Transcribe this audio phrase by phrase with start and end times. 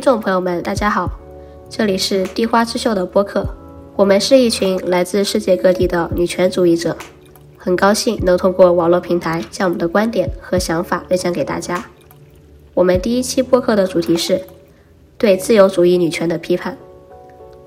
[0.00, 1.10] 听众朋友们，大家好，
[1.68, 3.46] 这里是地花之秀的播客，
[3.96, 6.96] 我们是一群来自世界各地的女权主义者，
[7.58, 11.84] 很高兴能通过网络平台将我们的观点和想法分享给大家。
[12.72, 14.40] 我们第一期播客的主题是
[15.18, 16.78] 对自由主义女权的批判，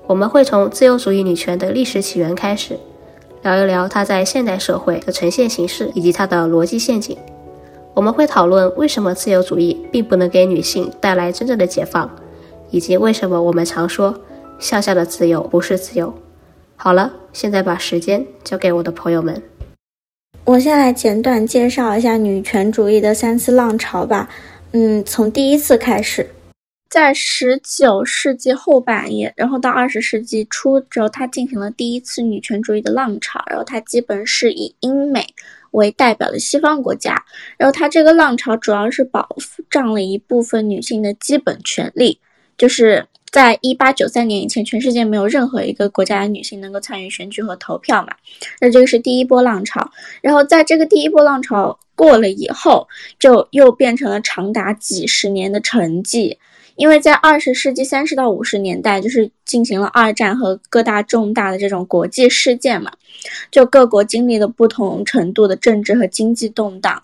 [0.08, 2.76] 我们会从自由主义女权的历史起源开始，
[3.44, 7.16] 聊一聊它在现代社会的呈现形式以及它的逻辑陷阱。
[7.94, 12.10] 我们会讨论为什么自由主义并不能给女性带来真正的解放，
[12.74, 14.20] 以及为什么我们常说
[14.58, 16.12] 向下的自由不是自由。
[16.74, 19.40] 好了，现在把时间交给我的朋友们。
[20.44, 24.28] 我先来简短介绍一下女权主义的三次浪潮吧。
[24.72, 26.28] 嗯，从第一次开始，
[26.90, 33.40] 在十九世纪后半叶，然后到二十世纪初之后，它进行了第一次女权主义的浪潮。
[33.46, 35.24] 然后它基本是以英美。
[35.70, 37.24] 为代表的西方国家，
[37.56, 39.28] 然后它这个浪潮主要是保
[39.68, 42.20] 障了一部分女性的基本权利，
[42.56, 48.14] 就是在一八九三年以前，全世界没有任何一个国家的女性能够参与选举和投票嘛。
[48.60, 52.88] 那这个是第一波浪潮，然后在这个第一波浪潮过了以后，
[53.18, 56.36] 就又变成了长达几十年的沉寂。
[56.76, 62.90] 因为在二十世纪三十到五十年代，就是进行了二战和各大重大的这种国际事件嘛，
[63.48, 67.00] 就各国经历了不同程度的政治和经济动荡，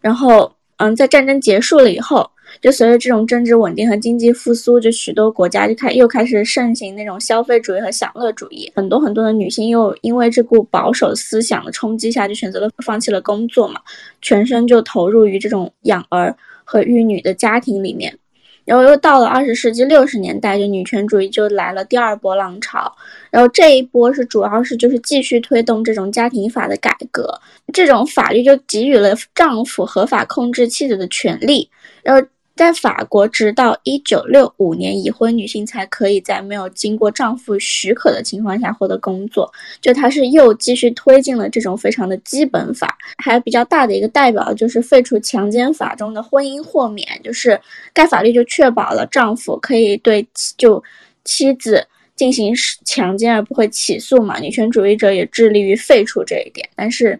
[0.00, 2.28] 然后，嗯，在战争结束了以后，
[2.60, 13.80] 就随着这种政治稳定和经济复苏，就许多国家就开又开始盛行那种消费主义和享乐主义，很多很多的女性又因为这股保守思想的冲击下，就选择了放弃了工作嘛，
[14.22, 18.18] 全身就投入于这种养儿和育女的家庭里面。
[18.64, 22.90] 然后又到了二十世纪六十年代，就女权主义就来了第二波浪潮。
[23.30, 27.38] 然后这一波是主要是就是继续推动这种家庭法的改革，
[27.74, 31.68] 这种法律就给予了丈夫合法控制妻子的权利。
[32.02, 32.26] 然后。
[32.56, 39.52] 在法国，直到一九六五年，已婚女性才可以在没有经过丈夫许可的情况下获得工作。
[39.80, 42.96] 就它是又继续推进了这种非常的基本法。
[43.18, 47.60] 还有比较大的一个代表就是废除强奸法中的婚姻豁免，就是
[47.92, 50.24] 该法律就确保了丈夫可以对
[50.56, 50.82] 就
[51.24, 51.84] 妻子
[52.14, 52.54] 进行
[52.84, 54.38] 强奸而不会起诉嘛。
[54.38, 57.18] 女权主义者也致力于废除这一点，但是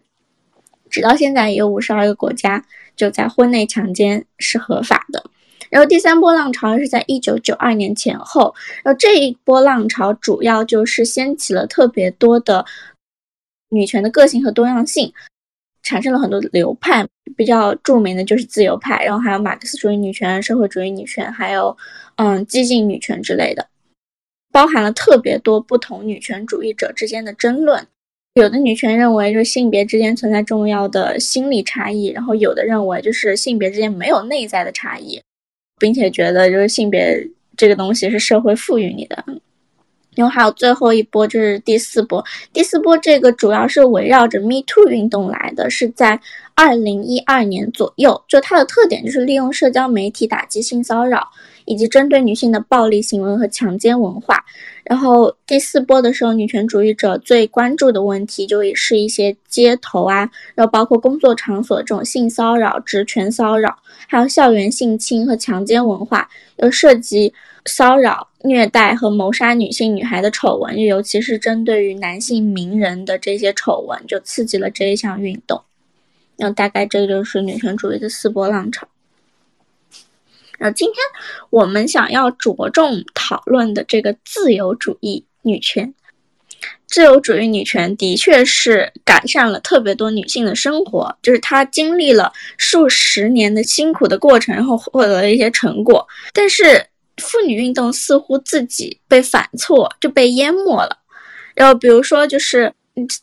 [0.88, 2.64] 直到现在也有五十二个国家。
[2.96, 5.24] 就在婚内强奸是合法的，
[5.70, 12.64] 然后第三波浪潮是在一九九二年前后，然后这一波浪潮主要就是掀起了特别多的
[13.70, 15.12] 女权的个性和多样性，
[15.82, 17.06] 产生了很多流派，
[17.36, 21.76] 比较著名的就是自由派，然后还有马克思主义女权、社会主义女权，还有
[22.16, 23.66] 嗯激进女权之类的，
[24.52, 27.86] 包含了特别多不同女权主义者之间的争论。
[28.34, 35.22] 有的女权认为，就是性别之间存在重要的心理差异，然后有的认为就是性别之间没有内在的差异，
[35.78, 39.24] 并且觉得就是性别这个东西是社会赋予你的。
[40.16, 42.24] 然后还有最后一波，就是第四波。
[42.52, 46.20] 第四波这个主要是围绕着 Me Too 运动来的，是在
[46.56, 48.20] 二零一二年左右。
[48.26, 51.30] 就它的特点就是利用社交媒体打击性骚扰。
[51.64, 54.44] 以及针对女性的暴力行为和强奸文化，
[54.84, 67.32] 然后第四波的时候，女权主义者最关注的问题就也是一些街头啊，然后包括工作场所这种性骚扰、职权骚扰，还有校园性侵和强奸文化，又涉及
[67.64, 75.62] 骚扰、虐待和谋杀女性、女孩的丑闻，尤其是针对于男性名人的这些丑闻，就刺激了这一项运动。
[76.36, 78.86] 那大概这就是女权主义的四波浪潮。
[80.64, 80.96] 然后今天
[81.50, 85.92] 我们想要着重讨论的这个自由主义女权，
[86.86, 96.08] 自由主义女权的确是改善了特别多女性的生活，就是她经历了数十年的辛苦的过程，然后获得了一些成果。
[96.32, 96.86] 但是
[97.18, 100.96] 妇女运动似乎自己被反错，就被淹没了。
[101.54, 102.72] 然后比如说就是。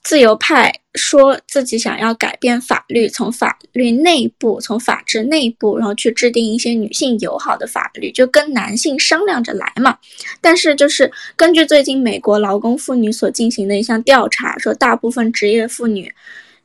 [0.03, 9.97] 自由派说自己想要改变法律，从法律内部，从法治内部，然后去制定一些女性友好的法律，就跟男性商量着来嘛。
[10.41, 16.13] 但是，就是根据最近美国劳工妇女所进行的一项调查，说大部分职业妇女。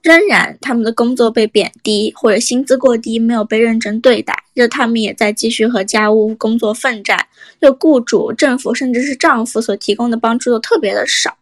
[0.07, 4.45] 仍然，他们的工作被贬低，或者薪资过低，没有被认真对待。
[4.55, 7.27] 就他们也在继续和家务工作奋战。
[7.61, 11.37] 就雇主、政府，甚至是丈夫所提供的帮助都特别的少，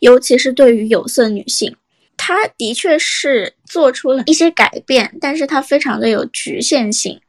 [0.00, 1.76] 尤其是对于有色女性，
[2.16, 7.20] 她的确是做出了一些改变，但是她非常的有局限性。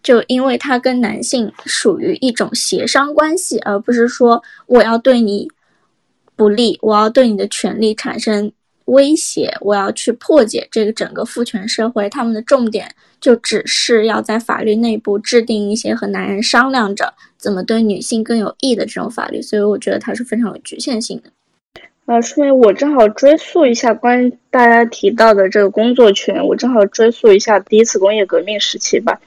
[0.00, 5.48] 就因为她跟男性属于一种协商关系，而不是说我要对你
[6.36, 8.52] 不利，我要对你的权利产生。
[8.86, 21.30] 威胁，我要去破解这个整个父权社会，他们的重点就只是要在法律内部制定一些和男人商量着怎么对女性更有益的这种法律，所以我觉得它是非常有局限性的。
[22.06, 29.20] 呃，说明我正好追溯一下关于大家提到的这个工作权，我正好追溯一下第一次工业革命时期吧，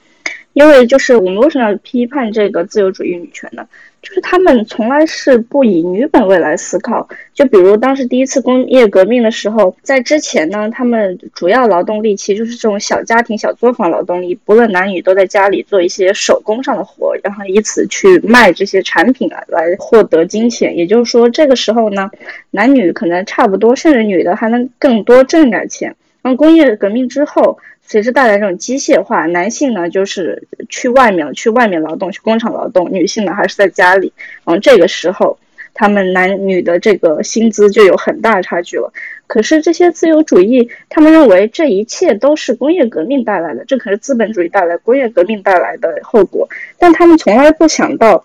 [0.52, 3.66] 因为就是我们为什么要批判这个自由主义女权呢？
[4.06, 7.08] 就是他们从来是不以女本位来思考。
[7.34, 20.76] 就比如当时第一次工业革命的时候，在之前呢，他们主要劳动力其实就是这种小家庭、小作坊劳动力，不论男女都在家里做一些手工上的活，然后以此去卖这些产品啊，来获得金钱。
[20.76, 22.08] 也就是说，这个时候呢，
[22.52, 25.96] 男女可能差不多，甚至女的还能更多挣点钱。
[26.22, 27.58] 然后工业革命之后。
[27.86, 34.12] 随之带来这种机械化，男性呢就是去外面去外面劳动，去工厂劳动；女性呢还是在家里。
[34.44, 35.38] 然后这个时候，
[35.72, 38.92] 他们男女的这个薪资就有很大差距了。
[39.28, 46.48] 可是这些自由主义，他们认为这一切都是工业革命带来的，这可是资本主义带来、工业革命带来的后果。
[46.78, 48.24] 但他们从来不想到。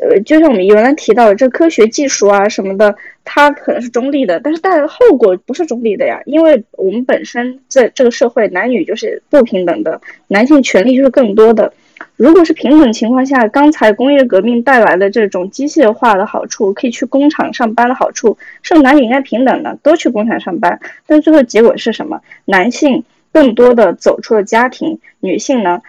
[0.00, 6.20] 呃，就像我们原来提到的，这科学技术啊什么的，它可能是中立的，但是带来的后果不是中立的呀。
[6.26, 11.72] 因为我们本身在这个社会，男女就是不平等的，男性权利就是更多的。
[12.16, 20.80] 如果是平等情况下，刚才工业革命带来的这种机械化的好处，可以去工厂上班的好处，是男女应该平等的，都去工厂上班。
[21.06, 22.20] 但最后结果是什么？
[22.44, 25.80] 男性更多的走出了家庭，女性呢？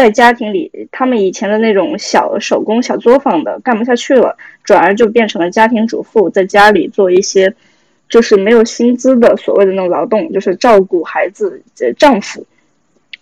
[0.00, 7.54] 在家庭里，他们以前的那种小手工、小作坊的干不下去了，转而就变成了家庭主妇，在家里做一些
[8.08, 11.62] 就是没有薪资的所谓的那种劳动，就是照顾孩子、
[11.98, 12.46] 丈夫。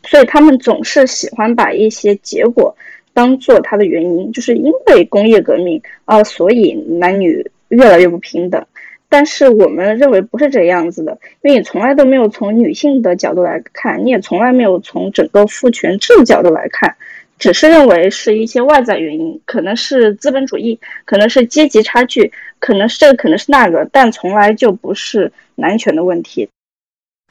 [0.04, 2.76] 所以他们总是喜欢把一些结果
[3.12, 8.64] 当做他的原因，就是因为工业革命啊，所以男女越来越不平等。
[9.08, 16.94] 但是我们认为不是这样子的，因为你从来都没有从女性的角度来看，你也从来没有从整个父权制角度来看，
[17.38, 26.48] 只是认为是一些外在原因，可能是资本主义，可能是阶级差距，可能是这个，可能是那个，但从来就不是男权的问题。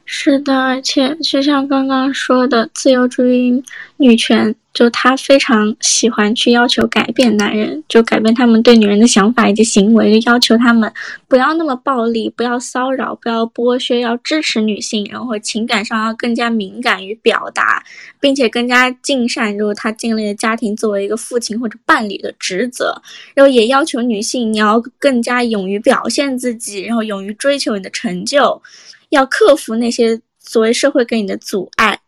[0.09, 3.61] 是的，而且就像刚刚说的，自由主义
[3.97, 4.55] 女权。
[4.73, 10.93] 就她非常喜欢去要求改变男人，就改变他们对女人的想法以及行为，就要求他们
[11.27, 17.83] 不要那么暴力，不要骚扰，不要剥削，要支持女性，然后情感上要更加敏感与表达，
[18.19, 23.01] 并且更加尽善，就是他尽力的家庭作为一个父亲或者伴侣的职责，
[23.33, 28.61] 然后也要求女性你要更加勇于表现自己，然后勇于追求你的成就，
[29.09, 31.99] 要克服那些所谓社会给你的阻碍。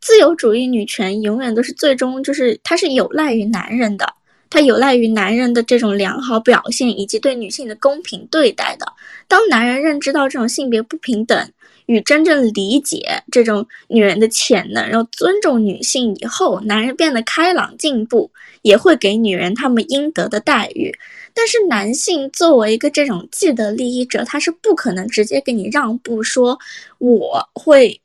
[0.00, 4.14] 自由主义女权永远都是最终就是它是有赖于男人的，
[4.50, 8.86] 它有赖于男人的这种良好表现以及对女性的公平对待的。
[9.28, 11.48] 当男人认知到这种性别不平等
[11.86, 18.30] 与真正理解这种女人的潜能，然后尊重女性以后，男人变得开朗进步，
[18.62, 20.92] 也会给女人她们应得的待遇。
[21.34, 26.58] 但是男性作为一个这种既得利益者，他是不可能直接给你让步，说
[26.98, 28.00] 我会。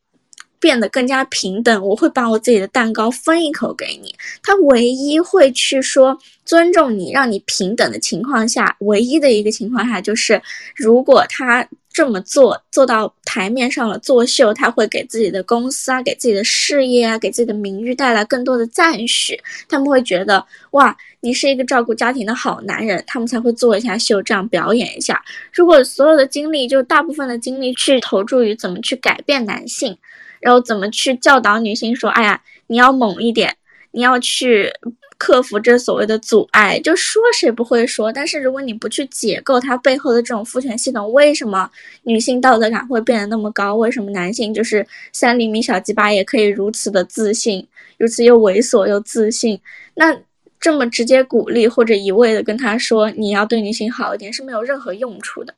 [0.59, 4.15] 变得更加平等，我会把我自己的蛋糕分一口给你。
[4.41, 10.41] 他唯一会去说尊重你、让你平等的情况下，唯一的一个情况下就是，
[10.75, 19.39] 如果他这么做做到台面上了作秀，他会给自己的公司啊、给自己的事业啊、给自己的名誉带来更多的赞许。
[19.69, 25.23] 他们会觉得哇，你是一个照顾家庭的好男人，他们才会做一下秀，这样表演一下。
[25.51, 29.97] 如果所有的精力就大部分的精力去投注于怎么去改变男性。
[30.39, 33.57] 然后怎么去教导女性说，哎呀，你要猛一点，
[33.89, 34.71] 你要去
[35.17, 36.79] 克服这所谓的阻碍。
[36.79, 41.67] 就说谁不会说，但是如果你不去解构它背后的这种父权系统，为什么
[42.03, 43.75] 女性道德感会变得那么高？
[43.75, 49.59] 为什么男性就是三厘米小鸡巴也可以如此的自信，如此又猥琐又自信？
[49.95, 50.15] 那
[50.59, 55.55] 这么直接鼓励或者一味的跟他说你要对女性好一点是没有任何用处的。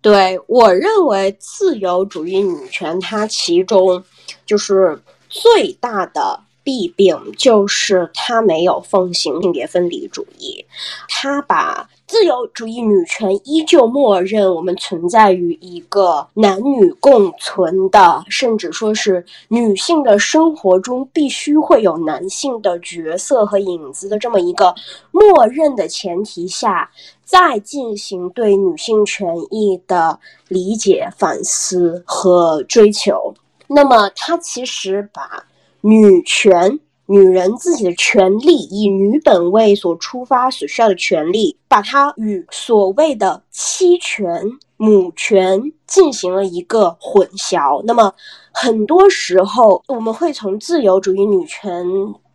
[0.00, 4.02] 对我认为，自由主义女权它其中
[4.46, 10.64] 就是最大的弊病，就是它没有奉行性别分离主义，
[11.08, 11.88] 它把。
[12.10, 24.74] 自由主义女权依旧默认我们存在于一个男女共存的，甚至说是女性的生活中必须会有男性的角色和影子的这么一个
[25.12, 26.90] 默认的前提下，
[27.24, 33.32] 再进行对女性权益的理解、反思和追求。
[33.68, 35.44] 那么，它其实把
[35.80, 36.80] 女权。
[37.10, 44.44] 女人自己的权利，以女本位所出发所需要的权利，把它与所谓的妻权、
[44.76, 47.82] 母权进行了一个混淆。
[47.84, 48.14] 那么，
[48.52, 51.84] 很多时候我们会从自由主义女权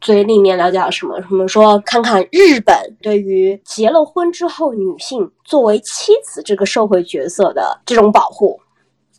[0.02, 1.22] 嘴里面了解到什么？
[1.22, 8.60] 什么说，看看日本对于结了婚之后女性作为妻子这个社会角色的这种保护。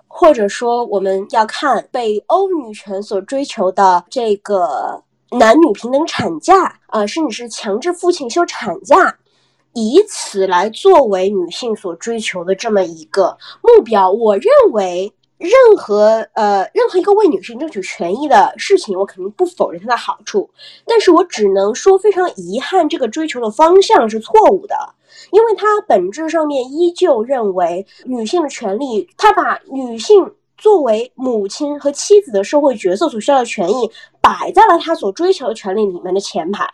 [0.09, 5.03] 或者说，我们要看北欧女权所追求的这个
[5.38, 9.19] 男女平等产假啊，甚至是强制父亲休产假，
[9.73, 14.11] 以此来作为女性所追求的这么一个目标。
[14.11, 20.49] 我认为，任何呃任何一个为女性争取权益的事情，我肯定不否认它的好处，
[20.87, 24.75] 但是我只能说非常遗憾，这个追求的方向是错误的。
[25.31, 33.90] 因为他本质上面依旧认为女性的权利，他把女性作为母亲和妻子的社会角色所需要的权益
[34.26, 36.68] 摆在了他所追求的权利里面的前排，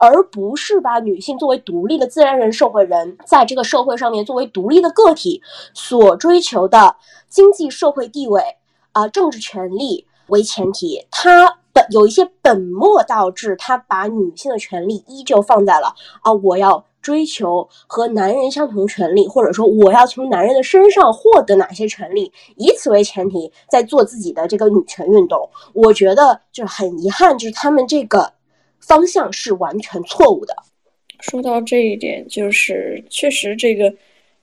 [0.00, 5.42] 而不是把女性作为独立的自然人、社会人，在这个社会上面作为独立的个体
[5.74, 6.96] 所追求的
[7.28, 8.42] 经济社会地位
[8.92, 11.06] 啊、政治权利为前提。
[11.10, 16.86] 他本有一些本末倒置，他把女性的权利依旧放在了啊，我要。
[17.04, 25.46] 追求和男人相同权利，或者说我要从男人的身上获得哪些权利，以此为前提，在做自己的这个女权运动。
[25.74, 28.32] 我觉得就是很遗憾，就是他们这个
[28.80, 30.56] 方向是完全错误的。
[31.20, 33.92] 说到这一点，就是确实这个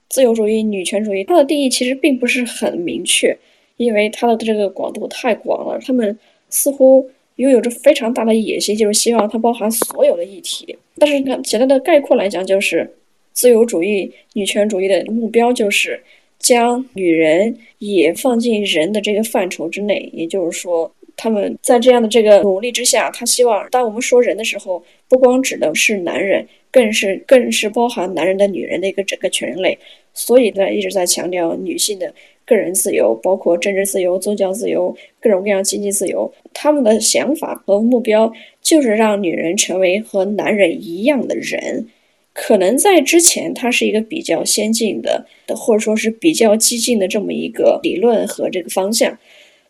[0.08, 3.36] 自由主义、女权主义，它的定义其实并不是很明确，
[3.76, 5.80] 因为它的这个广度太广了。
[5.84, 6.16] 他们
[6.48, 7.10] 似乎。
[7.36, 10.76] 拥有着非常大的野心，就是希望它包含所有的议题。
[10.98, 12.88] 但是，你看简单的概括来讲，就是
[13.32, 16.00] 自由主义、女权主义的目标就是
[16.38, 20.10] 将女人也放进人的这个范畴之内。
[20.12, 29.76] 也就是说，他们在这样的这个努力之下，他希望当我们说人的时候，不光指的是男人，更是更是包含男人的、女人的一个整个全人类。
[30.14, 32.12] 所以呢，一直在强调女性的。
[32.44, 36.32] 个人自由，包括政治自由、宗教自由、各种各样经济自由。
[36.52, 41.86] 他们的想法和目标就是让女人成为和男人一样的人。
[42.34, 49.18] 可能在之前，它是一个比较先进的，或者说是比较激进的这么一个理论和这个方向。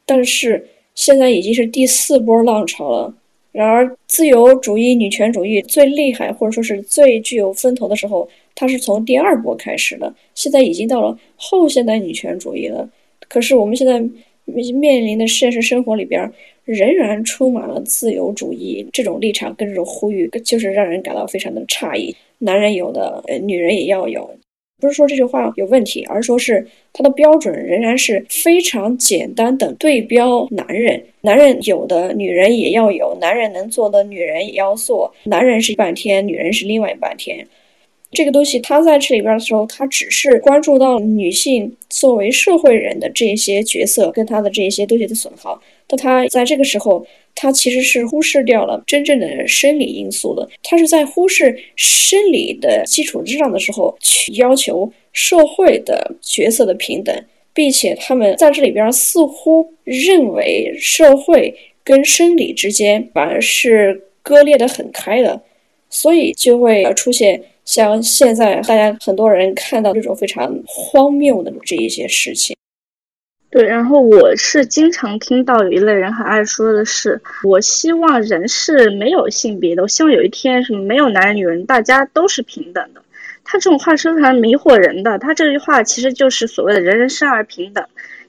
[0.06, 3.14] 但是现在已经是第四波浪潮了。
[3.50, 8.28] 然而，自由主义、女权主义最厉害，或者说是最具有风头的时候。
[8.54, 12.88] 它是从第二波开始的，现在已经到了后现代女权主义了。
[13.28, 14.00] 可是我们现在
[14.44, 16.30] 面临的现实生活里边，
[16.64, 22.14] 仍然充满了自由主义这种立场跟这种呼吁，就是让人感到非常的诧异。
[22.38, 24.28] 男人有的，呃，女人也要有，
[24.80, 31.02] 不是说这句话有问题，而说是它的标准仍然是非常简单的对标男人。
[31.20, 35.14] 男人有的，女人也要有；男人能做的，女人也要做。
[35.24, 37.46] 男人是半天，女人是另外半天。
[38.12, 45.60] 这个东西，它在这里边的时候，它只是关注到女性作为社会人的这些角色跟她的这些东西的损耗。
[45.86, 50.46] 但它在这个时候，它其实是忽视掉了真正的生理因素的。
[50.62, 57.14] 他是在忽视生理的基础之上的时候，去要求社会的角色的平等，
[57.54, 65.42] 并且他们在这里边似乎认为社会跟生理之间反而是割裂的很开的，
[65.88, 67.42] 所以就会出现。
[67.64, 72.56] 像现在大家很多人看到这种非常荒谬的这一些事情，
[73.50, 83.02] 对，然后我是经常听到有一类人很爱说的是，我希望人是没有性别的，我希望有一天什么没有男人女人，大家都是平等的。
[83.44, 87.84] 他这种话是非常迷惑人的，他这句话其实就是所谓的人人生而平等。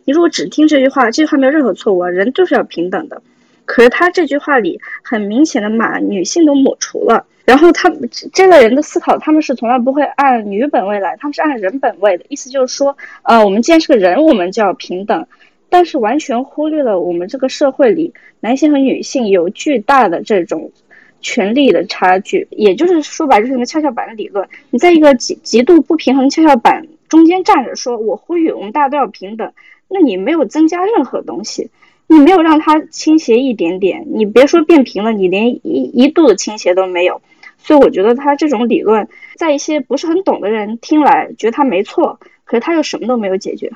[0.06, 3.22] 你如果只听这句话，这句话没有任何错误啊，人就是要平等的。
[3.66, 7.26] 可是他这句话里很明显的把女性都抹除了。
[7.46, 12.24] 然后他们这个人的思考，他们是从来不会按女本位来，他们是按人本位的。
[12.30, 15.28] 意思就是说，呃，我们既然是个人，我们就要平等，
[15.70, 20.72] 但是完全忽略了我们这个社会里男性和女性有巨大的这种
[21.20, 22.48] 权力的差距。
[22.52, 24.48] 也就是说白，就是一个跷跷板的理论。
[24.70, 29.52] 你在一个极极度不平衡跷跷板中间站着，说我呼吁我们大家都要平等，
[29.90, 31.70] 那你没有增加任何东西，
[32.08, 37.22] 你没有让它倾斜一点点，你别说变平了，你连一一度的倾斜都没有。
[37.66, 43.72] 所以我觉得他这种理论，在一些不是很懂的人听来，觉得他没错，可是他又什么都没有解决。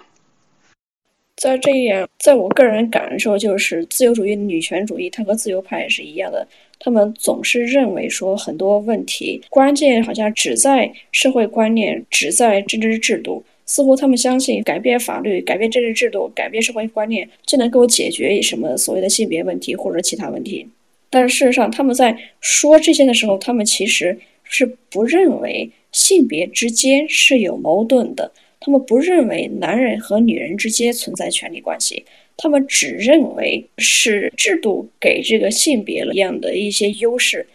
[1.38, 6.48] 在这一点，在我个人感受，就是自由主义、女权主义，它和自由派也是一样的。
[6.80, 13.44] 他们总是认为说，很多问题关键好像只在社会观念，只在政治制度。
[13.68, 20.68] 似乎他们相信改变法律、改变政治制度、改变社会观念，就能够解决什么所谓的性别问题或者其他问题。
[21.10, 32.04] 但是事实上，他们在说这些的时候，他们其实是不认为性别之间是有矛盾的，他们不认为男人和女人之间存在权利关系，
[32.36, 37.48] 他们只认为是制度给这个性别了一样的一些优势。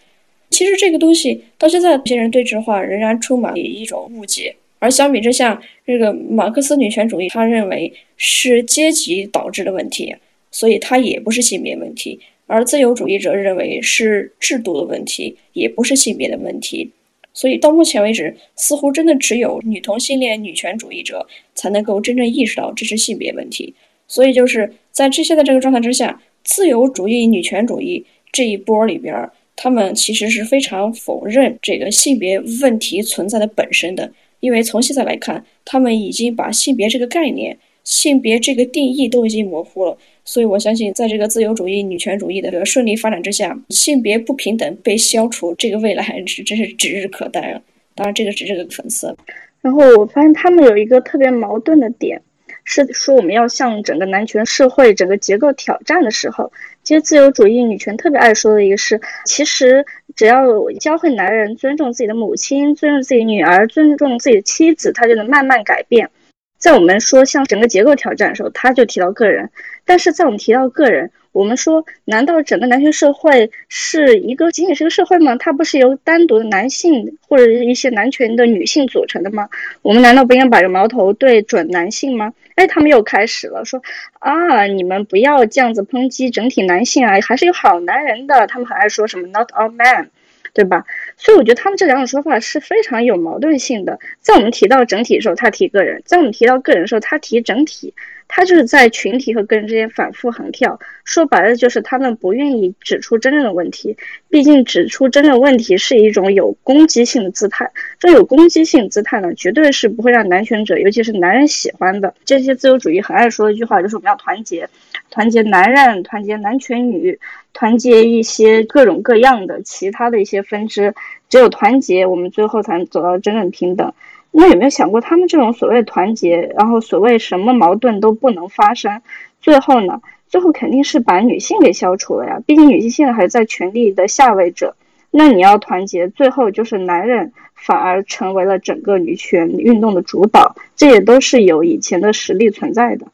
[0.50, 4.54] 其实这个东西到现在，有些人对这话仍然充满一种误解。
[4.78, 10.14] 而相比之下，这个马克思女权主义，他认为是阶级导致的问题，
[10.50, 12.18] 所以它也不是性别问题。
[12.52, 16.90] 而自由主义者认为是制度的问题，也不是性别的问题。
[17.32, 23.74] 所以到目前为止，似乎真的只有女同性恋女权主义者才能够真正意识到这是性别问题。
[24.06, 34.12] 所以就是在这些的这个状态之下，自由主义女权主义这一波里边，他们其实是非常否认这个性别问题存在的本身的。
[34.40, 47.62] 因为从现在来看，他们已经把性别这个概念、性别这个定义都已经模糊了，所以我相信，在这个自由主义、女权主义的这个顺利发展之下，性别不平等被消除，这个未来还是真是指日可待了。
[47.94, 49.14] 当然，这个只是个粉丝。
[49.60, 52.20] 然后我发现他们有一个特别矛盾的点。
[52.64, 56.52] 是说我们要向整个男权社会整个结构挑战的时候，
[56.84, 60.46] 其实自由主义女权特别爱说的一个是，其实只要
[60.78, 66.08] 教会男人尊重自己的母亲，尊重自己女儿，尊重自己的妻子，他就能慢慢改变。
[66.56, 69.48] 在我们说向整个结构挑战的时候，他就提到个人；
[69.84, 75.36] 但是在我们提到个人，我们说难道整个男权社会是一个仅仅是个社会吗？
[75.36, 79.48] 它不是由单独的男性或者一些男权的女性组成的吗？
[79.82, 82.32] 我们难道不应该把这矛头对准男性吗？
[82.54, 83.82] 哎，他们又开始了，说
[84.18, 88.46] 啊，你们不要这样子抨击整体男性啊，还是有好男人的。
[88.46, 90.08] 他们很爱说什么 “not all men”，
[90.52, 90.84] 对吧？
[91.16, 93.98] 所以我觉得他们这两种说法是非常有矛盾性的。
[94.20, 97.94] 在我们提到整体的时候，他提个人；在我们提到个人的时候，他提整体。
[98.34, 103.94] 他就是在群体和个人之间反复横跳，说白了就是他们不愿意指出真正的问题。
[104.30, 112.14] 毕竟指出真正问题是一种有攻击性的姿态，这有攻击性姿态呢，绝对是不会让男权者，尤其是男人喜欢的。
[112.24, 114.66] 这些自由主义很爱说的一句话，就是我们要团结，
[115.10, 117.20] 团结男人，团结男权女，
[117.52, 120.94] 团结一些各种各样的其他的一些分支。
[121.28, 123.92] 只有团结，我们最后才能走到真正平等。
[124.34, 129.02] 那有没有想过，他们这种所谓团结，然后所谓什么矛盾都不能发生，
[129.40, 130.00] 最后呢？
[130.26, 132.40] 最后肯定是把女性给消除了呀。
[132.46, 134.74] 毕竟女性现在还在权力的下位者。
[135.10, 143.06] 那你要团结，最后就是男人反而成为了整个女权运动的主导，这也都是有以前的实力存在的。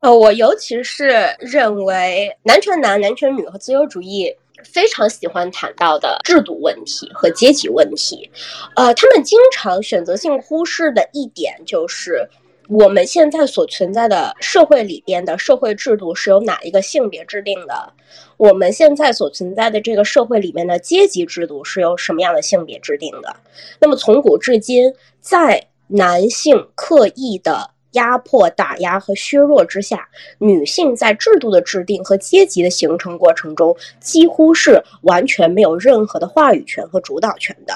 [0.00, 4.34] 呃，我尤其是认为男权男、男权女和自由主义。
[4.64, 8.30] 非常喜欢谈到的制度问题和阶级问题，
[8.74, 12.28] 呃，他们经常选择性忽视的一点就是，
[12.68, 17.92] 我们现在所存在的社会里边的社会制度是由哪一个性别制定的？
[18.36, 23.36] 我们现在所存在的这个社会里面的阶级制度是由什么样的性别制定的？
[23.80, 27.73] 那么从古至今，在男性刻意的。
[27.94, 37.74] 压迫、打压和削弱之下，女性在制度的制定和阶级的形成过程中，几乎是完全没有任何的话语权和主导权的。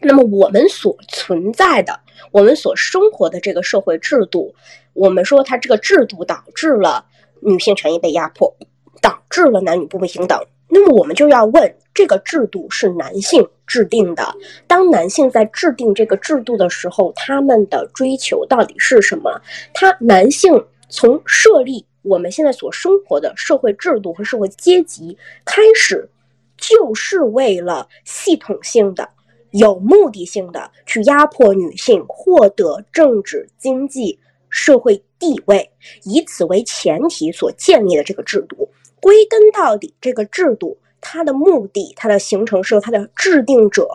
[0.00, 2.00] 那么，我们所存在的、
[2.32, 4.52] 我们所生活的这个社会制度，
[4.94, 7.04] 我们说它这个制度导致了
[7.40, 8.52] 女性权益被压迫，
[9.00, 10.38] 导致了男女不平等。
[10.74, 11.74] 那么，我们就要问。
[11.94, 14.34] 这个制度是男性制定的。
[14.66, 19.30] 当男性在制定这个制度的时候，他们的追求到底是什么？
[19.74, 20.50] 他男性
[20.88, 26.08] 从设立我们现在所生活的社会制度和社会阶级开始，
[26.56, 29.06] 就是为了系统性的、
[29.50, 35.70] 有目的性的去压迫女性，获得政治、经济、社会地位，
[36.04, 38.66] 以此为前提所建立的这个制度。
[39.02, 40.78] 归根到底，这个制度。
[41.04, 43.88] 它的目的，它的形成是由它的制定者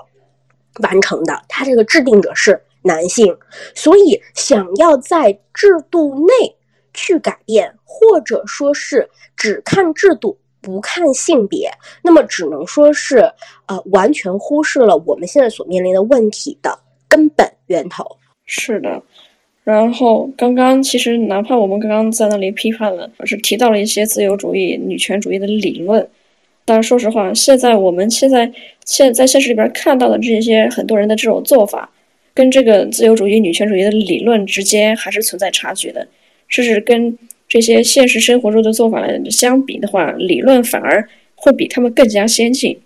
[0.81, 1.41] 完成的。
[1.47, 3.33] 它这个制定者是男性，
[3.73, 6.53] 所以想要在制度内
[6.93, 11.71] 去改变，或者说是只看制度不看性别，
[12.03, 13.19] 那么只能说是
[13.67, 18.05] 呃完全忽视了我们现在所面临的问题的根本源头。
[18.45, 19.01] 是的，
[19.67, 26.07] 然后刚刚其实哪怕我们刚刚在那里批判了，是提到了一些自由主义、女权主义的理论。
[26.63, 28.49] 但是说实话，现在我们现在
[28.85, 31.89] 现在现实里边看到的这些很多人的这种做法，
[32.33, 36.07] 跟这个自由主义、女权主义的理论之间还是存在差距的。
[36.47, 37.17] 甚至跟
[37.49, 42.77] 这些现实生活中的做法相比的话，理论反而会比他们更加先进。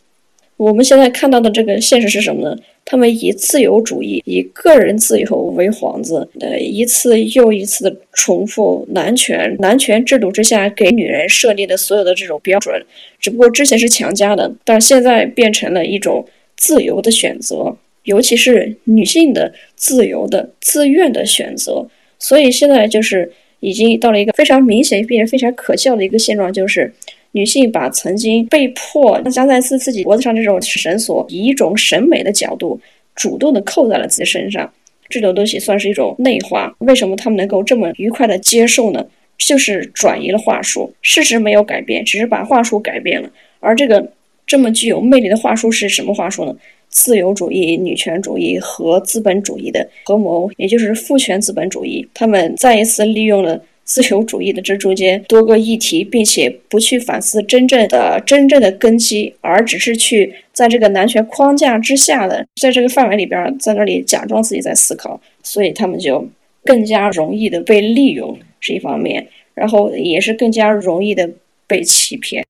[0.61, 2.55] 我们现在看到的这个现实是什么呢？
[2.85, 12.79] 他们以自由主义、以个人自由为幌子，呃，一次又一次的重复男权、男权制度之下给女人设立的所有的这种标准。
[13.19, 16.23] 只不过之前是强加的，但现在变成了一种
[16.55, 21.87] 自由的选择，尤其是女性的自由的、自愿的选择。
[22.19, 26.93] 所以现在就是已经到了一个非常明显并且非常可笑的一个现状，就是。
[27.33, 32.79] 女性把曾经被迫加在自自己脖子上这种绳索，以一种审美的角度
[33.15, 34.71] 主动的扣在了自己身上，
[35.07, 36.75] 这种东西算是一种内化。
[36.79, 39.05] 为什么他们能够这么愉快的接受呢？
[39.37, 43.29] 就是转移了话术，事实没有改变，只是把话术改变了。
[43.59, 44.11] 而这个
[44.45, 46.55] 这么具有魅力的话术是什么话术呢？
[46.89, 53.59] 自由主义、女权主义和资本主义的合谋，也就是父权资本主义，他们再一次利用了。
[53.91, 66.25] 自由主义的这中间多个议题，并且不去反思真正的真正的根基，而只是去在这个男权框架之下的，在这个范围里边，在那里假装自己在思考，所以他们就
[66.63, 71.29] 更加容易的被利用是一方面，然后也是更加容易的
[71.67, 72.45] 被欺骗。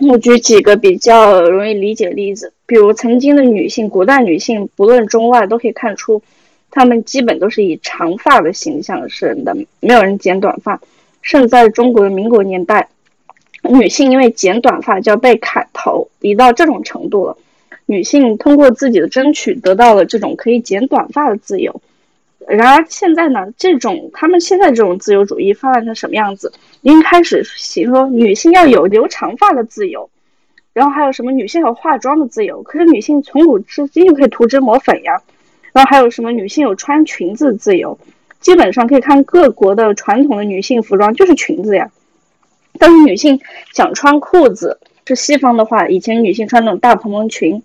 [0.00, 6.22] 我举几个比较容易理解的例子，比如曾经的女性，古代女性不论中外都可以看出。
[6.70, 10.80] 他们基本都是以长发的形象示人的，没有人剪短发。
[11.22, 12.88] 甚至在中国的民国年代，
[13.62, 17.36] 女性因为剪短发就要被砍头，已到这种程度了。
[17.86, 21.80] 女性通过自己的争取得到了这种可以剪短发的自由。
[22.46, 26.52] 然而现在呢，这种他们现在这种自由主义发展成什么样子？
[26.82, 30.08] 已经开始行说女性要有留长发的自由，
[30.72, 32.62] 然后还有什么女性有化妆的自由？
[32.62, 35.20] 可是女性从古至今就可以涂脂抹粉呀。
[35.76, 37.98] 然后还有什么女性有穿裙子自由？
[38.40, 41.90] 基本上可以看各国的传统的女性服装就是裙子呀。
[42.78, 43.38] 但是女性
[43.74, 47.62] 想穿裤子，是西方的话，以前女性穿那种大蓬蓬裙，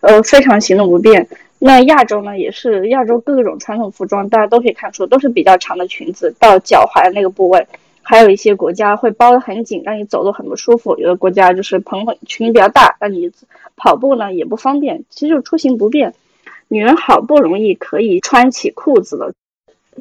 [0.00, 1.28] 呃，非常行动不便。
[1.60, 7.64] 那亚洲呢，也是亚洲各种传统服装，大家都可以看出都是比较长的裙子到脚踝那个部位。
[8.02, 10.98] 还有一些国家会包得很紧，让你走路很不舒服。
[10.98, 13.30] 有的国家就是蓬蓬裙比较大，让你
[13.76, 16.12] 跑步呢也不方便，其实就出行不便。
[16.68, 19.32] 女人好不容易可以穿起裤子了，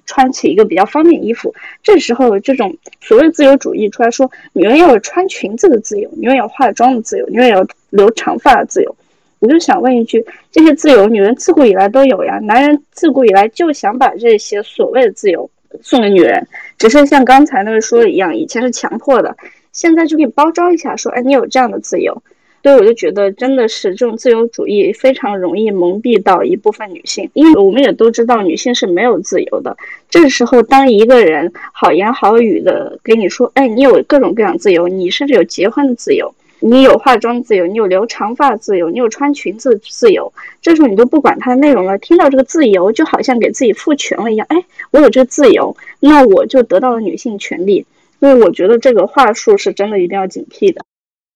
[0.06, 1.54] 穿起一个比较方便衣服。
[1.84, 8.96] 这时候，这种所谓自由主义出来说，女人要有穿裙子的自由，女人有化妆的自由，女人有留长发的自由。
[9.40, 12.40] 我就想问一句：这些自由，女人自古以来都有呀？
[12.40, 15.48] 男人自古以来就想把这些所谓的自由
[15.82, 16.48] 送给女人，
[16.80, 19.38] 只是像刚才那位说的一样，以前是强迫的，
[19.72, 22.24] 现在就给你包装一下，说：哎，你有这样的自由。
[22.66, 29.78] 所以我就觉得，真的是这种自由主义非常容易蒙蔽到一部分女性，因为我们也都知道，女性是没有自由的。
[30.10, 44.48] 这时候，当一个人好言好语的给你说：“哎，你有各种各样自由，你甚至有结婚的自由，你有化妆自由，你有留长发自由，你有穿裙子自由。”这时候你都不管它的内容了，听到这个自由，就好像给自己赋权了一样。
[44.50, 44.58] 哎，
[44.90, 47.86] 我有这个自由，那我就得到了女性权利。
[48.20, 50.84] 所以我觉得这个话术是真的一定要警惕的。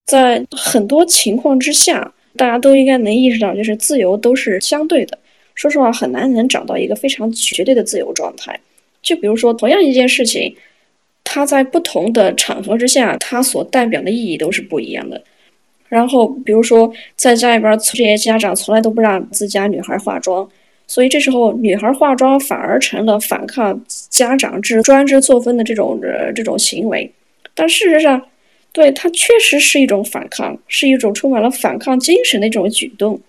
[0.09, 5.15] 在很多情况之下，大家都应该能意识到，就是自由都是相对的。
[5.53, 8.59] 说实话，很难能找到一个非常绝对的自由状态。
[9.03, 10.55] 就比如说，同样一件事情，
[11.23, 15.21] 它在不同的场合之下，它所代表的意义都是不一样的。
[15.87, 20.49] 然后，比如说，在家里边，这些家长从来都不让自家女孩化妆，
[20.87, 27.11] 所以这时候女孩化妆反而成了反抗家长制专制作风的这种呃这种行为。
[27.53, 28.19] 但事实上，
[28.71, 33.19] 对他确实是一种反抗，是一种充满了反抗精神的一种举动，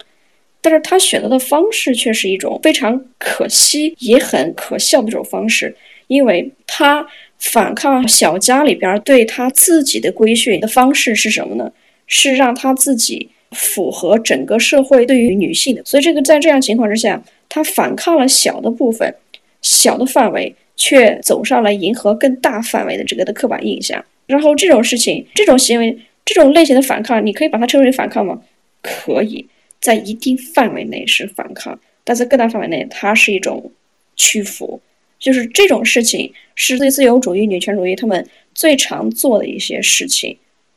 [0.61, 5.75] 但是他选择的方式却是一种非常可惜也很可笑的一种方式，
[6.09, 7.07] 因为他
[7.39, 11.73] 反抗小家里边对他自己的规训的方式是什么呢？
[12.07, 19.15] 是让他自己符合整个社会对于女性的，所以这个在这样情况之下，他反抗了小的部分、
[19.63, 24.05] 小的范围，却走上了迎合更大范围的这个的刻板印象。
[24.31, 28.41] 然后这种事情、这种行为、这种类型的反抗，你可以把它称为反抗吗？
[28.81, 29.45] 可以
[29.81, 33.71] 在一定范围内是反抗，但在更大范围内，它是一种
[34.17, 34.81] 屈服。
[35.19, 40.35] 就是这种事情是对自由主义、女权主义他们最常做的一些事情。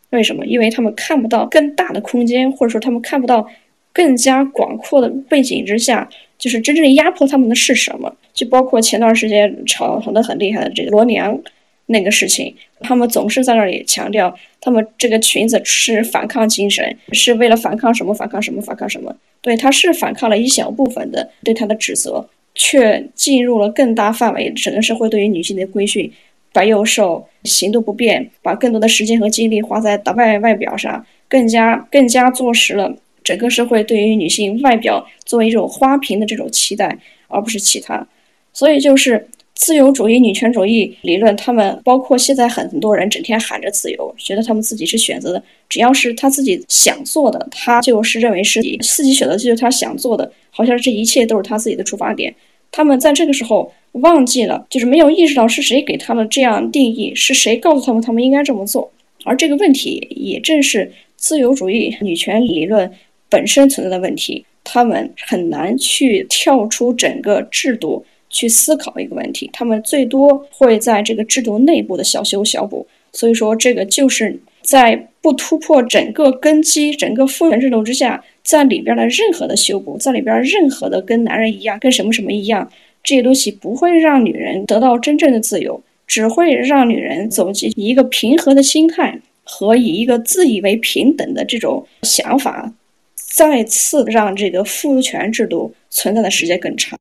[0.09, 0.45] 为什么？
[0.45, 3.49] 因为他们看不到更大的空间，或者说他们看不到
[3.93, 8.13] 更加广阔的背景之下，就是真正压迫他们的是什么？
[8.33, 11.39] 就包括前段时间吵吵得很厉害的这个罗娘。
[11.87, 19.15] 那个事情，他们总是在那里强调，他们这个裙子是反抗精神，是为了反抗什么反抗什么反抗什么。
[19.41, 26.11] 对，他是反抗了一小部分的对他的指责，却进入了更大范围整个社会对于女性的规训。
[26.53, 36.95] 白幼瘦，行动不便，把更多的时间和精力花在打扮外表上，更加更加坐实了整个社会对于女性外表作为一种花瓶的这种期待，
[37.27, 38.07] 而不是其他。
[38.53, 52.33] 所以就是自由主义、女权主义理论，他们包括现在很多人整天喊着自由，觉得他们自己是选择的，只要是他自己想做的，他就是认为是自己选择就是他想做的，好像这一切都是他自己的出发点。
[52.71, 58.91] 他们在这个时候忘记了，就是没有意识到是谁给他们这样定义，是谁告诉他们他们应该这么做。
[59.23, 62.91] 而这个问题也正是自由主义女权理论
[63.29, 68.03] 本身存在的问题，他们很难去跳出整个制度
[68.33, 72.85] 去思考一个问题，他们最多会在这个制度内部的小修小补。
[73.13, 82.69] 所以说，这个就是在不突破整个根基、整个父权制度之下，在里边的任何的修补，在里边任何的跟男人一样，跟什么什么一样，
[83.01, 85.81] 这些东西不会让女人得到真正的自由。
[86.05, 92.71] 只会让女人走进一个平和的心态和以一个自以为平等的这种想法，
[93.15, 96.99] 再次让这个父权制度存在的时间更长。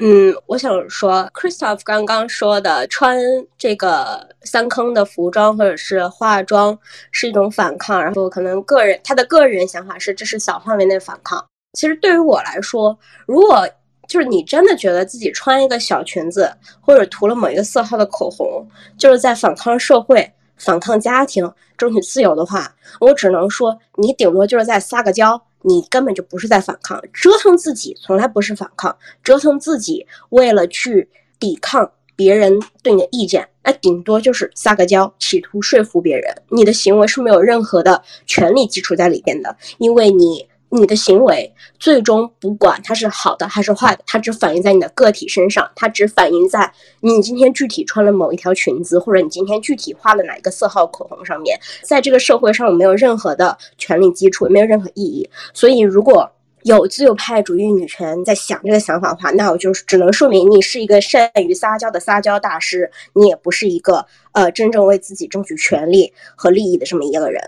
[0.00, 3.18] 嗯，我想说，Christoph 刚刚说的穿
[3.58, 6.78] 这个三坑的服装或者是化妆
[7.10, 11.44] 是一种反抗，然后可能个人他的个人想法是这是小范围内反抗。
[11.72, 13.68] 其实对于我来说，如果
[14.06, 16.48] 就是你真的觉得自己穿一个小裙子，
[16.80, 18.64] 或者涂了某一个色号的口红，
[18.96, 40.48] 就是在反抗社会、反抗家庭、争取自由的话，我只能说，你顶多就是在撒个娇，你根本就不是在反抗，折腾自己从来不是反抗，折腾自己为了去抵抗别人对你的意见，那顶多就是撒个娇，企图说服别人，你的行为是没有任何的权利基础在里边的，因为你。
[40.70, 55.28] 你的行为最终不管它是好的还是坏的，它只反映在你的个体身上，它只反映在你今天具体穿了某一条裙子，或者你今天具体画了哪一个色号口红上面，在这个社会上我没有任何的权利基础，没有任何意义。
[55.54, 56.30] 所以，如果
[56.64, 67.40] 有自由派主义女权在想这个想法的话，那我就只能说明你是一个善于撒娇的撒娇大师，你也不是一个呃真正为自己争取权利和利益的这么一个人。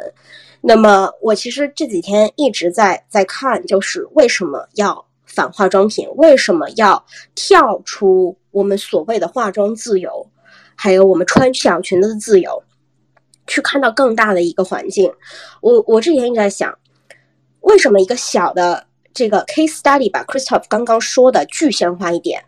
[0.62, 6.06] 那么我其实这几天一直在在看，就是为什么要反化妆品？
[6.16, 7.02] 为什么要
[7.34, 10.30] 跳出我们所谓的化妆自由，
[10.76, 12.62] 还有我们穿小裙子的自由，
[13.46, 15.10] 去看到更大的一个环境？
[15.62, 16.78] 我我这几天一直在想，
[17.60, 22.44] 为什么一个小的这个 case study 把 Christoph 刚刚说的具象化一点？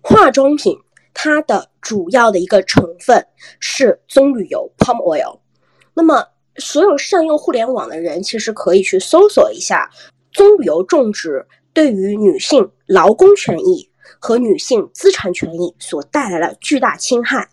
[0.00, 0.78] 化妆品
[1.12, 3.26] 它的主要的一个成分
[3.58, 5.40] 是棕榈油 （palm oil），
[5.94, 6.28] 那么。
[6.56, 9.90] 所有善用互联网的人，其实可以去搜索一下
[10.32, 13.88] 棕榈油种植对于女性劳工权益
[14.18, 17.48] 和女性资产权益所带来的巨大侵害。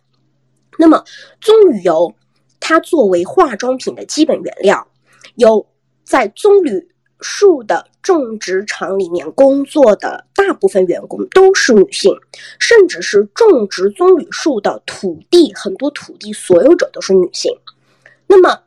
[0.78, 1.04] 那么，
[1.42, 2.14] 棕榈油
[2.60, 4.88] 它作为化妆品的基本原料，
[5.36, 5.66] 有
[6.04, 6.88] 在棕榈
[7.22, 12.14] 树的种植场里面工作的大部分员工都是女性，
[12.60, 17.54] 甚至是种植棕榈树的土地很多土地所有者都是女性。
[18.28, 18.62] 那么，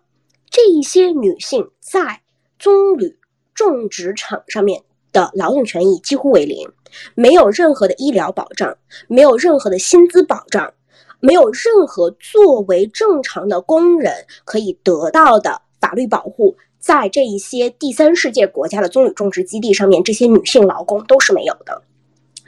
[0.52, 2.20] 这一些女性在
[2.58, 3.16] 棕榈
[3.54, 6.68] 种植场上面的劳动权益几乎为零，
[7.14, 8.76] 没有任何的医疗保障，
[9.08, 10.74] 没有任何的薪资保障，
[11.20, 16.54] 没有任何作为正常的工人可以得到的法律保护。
[16.78, 21.80] 在这一些第三世界国家的棕榈种植基地上面，这些女性劳工都是没有的。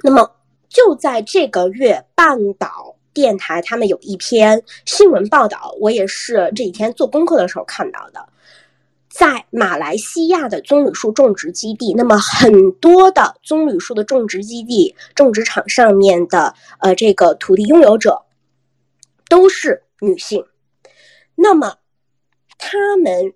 [0.03, 0.31] 那么，
[0.69, 2.94] 就在这个月，半岛。
[3.15, 8.29] 电台他们有一篇新闻报道，我也是这几天做功课的时候看到的，
[9.09, 18.23] 在马来西亚的棕榈树种植基地，那么很多的棕榈树的种植基地、种植场上面的呃这个土地拥有者
[19.29, 20.45] 都是女性，
[21.37, 21.77] 那么
[22.59, 23.33] 他们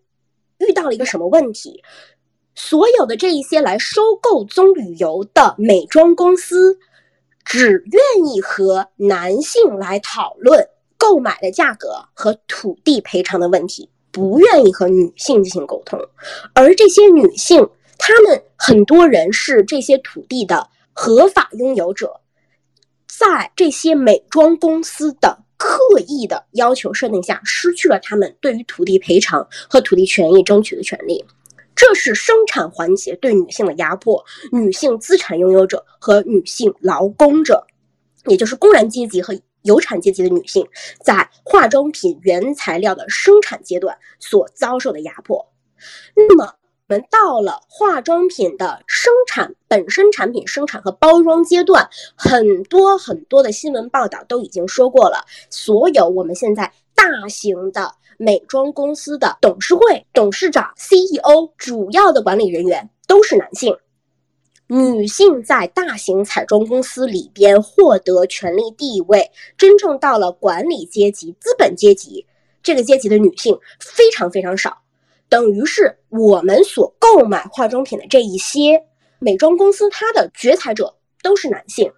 [0.59, 1.83] 遇到了一个什么问题？
[2.57, 6.81] 所有的这一些来收购棕榈油的美妆公司。
[7.44, 15.98] 只愿意和男性来讨论购买的价格和土地赔偿的问题，不愿意和女性进行沟通。
[16.55, 22.20] 而这些女性，她们很多人是这些土地的合法拥有者，
[23.07, 31.24] 在这些美妆公司的刻意的要求设定下，失去了他们对于土地赔偿和土地权益争取的权利。
[31.79, 37.64] 这是生产环节对女性的压迫，女性资产拥有者和女性劳工者，
[38.27, 40.67] 也就是工人阶级和有产阶级的女性，
[41.05, 45.53] 在化妆品原材料的生产阶段所遭受的压迫。
[46.17, 46.53] 那么，
[46.88, 57.95] 我们到了化妆品的生产本身产品生产和包装阶段，很多很多的新闻报道都已经说过了，所有我们现在大型的。
[58.18, 63.74] 美妆公司的董事会、董事长、CEO，主要的管理人员都是男性。
[64.66, 72.26] 女性在大型彩妆公司里边获得权力地位，真正到了管理阶级、资本阶级
[72.62, 74.76] 这个阶级的女性非常非常少，
[75.28, 78.83] 等于是我们所购买化妆品的这一些
[79.20, 81.90] 美妆公司，它的决裁者都是男性。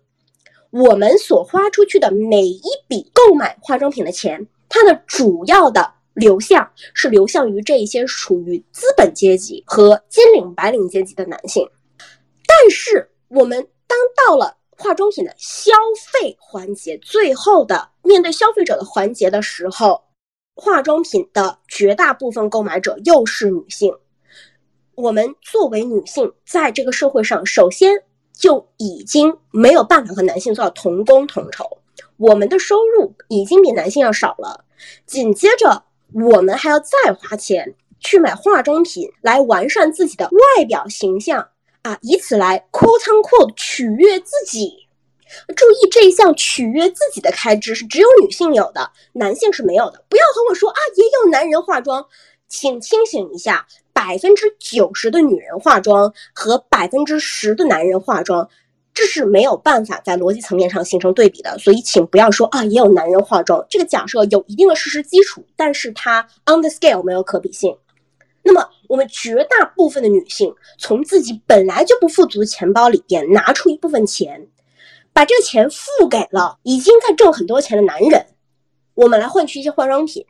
[0.70, 11.68] 我们所花出去的每一笔购买化妆品的钱，它的主要的流向是流向于这一些属于资本阶级和金领白领阶级的男性。
[12.46, 15.72] 但是，我们当到了化妆品的消
[16.12, 20.02] 费环节，最后的面对消费者的环节的时候，
[20.54, 23.94] 化妆品的绝大部分购买者又是女性。
[24.94, 28.02] 我们作为女性，在这个社会上，首先
[28.32, 31.78] 就已经没有办法和男性做到同工同酬，
[32.18, 34.64] 我们的收入已经比男性要少了。
[35.06, 41.48] 紧接着，我们还要再花钱去买化妆品来完善自己的外表形象。
[41.82, 44.86] 啊，以此来 quote unquote 取悦自己。
[45.56, 50.04] 注意，这一项取悦自己的开支是只有女性有的，男性是没有的。
[50.08, 52.04] 不要和我说啊，也有男人化妆，
[52.48, 58.50] 请清醒一下，百分之九十的女人化妆和百分之十的男人化妆，
[59.00, 61.58] 这是没有办法在逻辑层面上形成对比的。
[61.58, 67.74] 所以，请不要说啊，也有男人化妆，这个假设有一定的事实基础，但是它 on the scale 没有可比性。
[68.42, 74.48] 那么，我们绝大部分的女性从自己本来就不富足的钱包里边拿出一部分钱，
[75.14, 78.26] 把这个钱付给了已经在挣很多钱的男人，
[78.92, 80.26] 我们来换取一些化妆品，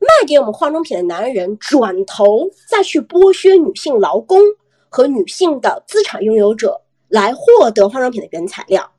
[0.00, 4.40] 卖给我们化妆品的男人，转头再去剥削女性劳工
[4.88, 8.92] 和女性的资产拥有者，来获得化妆品的原材料。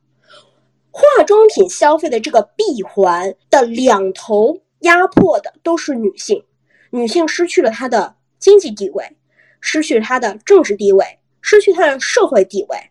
[0.92, 6.46] 化妆品消费的这个闭环的两头压迫的都是女性，
[6.92, 8.18] 女性失去了她的。
[8.42, 9.18] 经济地位
[9.60, 12.90] 失去她的政治地位，失去她的社会地位，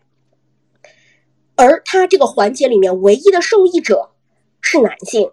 [1.57, 4.11] 而他这个环节里面唯一的受益者
[4.61, 5.29] 是男性，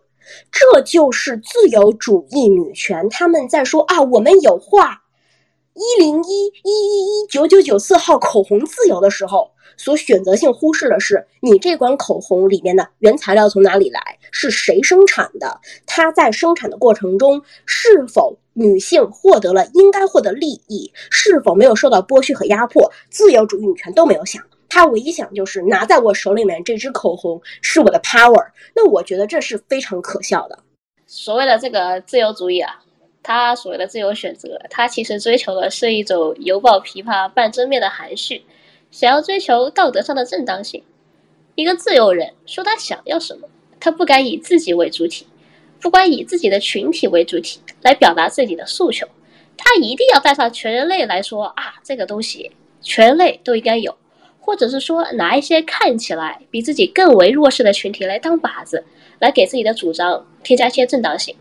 [0.50, 3.08] 这就是自由主义女权。
[3.08, 5.04] 他们在说啊，我们有画
[5.74, 9.52] 一零一一一一九九九四号口红自由的时候。
[9.78, 15.58] 所选择性忽视的是，你这款口红里面的原材料从哪里来，是谁生产的？
[15.86, 20.92] 它在生产的过程中是否女性获得了应该获得利益？
[21.10, 22.92] 是否没有受到剥削和压迫？
[23.08, 28.48] 自由主义女权都没有想，她唯一想就是拿在我手里面这支口红是我的 power。
[28.74, 30.58] 那我觉得这是非常可笑的。
[31.06, 32.82] 所谓的这个自由主义啊，
[33.22, 38.42] 它所谓的自由选择，它其实追求的是一种犹抱琵琶半遮面的含蓄。
[38.90, 40.82] 想要追求道德上的正当性，
[41.54, 43.48] 一个自由人说他想要什么，
[43.78, 45.26] 他不敢以自己为主体，
[45.80, 49.06] 不管以自己的群体为主体来表达自己的诉求，
[49.56, 53.96] 他一定要带上全人类来说啊，这个东西全人类都应该有，
[54.40, 58.84] 或者是说拿一些看起来比自己更为弱势的群体来当靶子，
[59.18, 61.36] 来给自己的主张添加一些正当性。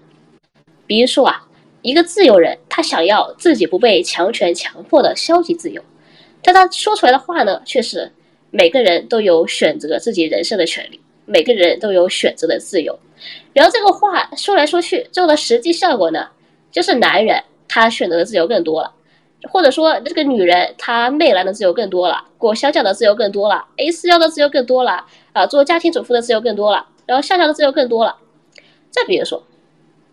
[0.86, 1.48] 比如说啊，
[1.82, 5.82] 一个自由人他想要自己不被强权强迫的消极自由。
[6.48, 8.10] 但他说出来的话呢，却是
[8.52, 12.98] 每个人都有选择自己人生的权利，每个人都有选择的自由。
[13.52, 16.30] 然后这个话说来说去，最后的实际效果呢，
[16.72, 18.94] 就是男人他选择的自由更多了，
[19.52, 28.16] 或者说这个女人她媚男的自由更多了，过乡下的自由更多了，A 四腰的自由更多了，啊，做家庭主妇的自由更多了，然后下下的自由更多了。
[28.90, 29.44] 再比如说，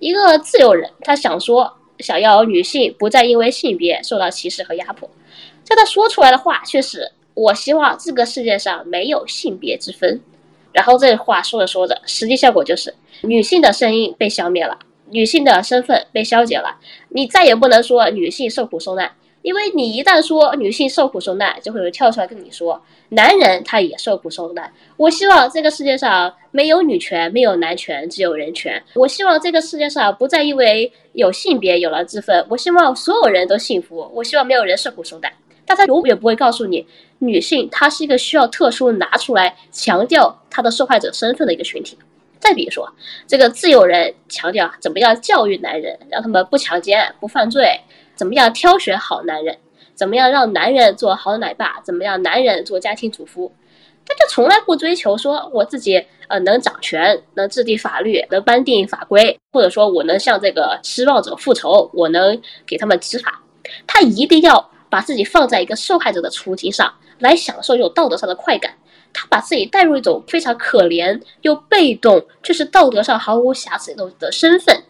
[0.01, 5.09] 一个自由人，他想说想要女性不再因为性别受到歧视和压迫。
[5.65, 10.21] 在他说出来的话却是：“我希望这个世界上没有性别之分。”
[10.73, 14.79] 然后这话说着说着，实际效果就是女性的声音被消灭了，
[15.11, 16.77] 女性的身份被消解了。
[17.11, 28.83] 你再也不能说女性受苦受难，因为你一旦说女性受苦受难，就会有人跳出来跟你说：“男人他也受苦受难。”我希望这个世界上没有女权，没有男权，只有人权。
[28.95, 32.45] 我希望这个世界上不再因为有性别有了之分。
[32.51, 34.11] 我希望所有人都幸福。
[34.13, 35.33] 我希望没有人受苦受难。
[35.67, 36.87] 但他永远不会告诉你，
[37.19, 41.99] 女性她是一个需要特殊拿出来强调她的受害者身份的一个群体。
[42.39, 42.87] 再比如说，
[43.27, 47.81] 这个自由人强调怎么样教育男人，让他们不强奸、不犯罪，
[48.15, 49.57] 怎么样挑选好男人，
[49.95, 53.51] 怎么样让男人做好奶爸，怎么样男人做家庭主妇，
[54.07, 63.41] 他就从来不追求说我自己呃能掌权、能制定法律、能颁定法规，或者说我能向这个施暴者复仇，我能给他们执法，
[63.87, 64.71] 他一定要。
[64.95, 68.73] 把自己放在一个受害者的处境上来享受一种道德上的快感，
[69.13, 74.85] 他把自己带入一种非常可怜又被动，却是道德上毫无瑕疵的的身份，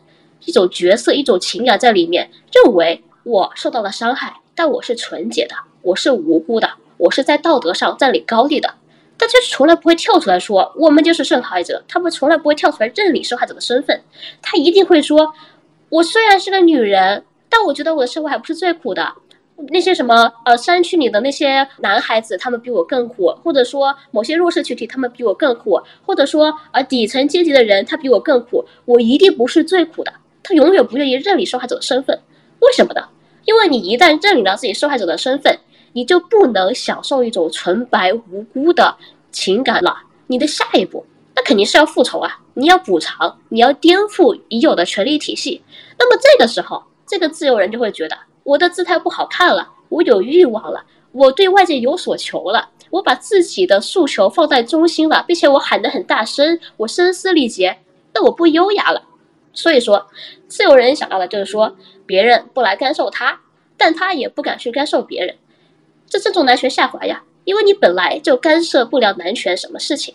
[0.44, 8.74] 一种角色、一种情感在里面，认为我受到了伤害，但我是纯洁的，我是无辜的，我是在道德上占领高地的。
[9.16, 14.02] 但却从来不会跳出来说我们就是受害者，他们从来不会跳出来认领受害者的身份，
[14.42, 15.32] 他一定会说，
[15.88, 19.14] 我虽然是个女人，但我觉得我的生活还不是最苦的。
[19.70, 30.12] 那些什么呃山区里的那些男孩子，他们比我更苦，或者说某些弱势群体他们比我更苦，或者说呃底层阶级的人他比我更苦，我一定不是最苦的。
[30.42, 32.20] 他永远不愿意认领受害者的身份，
[32.60, 33.08] 为什么呢？
[33.46, 35.58] 因为你一旦认领了自己受害者的身份，
[35.92, 38.96] 你就不能享受一种纯白无辜的
[39.30, 39.96] 情感了。
[40.26, 41.04] 你的下一步，
[41.34, 42.38] 那肯定是要复仇啊！
[42.54, 45.62] 你要补偿，你要颠覆已有的权力体系。
[45.98, 48.16] 那么这个时候，这个自由人就会觉得。
[48.44, 57.78] 我的姿态不好看了，我有欲望了，我对外界有所求了，我把自己的诉求放在中心了，并且我喊得很大声，我声嘶力竭，
[58.12, 59.02] 那我不优雅了。
[59.52, 60.08] 所以说，
[60.46, 61.76] 自由人想要的就是说，
[62.06, 63.40] 别人不来干涉他，
[63.76, 65.36] 但他也不敢去干涉别人，
[66.08, 67.22] 这正中男权下怀呀。
[67.44, 70.14] 因为你本来就干涉不了男权什么事情，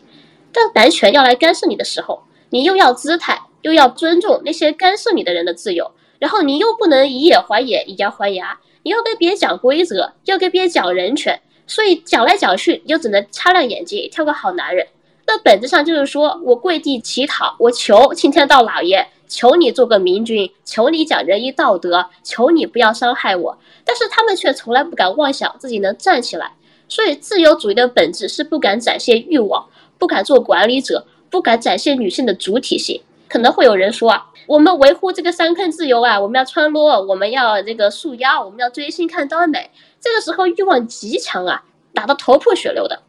[0.51, 5.91] 当男权要来干涉你的时候，你又要姿态，又要尊重那些干涉你的人的自由。
[6.19, 14.85] 然后你又不能以眼还眼，以牙还牙，你要跟别人讲规则，要跟别人讲人权，所以讲来讲去，你就只能擦亮眼睛，挑个好男人。
[15.25, 23.57] 那本质上就是说我跪地乞讨，我求青天道老爷，求你做个明君，求你讲仁义道德，求你不要伤害我。
[23.85, 26.53] 但是他们却从来不敢妄想自己能站起来。
[26.89, 29.67] 所以自由主义的本质是不敢展现欲望，
[29.97, 33.01] 不敢做管理者，不敢展现女性的主体性。
[33.29, 34.25] 可能会有人说啊。
[34.49, 39.69] 我们维护这个三坑自由啊，我们要穿裸，我们要这个束腰，我们要追星看耽美。
[40.01, 43.03] 这个时候欲望极强啊，打得头破血流的。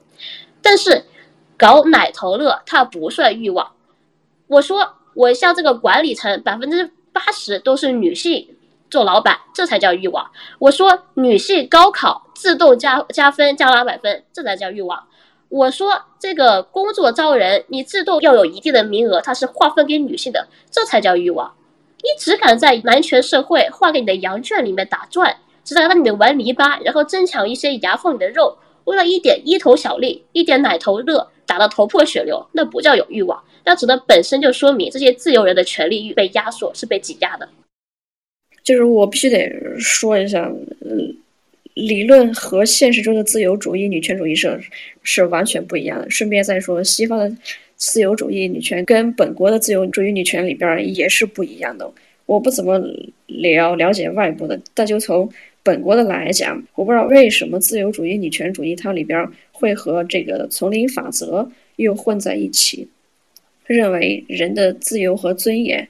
[0.60, 1.06] 但是
[1.56, 3.72] 搞奶头乐，它不算欲望。
[4.48, 8.54] 我说我像这个管理层百分之八十都是女性
[8.90, 10.30] 做老板，这才叫欲望。
[10.58, 15.06] 我说女性高考自动加加分加两百分，这才叫欲望。
[15.50, 21.52] 我说这个工作招人，你自动要有一定的名额，它是划分给女性的，这才叫欲望。
[21.98, 37.48] 你只敢在男权社会划给你的羊圈里面打转，只敢在里面玩泥巴，然后争抢一些牙缝里的肉，为了一点一头小利，一点奶头乐，打得头破血流，那不叫有欲望，那只能本身就说明这些自由人的权利欲被压缩，是被挤压的。
[38.62, 40.48] 就是我必须得说一下，
[40.82, 41.16] 嗯。
[41.74, 44.60] 理论和现实中的自由主义女权主义是
[45.02, 46.10] 是完全不一样的。
[46.10, 47.36] 顺便再说，西方的
[47.76, 51.90] 自由主义女权跟本国的自由主义女权里边也是不一样的。
[52.26, 52.78] 我不怎么
[53.26, 55.28] 了了解外部的，但就从
[55.62, 62.88] 本国的来讲，我不知道为什么自由主义女权主义它里边会和这个丛林法则又混在一起，
[63.66, 65.88] 认为人的自由和尊严，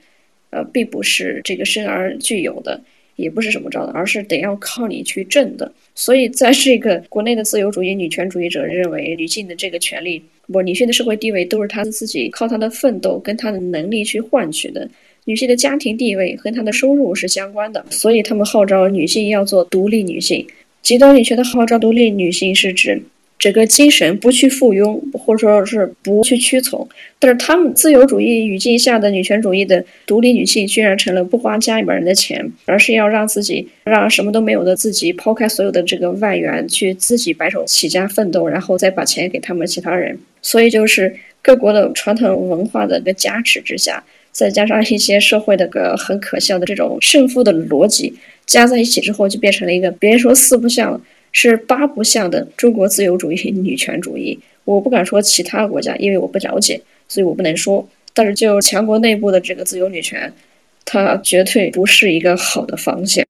[0.51, 2.81] 呃，并不是这个生而具有的。
[3.21, 5.71] 也不是什么着的，而是得要靠你去挣的。
[5.95, 14.89] 所以，在这个国内的自由主义女权主义者认为，女性的这个权利，不，女性的社会地位都是她自己靠她的奋斗跟她的能力去换取的。
[15.27, 20.47] 女性的家庭地位和她的收入是相关的，所以他们号召女性要做独立女性。
[20.83, 23.03] 极端女权的号召独立女性是指。
[23.41, 26.86] 整个精神不去附庸，或者说是不去屈从，
[27.18, 40.18] 但是他们自由主义语境下的女权主义的独立女性，居然成了不花家里边人的钱，而是要让自己让什么都没有的自己抛开所有的这个外援，去自己白手起家奋斗，然后再把钱给他们其他人。
[40.43, 48.12] 所以就是各国的传统文化的个加持之下，再加上一些社会的个很可笑的这种胜负的逻辑，
[48.45, 51.01] 加在一起之后，就变成了一个别人说四不像。
[51.33, 57.87] 是八不像的中国自由主义 女权主义，我不敢说其他国家，因为我不了解，所以我不能说。
[58.12, 60.33] 但是就强国内部的这个自由女权，
[60.85, 63.24] 它绝对不是一个好的方向。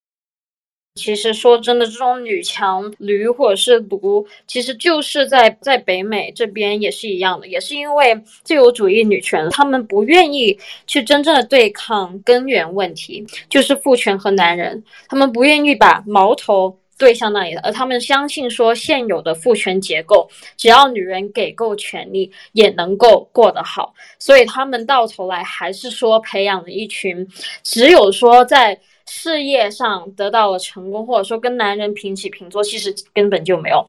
[0.97, 16.80] 其实说真的，这种女强驴或者是奴，其实就是在在北美这边也是一样的，也是因为自由主义女权，他们不愿意去真正的对抗根源问题，就是父权和男人，他们不愿意把矛头。
[17.01, 23.95] 对象那里的，而他们相信说现有的父权结构，只要女人给够权力，也能够过得好。
[24.19, 27.27] 所以他们到头来还是说培养了一群，
[27.63, 33.85] 只有说在事业上得到了成功，或者说跟男人平起平坐，其实根本就没有。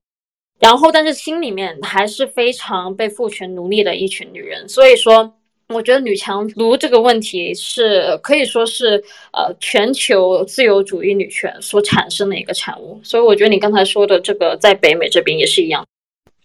[0.60, 4.68] 然后，但是心里面还是非常被父权奴隶的一群女人。
[4.70, 5.36] 所以说。
[5.74, 9.02] 我觉得女强奴这个问题是可以说是
[9.32, 15.86] 呃全球自由主义女权所产生的一个产物，所以我觉得你刚才说的这个在北美这边也是一样。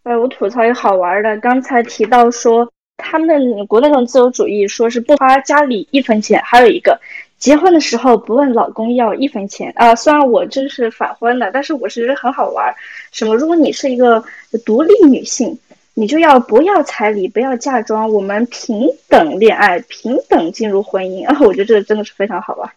[0.04, 6.98] 哎，我吐槽一个好玩的，刚才提到说他们国内这种自由主义说是不花家里一分钱，还有一个
[7.38, 9.94] 结婚的时候不问老公要一分钱啊。
[9.94, 12.72] 虽然我这是反婚的，但是我是觉得很好玩。
[13.12, 13.34] 什么？
[13.34, 14.22] 如果你是一个
[14.64, 15.58] 独立女性，
[15.98, 21.34] 你就要不要彩礼，不要嫁妆，我们平等恋爱，平等进入婚姻啊！
[21.40, 22.70] 我觉得这个真的是非常好啊。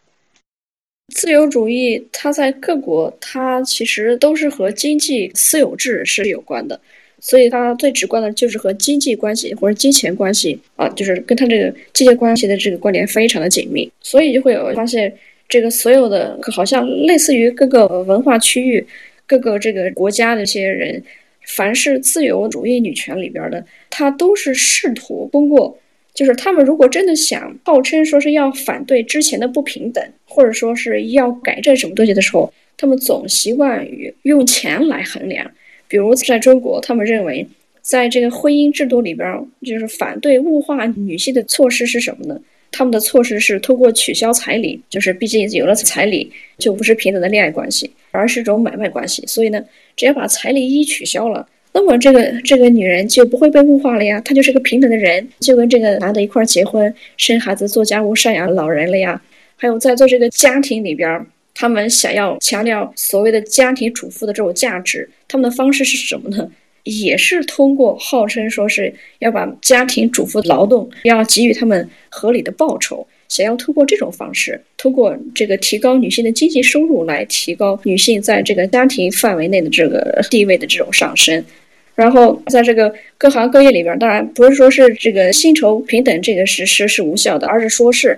[1.13, 6.80] 自由主义，它在各国，它其实都是和经济私有制是有关的，
[7.20, 15.13] 所以它最直观的就是和经济关系或者金钱关系啊，就是跟它这个经济关系的这个关联非常的紧密，所以就会有发现，
[15.49, 18.88] 这个所有的好像类似于各个文化区域、
[19.26, 21.03] 各个这个国家的一些人，
[21.50, 25.78] 凡是自由主义女权里边的，她都是试图通过。
[26.12, 35.50] 就是他们如果真的想号称说是要反对之前的不平等，或者说是要改正什么东西的时候，他们总习惯于用钱来衡量。
[35.88, 37.47] 比如在中国，他们认为
[37.82, 42.41] 在这个婚姻制度里边，就是反对物化女性的措施是什么呢？
[42.72, 49.24] 他们的措施是通过取消彩礼，就是毕竟有了彩礼就不是平等的恋爱关系，而是一种买卖关系。
[49.28, 49.63] 所以呢，
[49.95, 51.47] 只要把彩礼一取消了。
[51.72, 59.22] 那么这个这个女人就不会被物化了呀，她就是个平等的人，就跟这个男的一块结婚、生孩子、做家务、赡养老人了呀。
[59.55, 66.49] 还有在做这个家庭里边，他们想要强调所谓的家庭主妇的这种价值，他们的方式是什么呢？
[66.84, 73.06] 也是通过号称说是要把家庭主妇劳动要给予他们合理的报酬。
[73.28, 81.46] 想要通过这种方式，通过这个提高女性的经济收入，来提高女性在这个家庭范围内的这个地位的这种上升，
[81.94, 88.18] 然后在这个各行各业里边，当然不是说是这个薪酬平等这个实施是无效的，而是说是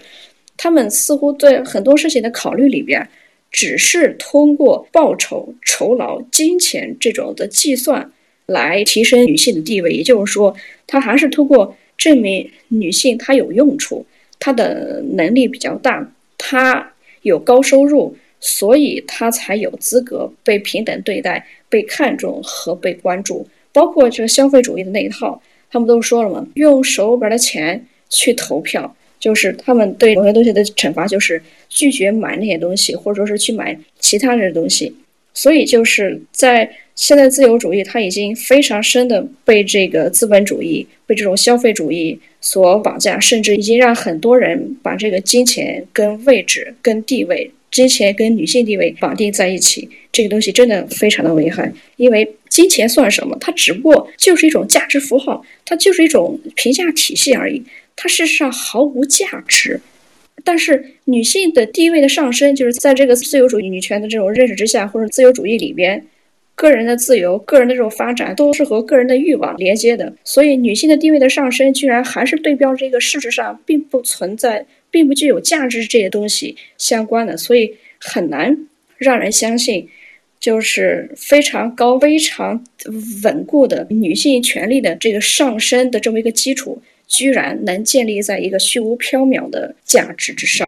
[0.55, 3.05] 他们似乎对很多事情的考虑里边，
[3.51, 8.09] 只是通过报酬、酬劳、金钱这种的计算
[8.51, 14.05] 来提升女性的地位，也就是说，他还是通过证明女性她有用处。
[14.39, 23.47] 她的能力比较大，她有高收入，所以她才有资格被平等对待、被看重和被关注。
[23.71, 25.39] 包括这个消费主义的那一套，
[25.69, 34.93] 他们都说了嘛，用手边的钱去投票，就是他们对某些东西的惩罚，就是拒绝买那些东西，或者说是去买其他的东西。
[35.33, 42.19] 所以就是在现在自由主义，它已经非常深的被这个资本主义、被这种消费主义。
[42.43, 49.87] 所绑架，甚至已经让很多人把这个金钱跟位置、跟地位、金钱跟女性地位绑定在一起。
[50.11, 53.37] 这个东西真的非常的危害，因为金钱算什么？
[53.39, 57.61] 它只不过就是一种价值符号，它就是一种评价体系而已，
[57.95, 59.79] 它事实上毫无价值。
[60.43, 66.03] 但是女性的地位的上升，就是在这个自由主义女权的这种认识之下，或者自由主义里边。
[66.55, 70.13] 个人的自由、个人的这种发展，都是和个人的欲望连接的。
[70.23, 77.35] 所以，女性的地位的上升，居然还是对标这个事实上并不存在、并不具有价值这些东西相关的。
[77.35, 79.89] 所以，很难让人相信，
[80.39, 82.63] 就是非常高、非常
[83.23, 90.67] 稳固的女性权利的这个上升的这么一个基础，居然能建立在一个虚无缥缈的价值之上。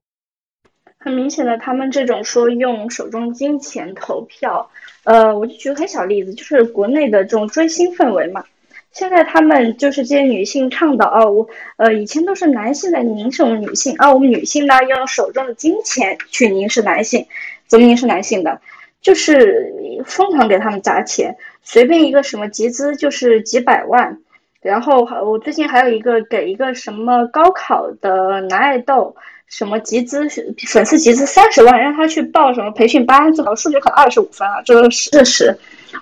[0.97, 4.71] 很明显的，他们这种说用手中金钱投票。
[5.03, 8.43] 呃，我就举个很小例子，就是国内的这种追星氛围嘛。
[8.91, 11.47] 现在他们就是这些女性倡导哦，我
[11.77, 17.25] 呃以前都是男性在凝视我们女性，而我们女性呢要用手中的金钱去凝视男性，
[17.65, 18.61] 怎么凝视男性的？
[19.01, 24.19] 就是疯狂给他们砸钱，随便一个什么集资就是几百万。
[24.61, 29.15] 然后我最近还有一个给一个什么高考的男爱豆。
[29.47, 30.27] 什么集资
[30.67, 35.57] 粉丝集资三十万，让他去报什么培训班，最好数学考二十五分啊，这个事实。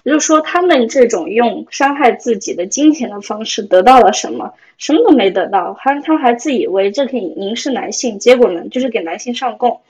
[0.06, 4.54] 我就说他们这种用伤害自己的金钱的方式得到了什么？
[4.78, 9.82] 什么都没得到，还他还自以为这可以凝视男性，结果呢，就是给男性上供。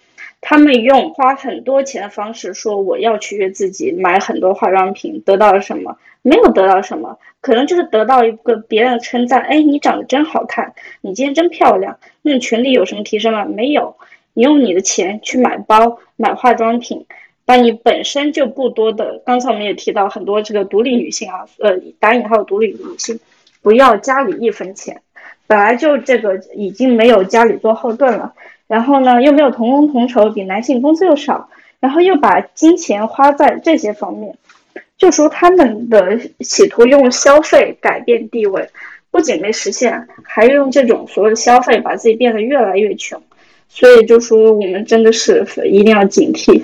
[0.41, 5.97] 他们用花很多钱的方式说我要取悦自己，买很多化妆品，得到了什么？
[6.21, 9.41] 没有得到什么，可能就是得到一个别人的称赞。
[9.41, 11.97] 哎，你长得真好看，你今天真漂亮。
[12.21, 13.45] 那你权利有什么提升吗？
[13.45, 13.95] 没有。
[14.33, 17.05] 你用你的钱去买包、买化妆品，
[17.43, 23.19] 把你本身就不多的，刚才我们也提到很多这个独立女性啊，呃，打引号独立女性，
[23.61, 25.01] 不要家里一分钱，
[25.47, 28.33] 本来就这个已经没有家里做后盾了。
[28.67, 31.49] 然后呢，又没有同工同酬，比男性工资又少，
[31.81, 34.37] 然后又把金钱花在这些方面，
[35.01, 38.69] 就说他们的企图用消费改变地位，
[39.09, 43.19] 不仅没实现，还用这种所谓的消费把自己变得越来越穷，
[43.67, 46.63] 所以就说我们真的是一定要警惕。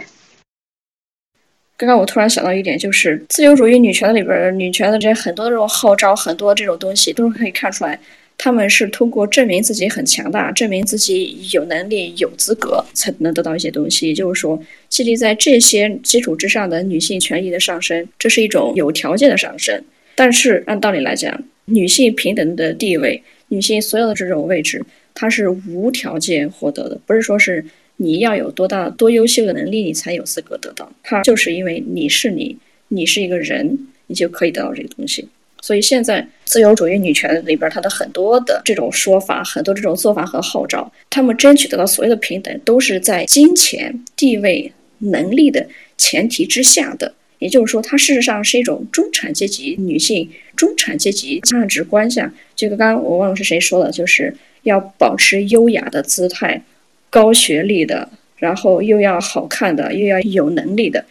[1.77, 7.99] 刚刚我突然想到一点，就是自由主义女权里边，女权的这些很多这种号召，很多这种东西，都是可以看出来。
[8.37, 14.07] 他们是通过证明自己很强大，证明自己有能力、有资格，才能得到一些东西。
[14.07, 19.83] 也就是说，建立在这些基础之上的女性权益的上升，这是一种有条件的上升。
[20.13, 24.85] 但是按道理来讲，女性平等的地位，女性所有的这种位置，
[25.15, 27.65] 它是无条件获得的，不是说是
[27.97, 30.91] 你要有多大多优秀的能力，你才有资格得到。
[31.01, 32.55] 它就是因为你是你，
[32.89, 35.27] 你是一个人，你就可以得到这个东西。
[35.67, 47.13] 所以现在自由主义女权里边，它的很多的这种说法，很多这种做法和号召，他们争取得到所谓的平等，都是在金钱、地位、能力的前提之下的。
[47.39, 52.33] 也就是说，它事实上是一种中产阶级女性、中产阶级价值观下。
[52.55, 56.63] 这个刚刚我忘了是谁说的，就是要保持优雅的姿态、
[57.09, 61.03] 高学历的，然后又要好看的，又要有能力的。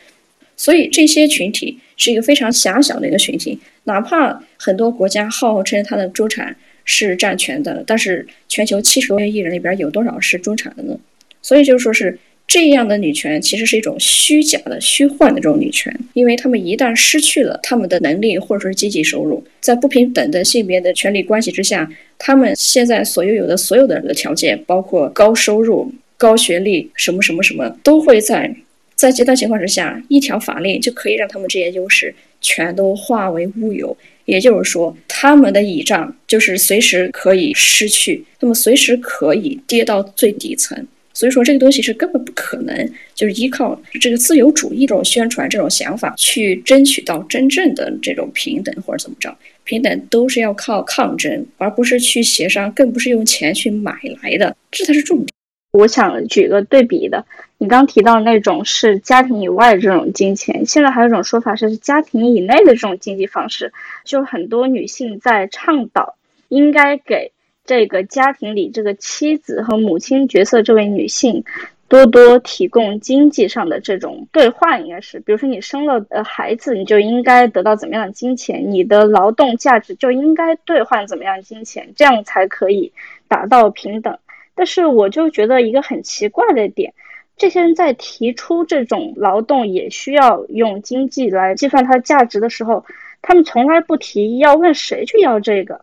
[0.57, 3.59] 所以这些群体是一个非常狭小的一个群体。
[3.85, 10.99] 哪怕很多国家号称它的中产是占全的，但是全球七十多亿人里边有多少是中产的呢？
[11.43, 28.55] 所以就是说是这样的女权其实是一种虚假的、虚幻的这种女权，因为他们一旦失去了他们的能力或者说是经济收入，在不平等的性别的权利关系之下，他们现在所拥有的所有的条件，包括高收入、高学历，什么什么什么，都会在
[28.97, 32.13] 在极端情况之下，一条法令就可以让他们这些优势。
[32.39, 40.87] 全都化为乌有，也就是说，他们的倚仗就是随时可以失去，那么随时可以跌到最底层。
[41.13, 49.35] 所以说，这个东西是根本不可能，就是依靠这个自由主义这种宣传、这种想法去争取到真正的这种平等或者怎么着。
[49.65, 55.36] 平等都是要靠抗争，而不是去协商，更不是用钱去买来的，这才是重点。
[55.77, 57.25] 我想举个对比的。
[57.59, 63.73] 你刚提到那种是家庭以外的这种金钱，现在还有一种说法是家庭以内的这种经济方式，
[64.05, 66.17] 就很多女性在倡导
[66.49, 67.33] 应该给
[67.65, 71.45] 这个家庭里这个妻子和母亲角色这位女性
[71.89, 82.93] 多多提供经济上的这种兑换，应该是，比如说你生了呃孩子，你就应该得到怎么样的金钱，你的劳动价值就应该兑换怎么样金钱，这样才可以
[83.29, 84.19] 达到平等。
[84.57, 86.95] 但是我就觉得一个很奇怪的点。
[87.37, 92.87] 这些人在提出这种劳动也需要用经济来计算它的价值的时候，
[93.21, 95.83] 他们从来不提要问谁去要这个，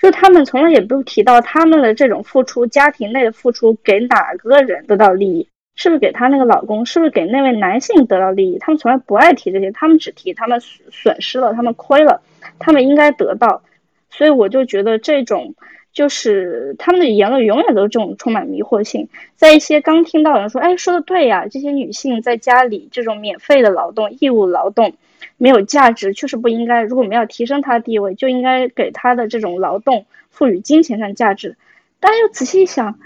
[0.00, 8.58] 就他们从来也不提到他们的这种付出，家庭内的付出给哪个人得到利益，是不是给他那个老公，是不是给那位男性得到利益？
[8.60, 12.22] 他们从来不爱提这些，他们只提他们损失了，他们亏了，
[12.60, 13.64] 他们应该得到。
[14.08, 15.56] 所以我就觉得这种。
[15.92, 24.94] 就是他们的言论永远都是这种充满迷惑性，在一些刚听到人说，哎，说的对呀，这些女性在家里这种免费的劳动、义务劳动
[25.36, 26.82] 没有价值，确实不应该。
[26.82, 31.56] 如果我们要提升她的地位，就应该给她的这种劳动赋予金钱上价值。
[32.00, 32.98] 但又仔细一想，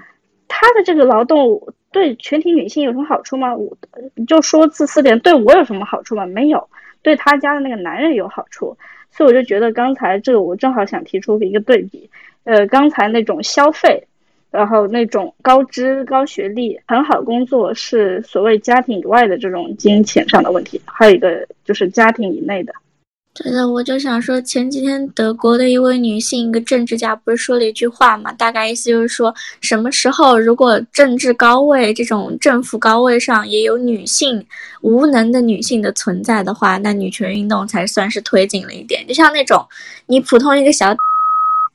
[0.47, 3.57] 她的这个劳动对全体女性有什么好处吗？
[3.57, 3.77] 我
[4.29, 6.25] 就说自私点，对我有什么好处吗？
[6.27, 6.69] 没有，
[7.03, 8.77] 对他家的那个男人有好处。
[9.11, 12.11] 所以我就觉得刚才这个，我正好想提出一个对比。
[12.47, 14.07] 呃，刚才那种消费，
[14.53, 20.81] 然后那种高知高学历很好工作，是所谓家庭以外的这种金钱上的问题。
[20.85, 22.73] 还有一个就是家庭以内的。
[23.35, 28.33] 对的，我就想说，前几天德国的一位女性一个政治家不是说了一句话嘛？
[28.35, 34.47] 大概意思就是说，什么时候如果政治高位这种政府高位上也有女性
[34.83, 39.05] 无能的女性的存在的话，那女权运动才算是推进了一点。
[39.05, 39.67] 就像那种
[40.07, 40.95] 你普通一个小。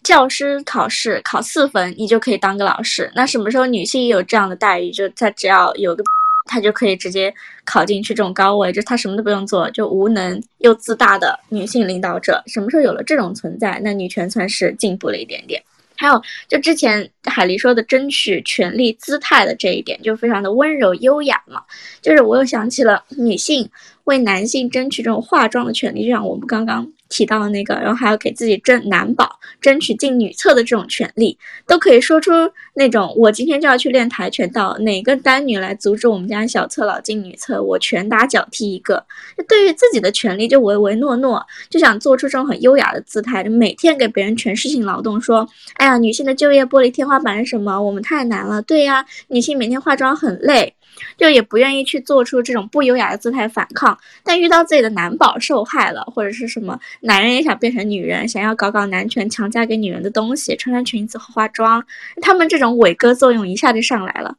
[0.03, 3.11] 教师考试考四分，你就可以当个老师。
[3.15, 4.89] 那什么时候女性也有这样的待遇？
[4.91, 6.03] 就她只要有个，
[6.47, 7.33] 她就可以直接
[7.63, 12.41] 考进去这种高位，就她什么都不用做，就无能又自大的女性领导者。
[12.47, 15.61] 什么时候有了这种存在，那女权算是进步了一点点。
[15.95, 21.61] 还有，就之前海狸说的争取权利姿态的这一点，就非常的温柔优雅嘛。
[22.01, 23.69] 就是我又想起了女性
[24.05, 26.91] 为男性争取这种化妆的权利，就像我们刚刚。
[27.11, 31.37] 提到的那个，然后还要给自己争男保，争取进女厕的这种权利，
[31.67, 32.31] 都可以说出
[32.73, 39.05] 那种我今天就要去练跆拳道，哪个单女来阻止我们家小侧老进女厕，我拳打脚踢一个。
[39.47, 47.81] 对于自己的权利就唯唯诺诺，就想做出这种很优雅的姿态，就每天给别人诠释性劳动，说，哎呀，女性的就业玻璃天花板是什么？
[47.81, 48.61] 我们太难了。
[48.61, 50.73] 对呀，女性每天化妆很累。
[51.17, 61.83] 就也不愿意去做出这种不优雅的姿态反抗，但遇到自己的男宝受害了，或者是什么男人也想变成女人，想要搞搞男权强加给女人的东西，穿穿裙子和化妆，
[62.21, 64.35] 他们这种伟哥作用一下就上来了。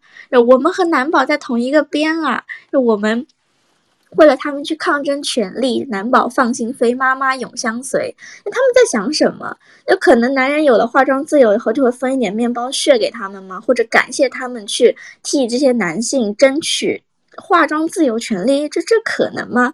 [0.47, 3.27] 我们和男宝在同一个边啊，就我们。
[4.17, 8.15] 为了他们去抗争权利，男宝放心飞，妈妈永相随。
[8.45, 9.57] 那他们在想什么？
[9.89, 13.61] 有可能男人有了化妆自由以后，就会分一点面包屑给他们吗？
[13.61, 17.03] 或者感谢他们去替这些男性争取
[17.37, 18.69] 化妆自由权利？
[18.69, 19.73] 这这可能吗？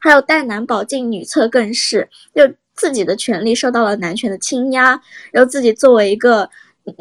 [0.00, 2.42] 还有带男宝进女厕更是，就
[2.74, 6.50] 自己的权利受到了男权的倾压，然后自己作为一个。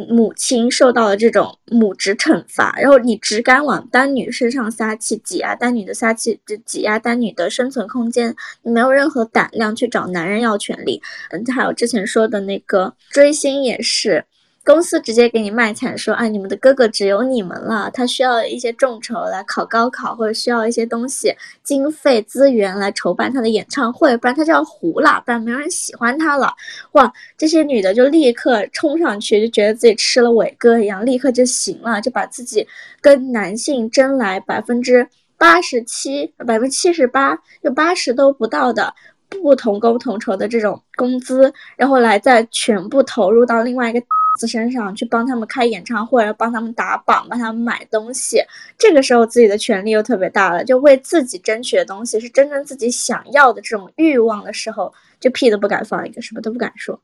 [0.09, 11.01] 母亲受到了这种母职惩罚，然后你只敢往单女身上撒气，挤压单女的撒气，就挤压单女的生存空间，你没有任何胆量去找男人要权利。
[11.29, 14.25] 嗯，还有之前说的那个追星也是。
[14.65, 21.31] 公司直接给你卖惨，说啊，你们的哥哥只有你们了，他需要一些众筹来考高考，或者需要一些东西、
[21.63, 26.51] 经费资源来筹办他的演唱会，不然他就要糊了，不然没有人喜欢他了。
[26.93, 32.67] 哇，这些女的就立刻冲上去，就觉得自己吃了伟哥一样，立刻就行了，就把自己
[32.99, 35.07] 跟男性争来百分之
[35.37, 38.91] 八十七、百分之七十八，就八十都不到的
[39.29, 44.01] 不同工同酬的这种工资，然后来再全部投入到另外一个。
[44.37, 48.41] 子身上去帮他们开演唱会，帮他们打榜，帮他们买东西。
[48.77, 56.99] 这个时候自己的权利又特别大了，就为自己争取的东西是真正自己想要的这种欲望的时候，就屁都不敢放一个，什么都不敢说。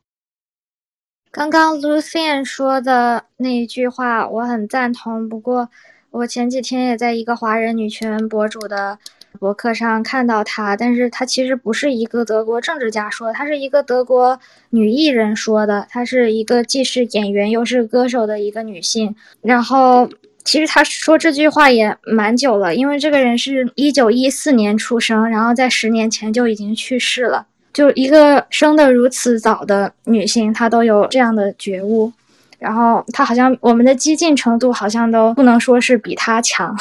[1.31, 5.69] 刚刚 Lucian 说的那一句话我很赞同，不过
[6.09, 8.99] 我前几天也在一个华人女权博主的。
[9.39, 15.87] 博客上看到她，但是她其实不是一个德国政治家说，她是一个德国女艺人说的。
[15.89, 19.15] 她是一个既是演员又是歌手的一个女性。
[19.41, 20.09] 然后，
[20.43, 27.47] 其实她说这句话也蛮久了，因为这个人是一九一四年出生，然后在十年前就已经去世了。
[27.73, 32.11] 就一个生得如此早的女性，她都有这样的觉悟。
[32.59, 36.75] 然后她好像我们的激进程度好像都不能说是比她强。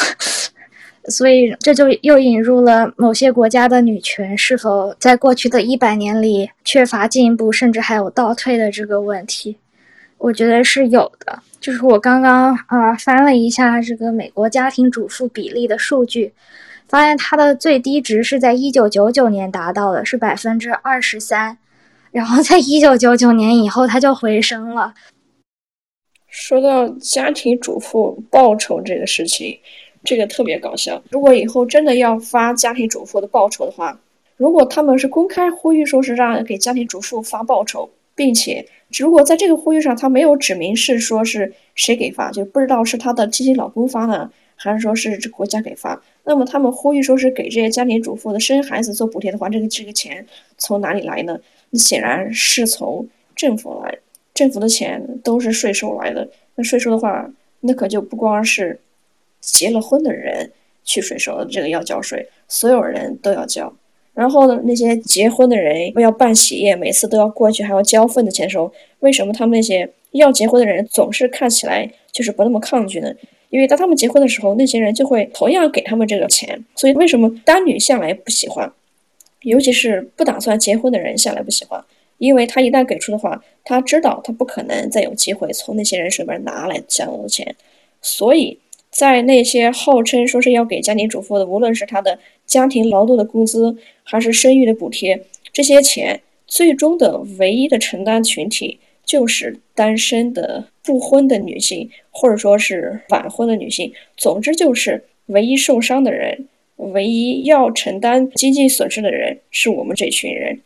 [1.11, 9.57] 所以这就又引入了某些国家的女权是否在过去的一百年里缺乏进步，甚至还有倒退的这个问题，
[10.19, 11.43] 我觉得是有的。
[11.61, 16.33] 就是我刚刚啊翻了一下这个美国家庭主妇比例的数据，
[16.89, 21.59] 发现它的最低值是在一九九九年达到的，是百分之二十三，
[22.13, 24.95] 然后在一九九九年以后它就回升了。
[26.29, 29.59] 说到家庭主妇报酬这个事情。
[30.05, 31.03] 这个特别搞笑。
[31.11, 34.01] 如果以后真的要发家庭主妇的报酬的话，
[34.37, 38.67] 如果他们是公开呼吁说是让给家庭主妇发报酬，并且
[38.99, 50.27] 如果在这个呼吁上他没有指明是说是谁给发，就不知道是他的亲戚老公发呢，还是说是这国家给发，那么他们呼吁说是给这些家庭主妇的生孩子做补贴的话，这个这个钱
[50.57, 51.39] 从哪里来呢？
[51.69, 53.99] 那显然是从政府来，
[54.33, 56.27] 政府的钱都是税收来的。
[56.55, 57.31] 那税收的话，
[57.61, 58.81] 那可就不光是。
[59.41, 60.51] 结了婚的人
[60.85, 63.73] 去税收，这个要交税，所有人都要交。
[64.13, 73.15] 然后呢，那些结婚的人要办喜宴，每次都要过去，还要交份子钱的时候，为什么他们那些要结婚的人总是看起来就是不那么抗拒呢？
[73.49, 76.63] 因为当他们结婚的时候，那些人就会同样给他们这个钱。
[76.75, 78.71] 所以为什么单女向来不喜欢，
[79.43, 81.83] 尤其是不打算结婚的人向来不喜欢，
[82.19, 87.55] 因为他一旦给出的话，他知道他不可能再有机会从那些人手里边拿来相应的钱，
[88.03, 88.59] 所以。
[89.01, 95.25] 在那些号称说是要给家庭主妇的，无论是他的家庭劳动的工资，还是生育的补贴，
[95.55, 103.91] 这些钱最终的唯一的承担群体就是单身的不婚的女性，或者说是晚婚的女性。
[104.19, 106.47] 总之就是唯一受伤的人，
[106.77, 110.61] 唯一要承担经济损失的人是我们这群人，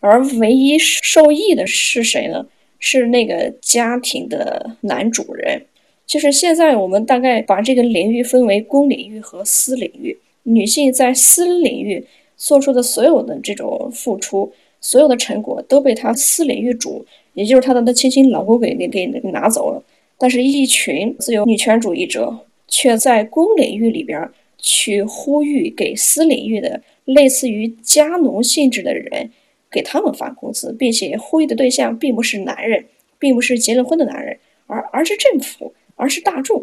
[0.00, 2.46] 而唯一受益的是谁呢？
[2.78, 5.66] 是那个家庭的男主人。
[6.06, 10.16] 就是现在，我们大概把这个领域分为公领域和私领域。
[10.44, 12.04] 女性在私领域
[12.36, 19.82] 做出的所有的这种付出，所有的成果都被她私领域主，也就是她的那亲亲老公给给给拿走了。
[20.18, 22.38] 但是，一群自由女权主义者
[22.68, 24.28] 却在公领域里边
[24.58, 29.30] 去呼吁给私领域的类似于家奴性质的人
[29.70, 32.84] 给他们发工资，并且呼吁的对象并不是男人，
[33.18, 35.72] 并不是结了婚的男人，而而是政府。
[35.96, 36.62] 而是大众，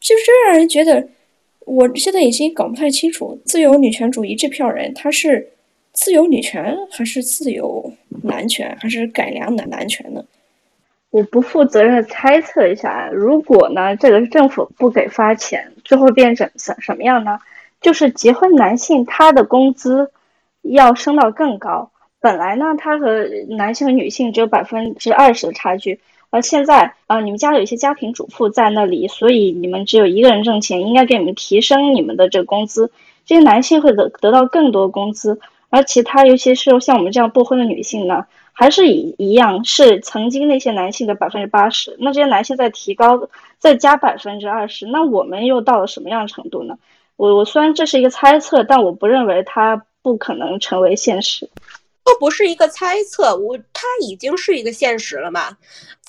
[0.00, 1.08] 就是让人觉得，
[1.60, 5.50] 我现在已经搞不太清楚，自由女权主义这票人他是
[5.92, 7.92] 自由女权还是自由
[8.22, 10.24] 男权还是改良男男权呢？
[11.10, 17.38] 我不负责任的猜测一下，如果呢这个政府不给发钱，最后变成什什么样呢？
[17.80, 20.10] 就是结婚男性他的工资
[20.62, 21.90] 要升到更高，
[22.20, 25.98] 本来呢他和男性和女性只有百分之二十的差距。
[26.30, 32.90] 而现在啊，你们家有一些家庭主妇在那里，所以你们只有一个人挣钱，应该给你们提升你们的这个工资。
[33.24, 35.38] 这些男性会得得到更多工资，
[35.70, 41.96] 而其他尤其是像我们这样不婚的女性呢，还是一一样是曾经那些男性的百分之八十。
[41.98, 46.76] 那这些男性再提高再加百分之二十，那我们又到了什么样程度呢？
[47.16, 51.48] 我我虽然这是一个猜测，但我不认为它不可能成为现实。
[52.04, 55.58] 这不是一个猜测，我它已经是一个现实了嘛，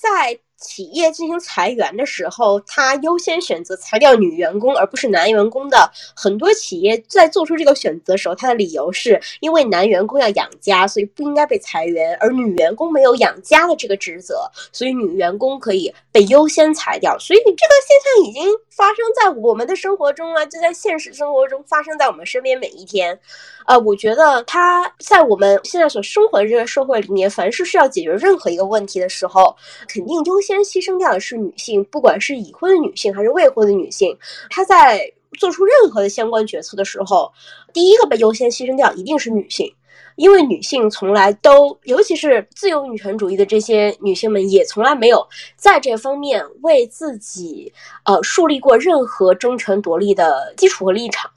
[0.02, 0.40] 在。
[0.62, 5.90] 企业进行裁员的时候，他优先选择裁掉女员工而不是男员工的。
[6.14, 17.18] 很多企业在做出这个选择的时候，他的理由是因为男员工要养家，所以不应该被裁员；而女员工没有养家的这个职责，所以女员工可以被优先裁掉。
[17.18, 18.44] 所以这个现象已经
[18.80, 23.20] 发生在我们的生活中啊，就在现实生活中发生在我们身边每一天。
[23.66, 29.54] 呃，我觉得他在我们现在所生活的这个社会里面，凡是需要解决任何一个问题的时候，
[29.90, 34.18] 肯定优先牺牲掉的是女性，不管是已婚的女性还是未婚的女性。
[34.50, 37.30] 她在做出任何的相关决策的时候，
[37.74, 39.76] 第一个被优先牺牲掉一定是女性，
[40.20, 47.72] 因为女性从来都，尤其是自由女权主义的这些女性们，也从来没有在这方面为自己
[48.04, 51.32] 呃树立过任何争权夺利的基础和立场。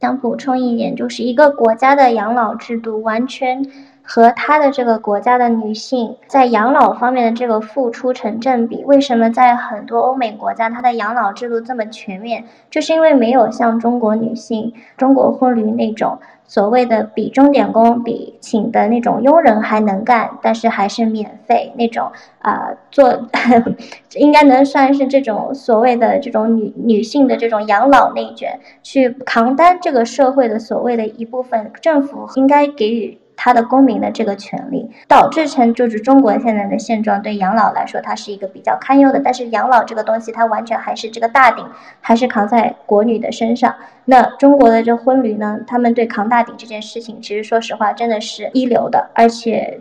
[0.00, 3.70] 想补充一点，就是一个国家的养老制度完全
[4.02, 8.82] 和他的这个国家的女性在养老方面的这个付出成正比。
[8.84, 12.46] 为什么在很多欧美国家，它的养老制度这么全面？
[12.70, 16.18] 就是因为没有像中国女性、中国婚旅那种。
[16.52, 23.26] 所谓的比钟点工，比请的那种佣人还能干，但是还是免费那种啊，做
[24.16, 33.18] 应该能算是这种所谓的这种女女性的这种养老内卷，去扛担这个社会的所谓的一部分，政府应该给予。
[33.34, 39.20] 他的公民的这个权利，导致成就是中国现在的现状，对养老来说，它是一个比较堪忧的。
[39.24, 41.66] 但是养老这个东西，它完全还是这个大顶，
[42.00, 43.74] 还是扛在国女的身上。
[44.04, 49.08] 那中国的这婚旅呢，他们对扛大顶这件事情，其实说实话，真的是一流的。
[49.14, 49.78] 而且，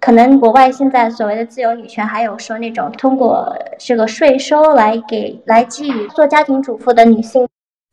[0.00, 7.46] 可能国外现在所谓的自由女权，还有说那种通过这个税收来给来给予做家庭主妇的女性。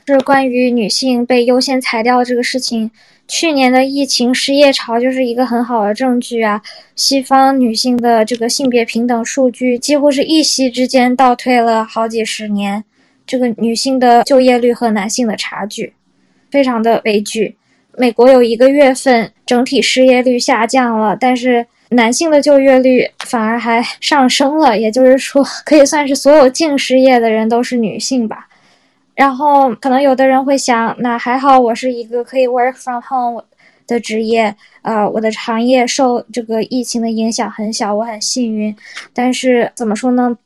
[0.07, 2.89] 是关于女性被优先裁掉这个事情，
[3.27, 6.59] 去年的疫情失业潮就是一个很好的证据啊。
[6.95, 12.83] 西方女性的这个性别平等数据几乎是一夕之间倒退了好几十年，
[13.27, 15.93] 这个女性的就业率和男性的差距
[16.49, 17.55] 非常的悲剧。
[17.97, 28.47] 美国有一个月份整体失业率下降了，但是男性的就业率反而还上升了，也就是说，可以算是所有净失业的人都是女性吧。
[29.15, 33.43] 然后可能有的人会想，那还好，我是一个可以 work from home
[33.87, 38.75] 的职业，呃，我的行业受这个疫情的影响很小，我很幸运。
[39.13, 40.37] 但是怎么说呢？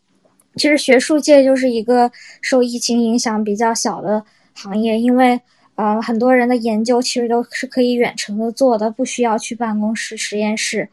[0.55, 2.09] 其实学术界就是一个
[2.41, 4.23] 受疫情影响比较小的
[4.53, 5.41] 行业，因为
[5.81, 10.87] 呃，很多人的研究其实都是可以远程的做的，不需要去办公室实验室。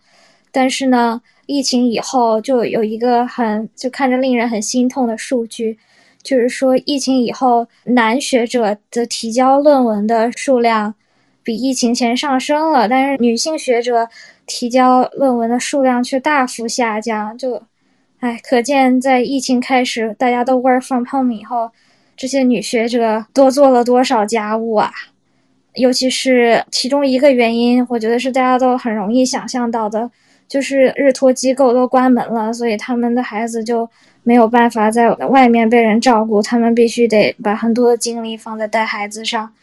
[0.51, 5.79] 但是呢，疫情以后就有一个很就看着令人很心痛的数据。
[6.23, 10.95] 就是说，疫情以后，男学者的提交论文的数量
[11.43, 14.09] 比疫情前上升了，但是女性学者
[14.47, 17.39] 提交论文的数量却大幅下降。
[17.39, 17.63] 就，
[18.21, 21.71] 哎，可见在疫情开始，大家都 work from home 以后，
[22.19, 24.91] 这些女学者多做了多少家务啊？
[25.75, 30.11] 尤其是其中一个原因，我觉得是大家都很容易想象到的，
[30.49, 33.89] 就是日托机构都关门了，所以他们的孩子就。
[34.25, 39.55] 没有办法在外面被人照顾，他们必须得把很多的精力放在带孩子上。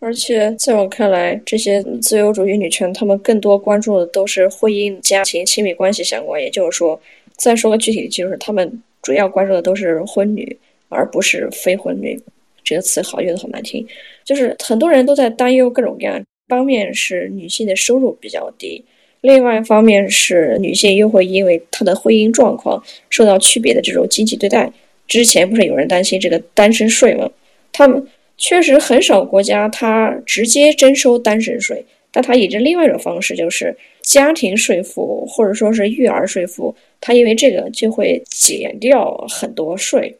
[0.00, 6.42] 而且在我看来，这些自由主义女权，她们更多关注的都是婚姻、家庭、亲密关系相关。
[6.42, 7.00] 也就是说，
[7.36, 10.58] 再说个具体的，就是她们主要关注的都是婚女，
[10.88, 12.20] 而不是非婚女。
[12.64, 13.86] 这个词好用的好难听，
[14.24, 18.84] 就是很多人都在担忧各种各样方面，是女性的收入比较低。
[19.22, 24.70] 另外一方面是女性又会因为她的婚姻状况受到区别的这种经济对待。
[25.06, 27.30] 之前不是有人担心这个单身税吗？
[27.72, 31.82] 他们确实很少国家它直接征收单身税，
[32.12, 40.14] 但它以这另外一种方式，就是家庭税负或者说是育儿税负，它因为这个就会减掉很多税。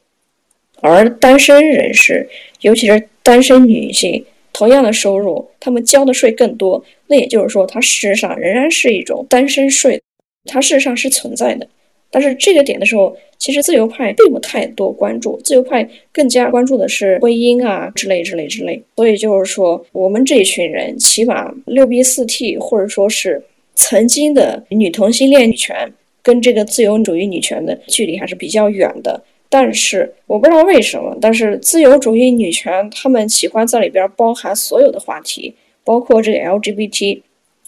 [0.80, 2.28] 而单身人士，
[2.60, 4.24] 尤其是单身女性。
[4.50, 10.00] 同样的收入，他们交的税更多，那也就是说，它事实上仍然是一种单身税，
[10.46, 11.68] 它事实上是存在的。
[12.10, 18.82] 但是这个点的时候，其实自由派并不太多关注，自由派更加关注的是婚姻啊之类之类之类。
[18.96, 23.40] 所以就是说，我们这一群人，起码六 B 四 T，或者说是
[23.76, 29.22] 曾经的女同性恋女权，跟这个自由主义女权的距离还是比较远的。
[29.50, 37.22] 但是我不知道为什么，但是自由主义女权他们喜欢在里边包含所有的话题，包括这个 LGBT，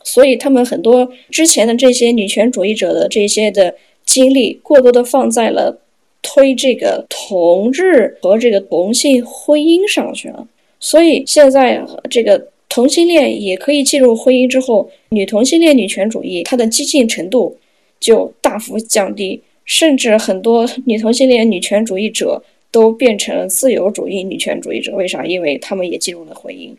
[0.04, 3.74] 所以他们很多之前的这些女权主义者的这些的
[4.04, 5.80] 经历，过多的放在了
[6.20, 10.46] 推这个同志和这个同性婚姻上去了。
[10.78, 17.56] 所以现在这个同性恋也可以进入婚姻之后，女同性恋女权主义它的激进程度
[17.98, 19.40] 就大幅降低。
[19.70, 22.42] 甚至很多女同性恋女权主义者
[22.72, 25.24] 都变成自由主义女权主义者，为啥？
[25.24, 26.74] 因为他们也进入了婚姻。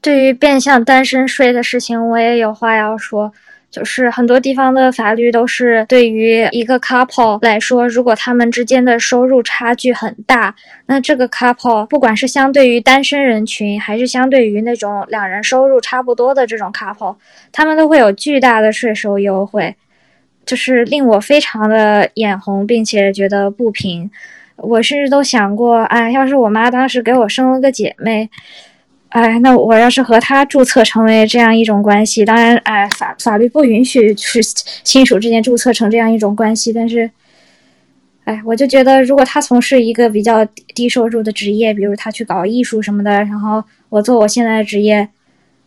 [0.00, 3.32] 对于变相单身税的事情，我也有话要说。
[3.68, 10.54] 就是很多地方的法律都是对于一个 couple 来说，如果他们之间的收入差距很大，
[10.86, 17.16] 那这个 couple 不管是相对于单身人群，还是相对于那种两人收入差不多的这种 couple，
[17.52, 19.74] 他们都会有巨大的税收优惠。
[20.46, 24.10] 就是令我非常的眼红，并且觉得不平。
[24.56, 28.30] 我甚至都想过，哎，要是我妈当时给我生了个姐妹，
[29.10, 34.42] 哎，那我要是和她注册成为这样一种关系，当然，哎，法法律不允许就是
[34.82, 37.10] 亲属之间注册成这样一种关系，但是，
[38.24, 40.42] 哎，我就觉得，如果她从事一个比较
[40.74, 45.08] 低收入的职业，比如她去搞艺术什么的，然后我做我现在的职业。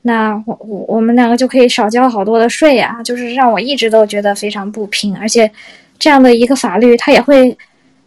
[0.04, 5.52] 那我我我们两个就可以少交好多的税呀，就是让我一直都觉得非常不平，而且
[5.98, 7.58] 这样的一个法律，它也会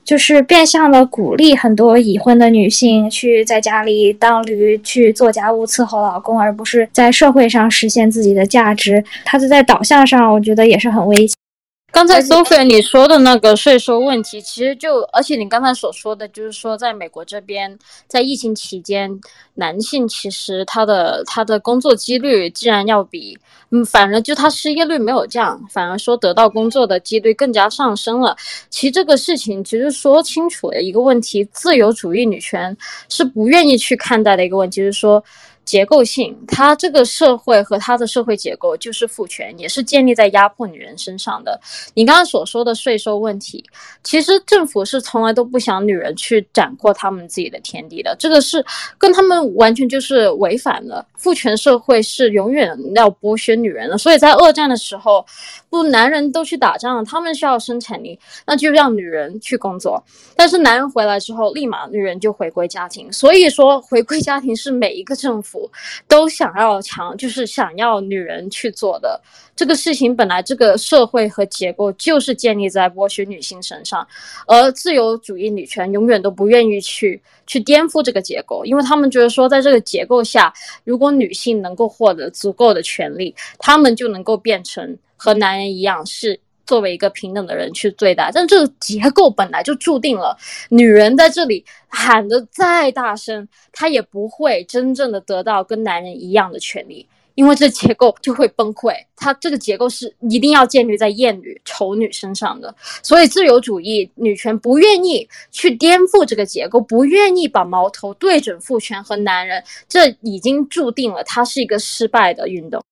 [0.02, 9.04] 就是变相的鼓励很多已婚的女性去在家里当驴，去做家务伺候老公，而不是在社会上实现自己的价值。
[9.24, 11.36] 它就在导向上，我觉得也是很危险。
[11.92, 17.78] 刚才 Sophie 你说的那个税收问题，其实就而且你刚才所说的，就是说在美国这边，
[18.08, 19.20] 在疫情期间，
[19.56, 23.38] 男性其实他的他的工作几率竟然要比，
[23.70, 28.34] 嗯，反而就他失业率没有降，反而说得到工作的几率更加上升了。
[28.70, 32.74] 其实这个事情其实说清楚的一个问题，自由主义女权
[33.10, 35.22] 是不愿意去看待的一个问题，就是说。
[35.72, 41.58] 结构性，它这个社会和它的社会结构就是父权，也是建立在压迫女人身上的。
[41.94, 43.64] 你刚刚所说的税收问题，
[44.04, 48.62] 其实政府是从来都不想女人去掌握他们自己的天地的，这个是
[48.98, 51.06] 跟他们完全就是违反了。
[51.16, 55.24] 父权社会是永远要剥削女人的，所以在二战的时候，
[55.70, 60.04] 不男人都去打仗了，他们需要生产力，那就让女人去工作。
[60.36, 63.10] 但是男人回来之后，立马女人就回归家庭。
[63.10, 65.61] 所以说，回归家庭是每一个政府。
[66.08, 69.20] 都想要强，就是想要女人去做的
[69.54, 70.14] 这个事情。
[70.14, 74.06] 本来这个社会和结构就是建立在剥削女性身上，
[74.46, 80.52] 而自由主义女权永远都不愿意去去颠覆这个结构，因为他们觉得说，在这个结构下，
[80.84, 86.40] 如果女性能够获得足够的权利，她们就能够变成和男人一样是。
[86.72, 90.34] 作为一个平等的人去对待，但这个结构本来就注定了，
[90.70, 98.94] 女人在这里喊的再大声，她也不会真正的得到跟男人一样的权利，因为这结构就会崩溃。
[99.14, 112.82] 它这个结构是一定要建立在厌女、丑女身上的，所以自由主义女权不愿意去颠覆这个结构，不愿意把矛头对准父权和男人，这已经注定了它是一个失败的运动。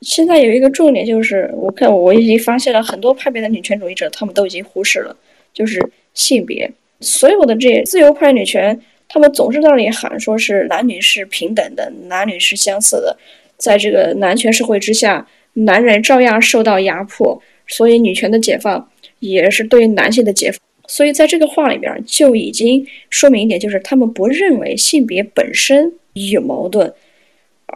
[0.00, 5.16] 现在有一个重点，就是我看我已经发现了很多派别的女权主义者，他们都已经忽视了，
[5.52, 5.80] 就是
[6.14, 6.70] 性别。
[7.00, 13.16] 所有的这些自由派女权，他们总是在那里喊，说是男女是平等的，男女是相似的，
[13.56, 18.90] 在这个男权社会之下，男人照样受到压迫，所以女权的解放
[19.20, 20.58] 也是对男性的解放。
[20.86, 26.92] 所以在这个话里边就已经说明一点，就是他们不认为性别本身有矛盾。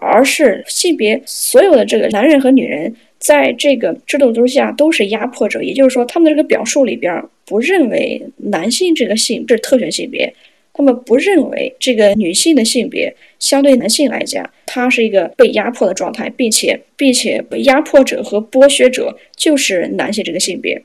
[0.02, 10.34] 而是性别所有的这个男人和女人在这个制度之下都是压迫者，也就是说，他们的这个表述里边不认为男性这个性是特权性别，
[10.72, 20.82] 他们不认为这个女性的性别相对男性来讲，它是一个被压迫的状态，并且并且被压迫者和剥削者就是男性这个性别，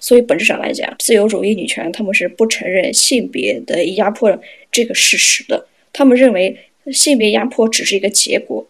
[0.00, 4.36] 所以本质上来讲，自由主义女权他们是不承认性别的压迫
[4.72, 6.56] 这个事实的，他们认为。
[6.92, 8.66] 性别压迫只是一个结果，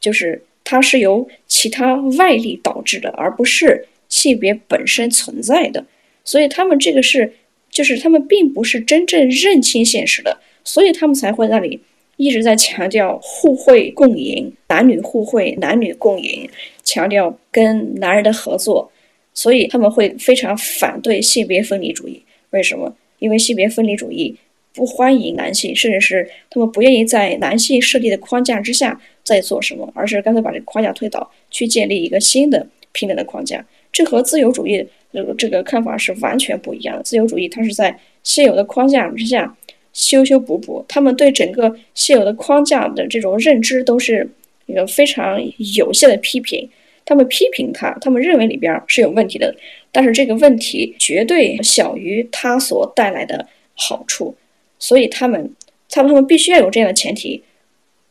[0.00, 5.84] 就是它是由其他外力导致的，而不是性别本身存在的。
[6.24, 7.34] 所以他们这个是，
[7.70, 11.80] 就是他们并不是真正认清现实的，所以他们才会那里
[12.16, 16.48] 一直在强调互惠共赢，男女互惠，男女共赢，
[16.84, 18.90] 强调跟男人的合作。
[19.34, 22.22] 所以他们会非常反对性别分离主义。
[22.50, 22.94] 为什么？
[23.18, 24.36] 因为性别分离主义。
[24.74, 33.64] 不欢迎男性，甚至是他们不愿意在男性设立的框架之下再做什么，而是干脆把这个框架推倒，去建立一个新的平等的框架。
[33.92, 37.02] 这和自由主义这个这个看法是完全不一样的。
[37.02, 39.54] 自由主义它是在现有的框架之下
[39.92, 44.26] 修修补补，他们对整个现有的框架的这种认知都是
[44.64, 45.38] 一个非常
[45.76, 46.68] 有限的批评。
[47.04, 49.54] 他们批评它，他们认为里边是有问题的，
[49.90, 54.34] 但是这个问题绝对小于它所带来的好处，
[54.82, 55.48] 所以他们，
[55.88, 57.40] 他们他们必须要有这样的前提。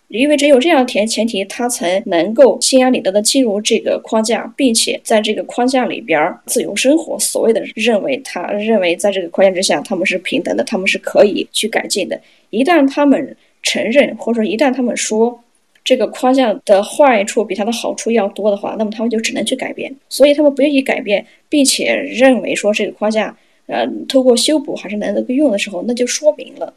[0.08, 7.18] 因为只有这样前前提，他才能够心安理得的进入这个框架，并且在这个框架里边自由生活。
[7.18, 12.20] 所谓的认为，他认为在这个框架之下，他们是平等的，他们是可以去改进的。
[12.50, 15.42] 一旦他们承认，或者说一旦他们说
[15.86, 19.96] 这个框架的坏处比它的好处要多的话，那么他们就只能去改变。
[20.10, 23.38] 所以他们不愿意改变，并且认为说这个框架，
[23.68, 26.74] 呃，通过修补还是能够用的时候，那就说明了。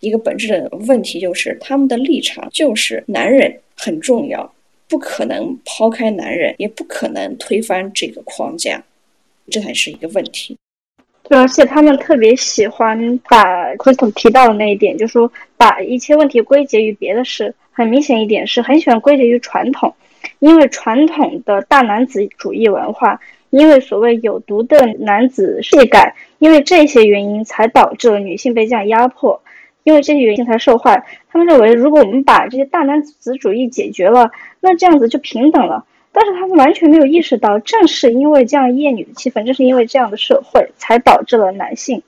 [0.00, 4.52] 一个本质的问题就是，他们的立场就是男人很重要，
[4.88, 8.82] 不可能抛开男人，也不可能推翻这个框架，
[9.50, 10.56] 这才是一个问题。
[11.28, 17.54] 对，而且他们特别喜欢把 Crystal 提到的那一点，就是说把一切问题归结于别的事。
[17.72, 19.94] 很明显一点是很喜欢归结于传统，
[20.38, 23.20] 因为传统的大男子主义文化，
[23.50, 29.40] 因为所谓有毒的男子气概，因为这些原因才导致了女性被这样压迫。
[29.84, 31.06] 因为这些原因才受害。
[31.30, 35.86] 他们认为，如果我们把这些大男子主义解决了，那这样子就平等了。
[36.10, 42.02] 但是他们完全没有意识到，正是因为这样厌女的气氛，正是因为这样的社会，才导致了男性，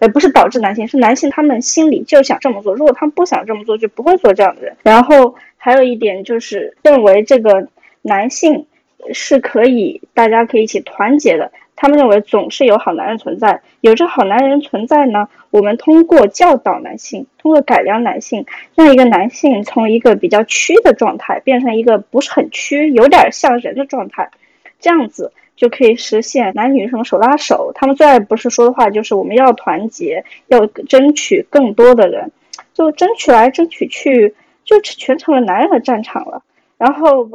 [0.00, 2.74] 而不是导致男性，是男性他们心里就想这么做。
[2.74, 4.76] 如果他们不想这么做，就不会做这样的人。
[4.82, 7.68] 然后还有一点就是认为这个
[8.02, 8.66] 男性
[9.12, 11.50] 是可以，大家可以一起团结的。
[11.76, 18.44] 他们认为总是有好男人存在，有这好男人存在呢，我们通过教导男性，通过改良男性，
[18.74, 24.30] 让一个男性从一个比较屈的状态变成一个不是很屈，有点像人的状态，
[24.78, 27.72] 这样子就可以实现男女什么手拉手。
[27.74, 32.30] 他们最爱不是说的话就是我们要团结，要争取更多的人，
[32.74, 34.34] 就争取来争取去，
[34.66, 36.42] 就全成了男人的战场了。
[36.76, 37.26] 然后。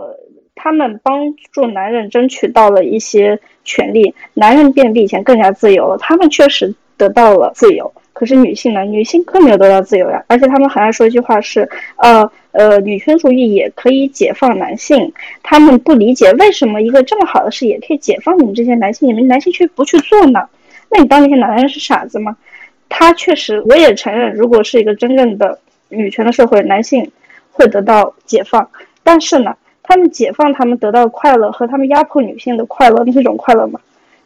[0.55, 5.97] 他们帮助男人争取到了一些权利，男人变得比以前更加自由了。
[5.97, 8.83] 他们确实得到了自由，可是女性呢？
[8.85, 10.23] 女性更没有得到自由呀。
[10.27, 15.11] 而且他们很爱说一句话是：呃呃，女权主义也可以解放男性。
[15.43, 20.47] 他们不理解为什么一个这么好的事也可以解放你们这些男性，你们男性却不去做呢？
[20.89, 22.35] 那你当那些男人是傻子吗？
[22.87, 27.11] 他确实，我也承认，如果是一个真正的女权的社会，男性
[27.51, 28.69] 会得到解放。
[29.03, 29.55] 但是呢？
[29.88, 33.79] 他们解放，他们得到快乐和他们压迫女性的快乐，那是一种快乐吗？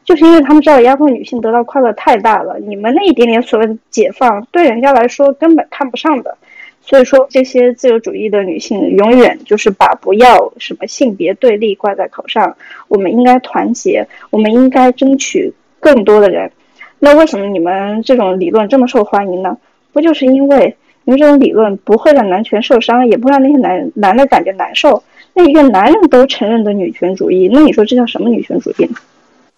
[0.05, 6.35] 就是因为他们知道压迫女性得到快乐太大了，你们那一点点所谓的解放，对人家来说根本看不上的。
[6.81, 12.55] 所以说，这些自由主义的女性永远就是把不要什么性别对立挂在口上。
[12.87, 16.51] 我们应该团结，我们应该争取更多的人。
[16.97, 19.57] 那为什么你们这种理论这么受欢迎呢？
[19.93, 25.03] 不就是因为你们这种理论不会让男权受伤，也不让那些男男的感觉难受？
[25.33, 28.95] 那一个男人都承认的女权主义，那你说这叫什么女权主义呢？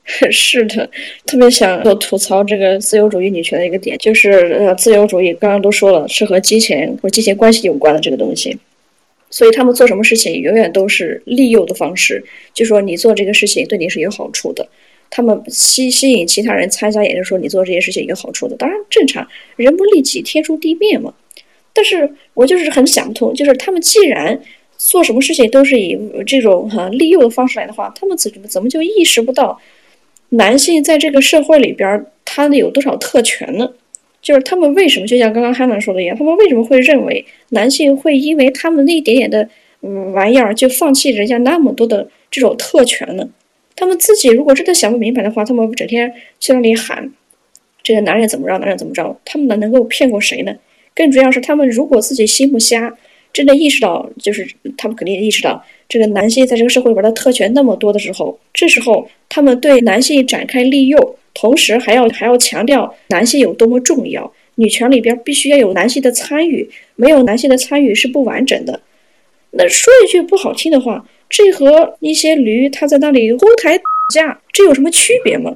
[0.32, 0.90] 是的，
[1.28, 8.58] 特别想做吐槽这个自由主义女权的一个点，就是呃，自由主义刚刚都说了是和金钱或金钱关系有关的这个东西，
[9.30, 14.68] 所以他们做什么事情永远都是利诱的方式，就说你做这个事情对你是有好处的，
[15.12, 21.14] 他们吸吸引其他人参加，也就是说你做这些事情有好处的，当然正常，人不利己天诛地灭嘛。
[21.74, 24.42] 但是我就是很想不通，就是他们既然。
[24.84, 29.62] 做什么事情都是以这种哈利诱的方式来的话，他们怎么怎么就意识不到
[30.30, 33.72] 男性在这个社会里边他有多少特权呢？
[34.24, 39.48] 就是他们为什么就像刚刚汉娜说的一样，他们为什么会认为男性会因为他们那一点点的
[39.82, 43.30] 嗯玩意儿就放弃人家那么多的这种特权呢？
[43.76, 47.14] 他们自己如果真的想不明白的话，他们整天去那里喊
[47.84, 50.56] 这个男人怎么着，男人怎么着，他们能能够骗过谁呢？
[50.96, 52.98] 更主要是他们如果自己心不瞎。
[53.34, 54.46] 真的意识到，就是
[54.78, 68.82] 他们肯定意识到，这个男性在这个社会里边的特权那么多的时候，这时候他们对男性展开利诱，同时还要还要强调男性有多么重要，女权里边必须要有男性的参与，没有男性的参与是不完整的。
[69.52, 73.84] 那说一句不好听的话，这和一些驴他在那里呼台打
[74.14, 75.56] 架，这有什么区别吗？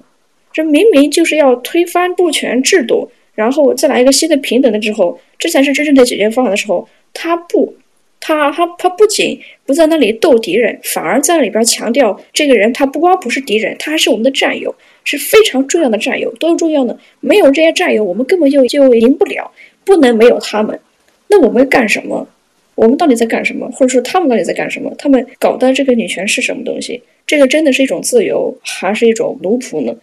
[0.54, 6.88] 这明明就是要推翻不权制度，然后再来一个新的平等的之后，这才是真正的解决方案的时候。
[7.16, 7.76] 他不，
[8.20, 16.32] 他他他不仅不在那里斗敌人，反而在里边强调这个人他不光不是敌人，他还是我们的战友，是非常重要的战友。
[16.36, 16.96] 多重要呢？
[17.22, 19.50] 没有这些战友，我们根本就就赢不了，
[19.84, 20.80] 不能没有他们。
[21.28, 22.28] 那我们干什么？
[22.76, 23.68] 我们到底在干什么？
[23.72, 24.94] 或者说他们到底在干什么？
[24.98, 27.02] 他们搞的这个女权是什么东西？
[27.26, 29.96] 这个真的是一种自由，还是一种奴仆呢？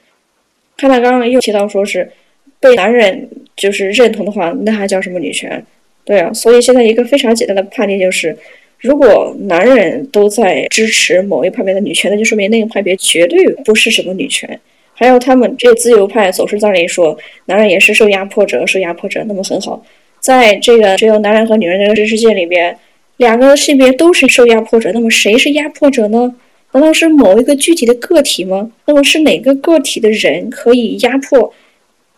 [0.77, 2.11] 看他刚刚又提到说是
[2.59, 5.65] 被男人就是认同的话，那还叫什么女权？
[6.05, 8.37] 对啊，所以现在一个非常简单的判定就是，
[8.81, 14.59] 如果男人都在支持某一派别的女权，那就说明那个派别绝对不是什么女权。
[14.95, 17.17] 还有他们这自由派总是在那里说，
[17.47, 19.25] 男人也是受压迫者，受压迫者。
[19.27, 19.85] 那么很好，
[20.21, 22.77] 在这个只有男人和女人这个世界里边，
[23.17, 24.91] 两个性别都是受压迫者。
[24.93, 26.35] 那么谁是压迫者呢？
[26.73, 28.71] 难道是某一个具体的个体吗？
[28.87, 31.53] 那么是哪个个体的人可以压迫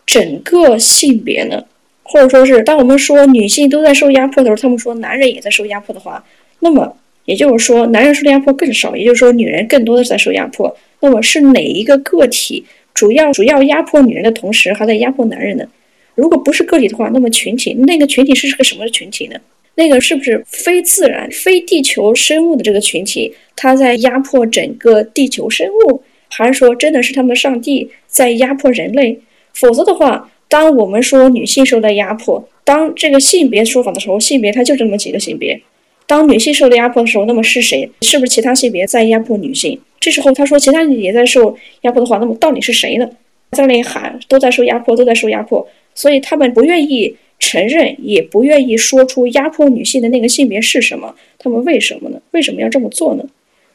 [0.05, 1.65] 整个性别呢？
[2.07, 6.23] 或者说是当我们说女性都在受压迫的时候，他们说男人也在受压迫的话，
[6.59, 6.95] 那么
[7.25, 10.77] 也就是说男人受的压迫更少，也就是说女人更多的是在受压迫。
[11.01, 12.63] 那么是哪一个个体
[12.93, 15.65] 主要主要压迫女人的同时还在压迫男人呢？
[16.13, 19.35] 如果不是个体的话，那么群体那个群体是个什么群体呢？
[19.75, 29.19] 那个是不是非自然、非地球生物的这个群体，它在压迫整个地球生物，还是说真的是他们上帝在压迫人类？
[29.53, 35.59] 否则的话，当我们说女性受到压迫，当这个性别说法的时候，性别它就这么几个性别。
[36.07, 37.89] 当女性受到压迫的时候，那么是谁？
[38.01, 39.79] 是不是其他性别在压迫女性？
[39.99, 43.09] 这时候他说其他也在受压迫的话，那么到底是谁呢？
[43.51, 51.15] 在那里喊都在受压迫，都在受压迫，所以他们不愿意承认，也不愿意说出压迫女性的那个性别是什么。
[51.39, 52.21] 他们为什么呢？
[52.31, 53.25] 为什么要这么做呢？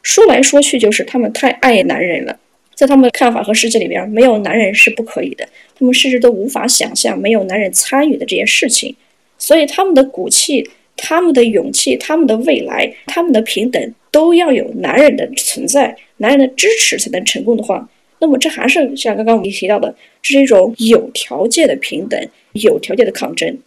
[0.01, 2.39] 说来说去就是他们太爱男人了，
[2.75, 5.47] 在他们的看法和世界里边，没有男人是不可以的。
[5.77, 8.95] 他们甚至都无法想象没有男人参与的这些事情，
[9.37, 10.69] 所以他们的骨气。
[11.03, 17.89] 他们的勇气、他们的未来、他们的平等，都要有男人的存在、男人的支持才能成功的话，
[18.19, 22.19] 那么这还是像刚刚我们提到的，这是一种有条件的平等、
[22.51, 23.57] 有条件的抗争。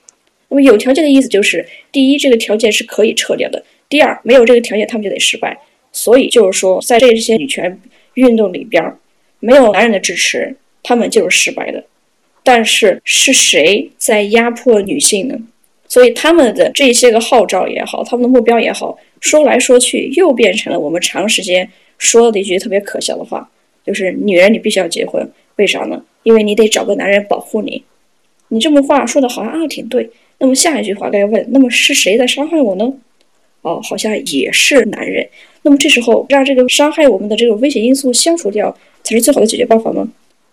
[0.48, 3.58] 那么有条件的意思就是，第一，这个条件是可以撤掉的；
[3.88, 5.58] 第二，没有这个条件，他们就得失败。
[5.90, 7.80] 所以就是说，在这些女权
[8.14, 8.82] 运动里边，
[9.40, 11.84] 没有男人的支持，他们就是失败的。
[12.42, 15.38] 但是是谁在压迫女性呢？
[15.86, 21.68] 所以他们的这些个号召也好，他们的目标也好，说来说去又变成了我们长时间
[21.98, 23.48] 说的一句特别可笑的话，
[23.84, 26.02] 就是女人你必须要结婚，为啥呢？
[26.22, 27.84] 因为你得找个男人保护你。
[28.48, 30.10] 你这么话说的好像啊挺对。
[30.38, 32.92] 那么下一句话该问，那么是谁在伤害我呢？
[33.62, 35.26] 哦，好像也是男人。
[35.64, 38.70] 那么这时候让这个伤害我们的这个危险因素消除掉，
[39.02, 40.06] 才是最好的解决办法吗？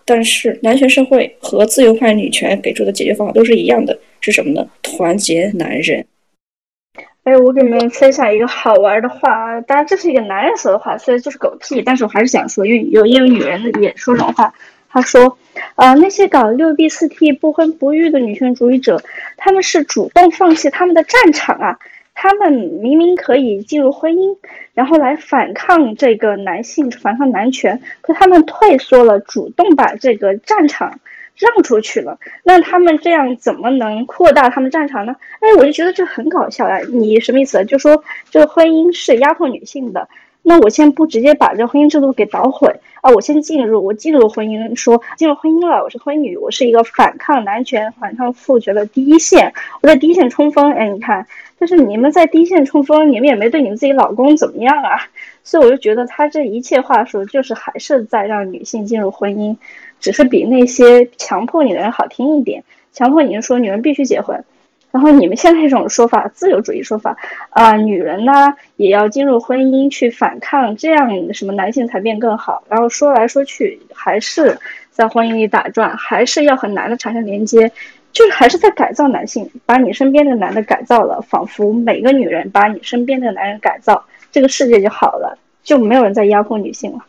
[0.03, 3.99] 但是男权社会和自由派女权给出的解决方法都是一样的。
[4.19, 4.67] 是什么呢？
[4.81, 6.05] 团结男人。
[7.23, 14.53] 哎，我给你们分享一个好玩的话，当然这是一个男人说的话，虽然就是狗屁，但是我还是想说，因为有也有女人也说这种话。
[14.89, 15.37] 他说，
[15.75, 19.01] 呃，那些搞六 B 四 T 不婚不育的女权主义者，
[19.37, 21.79] 他们是主动放弃他们的战场啊。
[22.21, 24.37] 他们明明可以进入婚姻，
[24.75, 30.99] 然后来反抗这个男性，反抗男权，可他们退缩了，主动把这个战场。
[31.37, 35.15] 让出去了，那他们这样怎么能扩大他们战场呢？
[35.39, 36.79] 哎，我就觉得这很搞笑呀！
[36.91, 37.65] 你什么意思？
[37.65, 40.07] 就说这个婚姻是压迫女性的，
[40.43, 50.71] 那我先不直接把这婚姻制度给捣毁啊，我先进入，我进入婚姻，说进入婚姻了，我是婚女，我是一个反抗男权、反抗父权的第一线，我在第一线冲锋。
[50.73, 51.25] 哎，你看，
[51.61, 54.97] 但是你们在第一线冲锋，你们也没对你们自己老公怎么样啊？
[55.43, 59.55] 所以我就觉得他这一切话术，就是还是在让女性进入婚姻。
[59.99, 64.43] 只是比那些强迫你的人好听一点，强迫你说女人必须结婚，
[64.89, 67.15] 然后你们现在这种说法，自由主义说法
[67.51, 74.57] 啊，女人呢也要进入婚姻去反抗，这样什么男性才变更好，然后说来说去还是
[74.89, 77.71] 在婚姻里打转，还是要和男的产生连接，
[78.11, 86.99] 就是还是在改造男性，把你身边的男的改造了，仿佛每个女人把你身边的男人改造，这个世界就好了，就没有人再压迫女性了。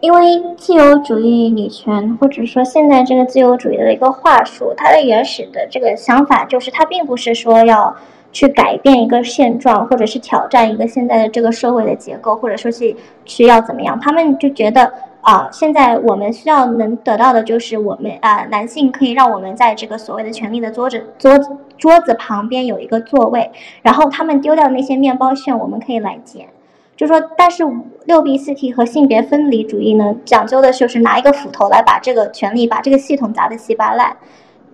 [0.00, 0.20] 因为
[0.56, 7.94] 自由主义女权，或者说现在这个自由主义的一个话术，它的原始的这个想法就是，它并不是说要
[8.32, 12.92] 去改变一个现状，或者是挑战一个现在的这个社会的结构，或者说是
[13.24, 13.96] 去要怎么样。
[14.00, 14.92] 他们就觉得
[15.22, 23.50] 啊，现在我们需要能得到的就是我们啊，男性可以让我们在这个所谓的权力的桌子桌子桌子旁边有一个座位，
[23.82, 26.48] 然后他们丢掉那些面包屑，我们可以来捡。
[26.96, 27.64] 就说，但是
[28.04, 34.16] 六 B 四 T 和性别分离主义呢，讲究的就是拿一个斧头来把这个权利、把这个系统砸得稀巴烂。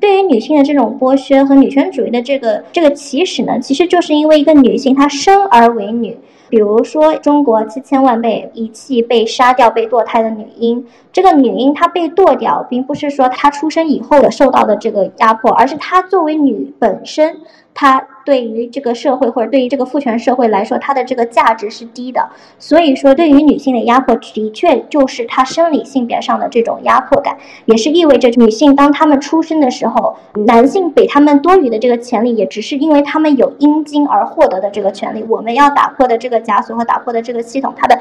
[0.00, 6.18] 对于女性的这种剥削和女权主义的这个这个起始呢，其实就是因为一个女性她生而为女。
[6.48, 17.36] 比如说，中国七千万被遗弃、被杀掉、被堕胎的女婴，这个女婴她被堕掉，并不是说她出生以后的受到的这个压迫，而是她作为女本身。
[17.74, 22.28] 她对于这个社会或者对于这个父权社会来说，它的这个价值是低的。
[22.58, 30.14] 所以说，对于女性的压迫，的确就是她生理性别上的这种压迫感，也是意味着女性当她们出生的时候，
[30.44, 35.24] 男性给她们多余的这个权利，也只是因为她们有阴茎而获得的这个权利。
[35.26, 37.98] 我们要打破的这个枷锁和打破的这个系统，它的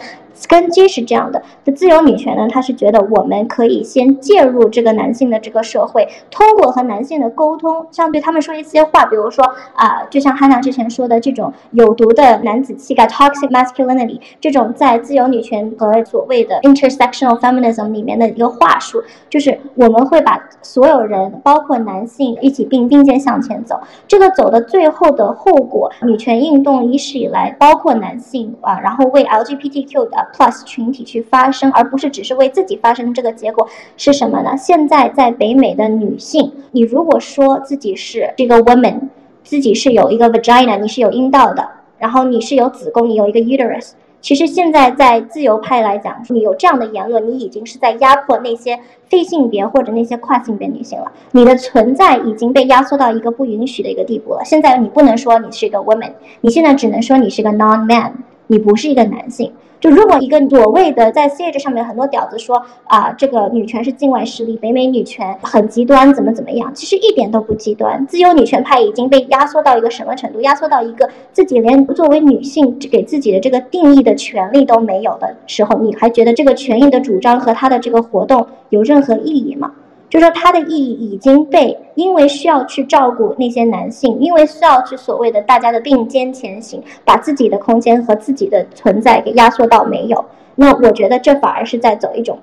[0.50, 1.42] 根基是这样的。
[1.64, 23.80] 的自由女权呢，她是觉得我们可以先介入这个男性的这个社会，通过和男性的沟通，像对他们说一些话，比如说啊，就像汉娜之前说的这种有毒的男子气概 （toxic masculinity） 这种在自由女权和所谓的 intersectional feminism 里面的一个话术，就是我们会把所有人，包括男性，一起并并肩向前走。
[24.08, 33.14] 这个走的最后的后果，女权运动一世以来，包括男性啊，然后为 LGBTQ 的 plus 群体去发声，而不是只是为自己发声。
[33.14, 34.58] 这个结果是什么呢？
[34.58, 39.00] 现在在北美的女性，你如果说自己是这个 woman，
[39.48, 41.66] 自己是有一个 vagina，你是有阴道的，
[41.98, 43.92] 然后你是有子宫，你有一个 uterus。
[44.20, 51.10] 其实现在在自由派来讲，你有这样的言论，你已经是在压迫那些非性别或者那些跨性别女性了。
[51.32, 54.42] 你的存在已经被压缩到一个不允许的一个地步了。
[54.44, 56.12] 现在你不能说你是一个 woman，
[56.42, 58.12] 你现在只能说你是个 non man，
[58.48, 59.54] 你不是一个男性。
[59.80, 66.74] 就如果一个所谓的在 C H 上面很多屌子说啊，这个女权是境外势力，北美女权很极端，怎么怎么样？
[66.74, 68.06] 其实一点都不极端。
[68.08, 70.42] 自由女权派已经被压缩到一个什么程度？
[70.42, 79.72] 压缩到一个自己连作为女性给自己的这个定义的权利都没有的时候，你还觉得这个权益的主张和他的这个活动有任何意义吗？
[80.10, 90.24] 就说它的意义已经被因为需要去照顾那些男性，因为需要去所谓的大家的并肩前行，把自己的空间和自己的存在给压缩到没有。
[90.56, 92.40] 那我觉得这反而是在走一种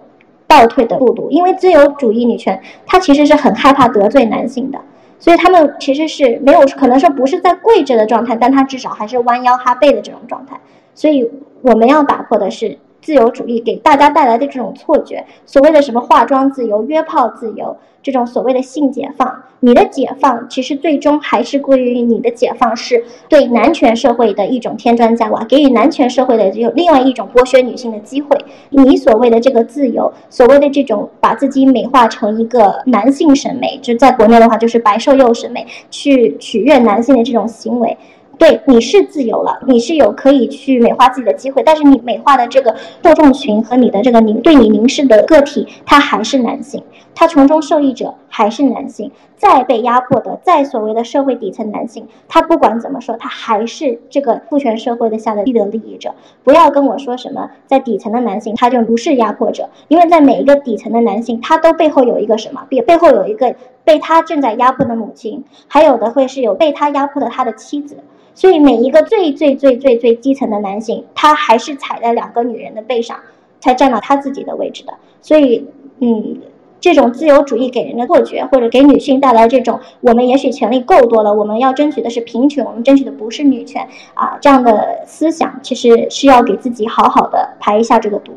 [0.46, 4.78] 倒退的路度，因为自由主义女权它其实是很害怕得罪男性的，
[5.18, 10.60] 所以他们其实是没有可能说不是在跪着的状态，但他至少还是弯腰哈背的这种状态。
[10.94, 11.30] 所以
[11.62, 12.78] 我们要打破的是。
[13.04, 28.38] 自由主义给大家带来的这种错觉，所谓的什么化妆自由、约炮自由，这种所谓的性解放，你的解放其实最终还是归于你的解放是对男权社会的一种添砖加瓦，给予男权社会的有另外一种剥削女性的机会。
[28.70, 37.98] 你所谓的这个自由，所谓的这种把自己美化成一个男性审美，就在国内的话就是白瘦幼审美，去取悦男性的这种行为。
[38.38, 46.82] 对，你是自由了，你是有可以去美化自己的机会，但是你美化的这个受众群和你的这个凝对你凝视的个体，他还是男性，
[47.14, 56.14] 他从中受益者还是男性，再被压迫的，在所谓的社会底层男性，他不管怎么说，他还是这个父权社会的下的利的利益者。
[56.42, 63.54] 不要跟我说什么在底层的男性他就不是压迫者，因为在每一个底层的男性，他都背后有一个什么，背背后有一个
[63.84, 67.96] 被他正在压迫的母亲，还有的会是有被他压迫的他的妻子。
[68.36, 73.16] 所以每一个最最最最最基层的男性，他还是踩在两个女人的背上，
[73.60, 74.92] 才站到他自己的位置的。
[75.22, 75.64] 所以，
[76.00, 76.38] 嗯，
[76.84, 88.36] 这种自由主义给人的错觉，或者给女性带来这种我们也许权利够多了，我们要争取的是平权，我们争取的不是女权啊，这样的思想，其实是要给自己好好的排一下这个毒。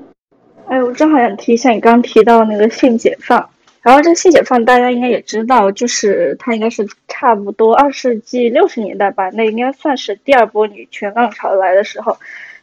[0.67, 3.49] 哎，我正好想提一下你刚提到那个性解放。
[3.81, 12.15] 然后这个性解放大家应该也知道，就是它应该是差不多二世纪六十年代吧，那应该算是第二波女权浪潮来的时候，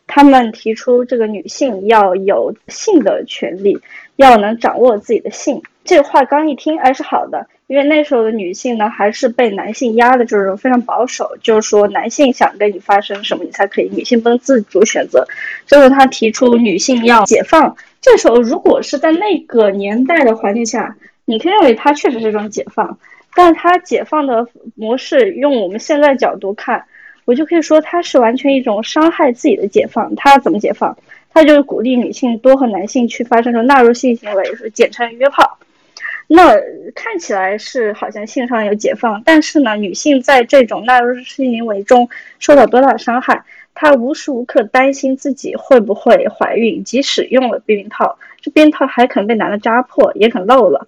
[0.07, 3.79] 他们提出这个女性要有性的权利，
[4.17, 5.63] 要能掌握自己的性。
[5.85, 15.27] 这话刚一听，哎，是好的，因为那时候的女性呢，还是被男性压的，就是非常保守，就是说男性想跟你发生什么，你才可以，女性不能自主选择。
[15.67, 20.97] 最后他提出女性要解放，这时候如果是在那个年代的环境下。
[21.27, 22.99] 你可以认为他确实是一种解放，
[23.35, 26.85] 但他解放的模式，用我们现在角度看，
[27.25, 30.15] 我就可以说他是完全一种伤害自己的解放。
[30.17, 30.99] 他怎么解放？
[31.35, 35.59] 它就是鼓励女性多和男性去发生这种纳入性行为，是简称约炮。
[36.29, 36.55] 那
[36.95, 42.09] 看起来是好像性上有解放，但是呢，女性在这种纳入性行为中
[42.39, 43.45] 受到多大伤害？
[43.75, 50.87] 她无时无刻担心自己会不会怀孕，即使用了避孕套，这避孕套还可能被男的扎破，也可能漏了。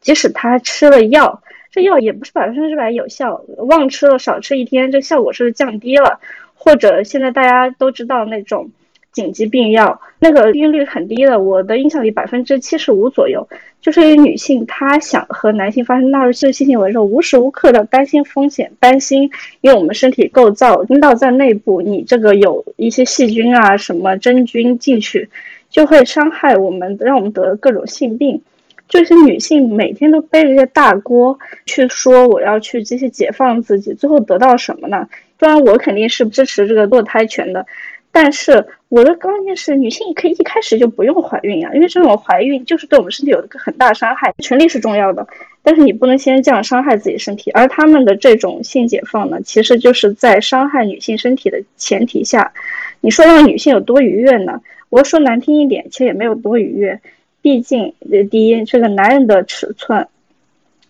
[0.00, 1.40] 即使他吃了药，
[1.70, 6.18] 这药也不是百分之百有效，忘吃了少吃一天，这效果是降低了。
[6.56, 8.70] 或者现在大家都知道那种
[9.14, 13.48] 紧急避孕药，那个避孕率很低的，我的印象里百分之七十五左右。
[13.80, 19.30] 就是因为女性她想和男性发生纳入性性行为的时候，无时无刻的担心风险，担心
[19.60, 25.28] 因为我们身体构造阴道在内部，你这个有一些细菌啊什么真菌进去，
[25.68, 28.40] 就会伤害我们，让我们得各种性病。
[28.88, 35.08] 就是女性每天都背着这些大锅去说我要去这些解放自己，最后得到什么呢？
[35.38, 37.66] 当然我肯定是支持这个堕胎权的，
[38.14, 44.32] 但是我的观念是，女性可以一开始就不用怀孕啊，因为这种怀孕就是对我们身体有一个很大伤害。
[44.38, 45.26] 权利是重要的，
[45.64, 47.50] 但是你不能先这样伤害自己身体。
[47.50, 52.52] 而他们的这种性解放呢，其实就是在伤害女性身体的前提下，
[53.00, 54.60] 你说让女性有多愉悦呢？
[54.90, 57.00] 我说难听一点，其实也没有多愉悦。
[57.42, 57.94] 毕竟，
[58.30, 60.06] 第一，这个男人的尺寸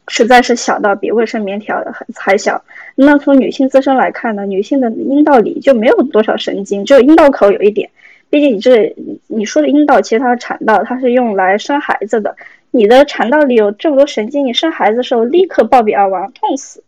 [0.08, 2.62] 实在是小到比卫生棉条还还小。
[2.94, 7.90] 那从女性自身来看呢，女性的阴道里就没有多少神经，只有阴道口有一点。
[8.30, 8.94] 毕竟你这
[9.28, 12.36] 你说的阴道，其实它的产道，它是用来生孩子的。
[12.70, 16.82] 你的产道里有这么多神经，你生孩子的时候立刻暴毙而亡，痛死。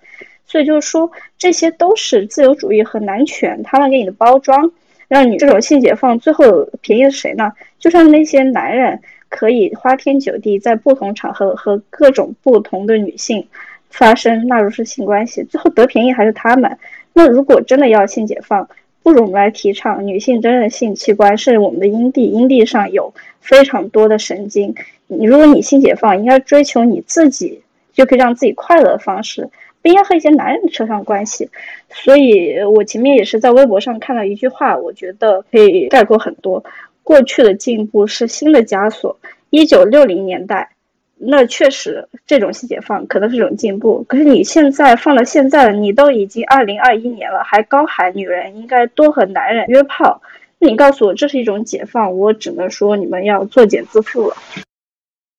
[0.44, 4.70] 所以就是说，这些都是自由主义和男权他们给你的包装，
[5.08, 7.52] 让你这种性解放最后便宜的是谁呢？
[7.78, 9.00] 就像那些男人。
[9.36, 13.46] 可以花天酒地，在不同场合和各种不同的女性
[13.90, 16.78] 发生纳入式性关系，最后得便宜还是他们。
[17.12, 18.66] 那如果真的要性解放，
[19.02, 24.74] 不如我们来提倡女性真正的性器官是我们的阴蒂，阴蒂上有非常多的神经。
[25.06, 27.60] 你如果你性解放，应该追求你自己
[27.92, 29.50] 就可以让自己快乐的方式，
[29.82, 31.50] 不应该和一些男人扯上关系。
[31.90, 36.64] 所以我前面也是在微博上看到一句话，我觉得可以概括很多。
[37.06, 39.16] 过去的进步是新的枷锁。
[39.50, 40.70] 一九六零年代，
[41.16, 44.04] 那确实这种性解放可能是一种进步。
[44.08, 50.20] 可是你现在放到现在了，你都已经二零二一年了，还高喊女人应该多和男人约炮，
[50.58, 54.36] 那你告诉我这是一种解放，我只能说你们要作茧自缚了。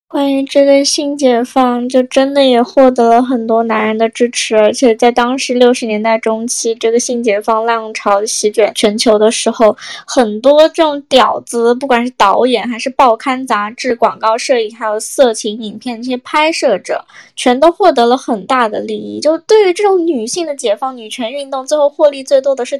[0.09, 9.75] 关于这个性解放，就真的也获得了很多男人的支持，而且在当时六十年代中期，这个性解放浪潮席卷全球的时候，
[10.07, 17.03] 很多这种屌子，不管是导演还是报刊杂志、广告摄影，还有色情影片这些拍摄者，
[17.35, 19.19] 全都获得了很大的利益。
[19.19, 22.79] 就对于这种女性的解放、女权运动，最后获利最多的是。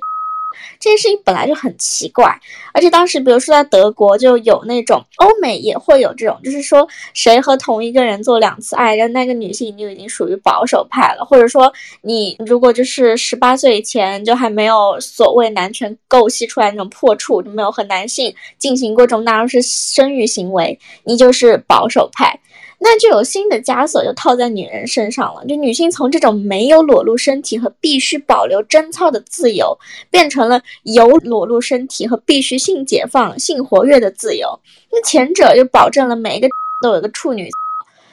[0.80, 2.40] 这件事情本来就很奇怪，
[2.74, 11.72] 而且当时，比如说在德国就有那种，欧美也会有这种，就是说谁和同一个人做两次爱，那那个女性就已经属于保守派了，或者说
[12.02, 22.40] 你如果就是十八岁以前就还没有所谓男权构系出来那种破处，就没有和男性进行过这种纳入式生育行为，你就是保守派。
[22.80, 29.78] 那就有新的枷锁就套在女人身上了，就女性从这种没有裸露身体和必须保留贞操的自由，
[30.12, 34.60] 变成了有裸露身体和必须性解放、性活跃的自由。
[34.92, 36.48] 那前者又保证了每一个
[36.82, 37.50] 都有个处女，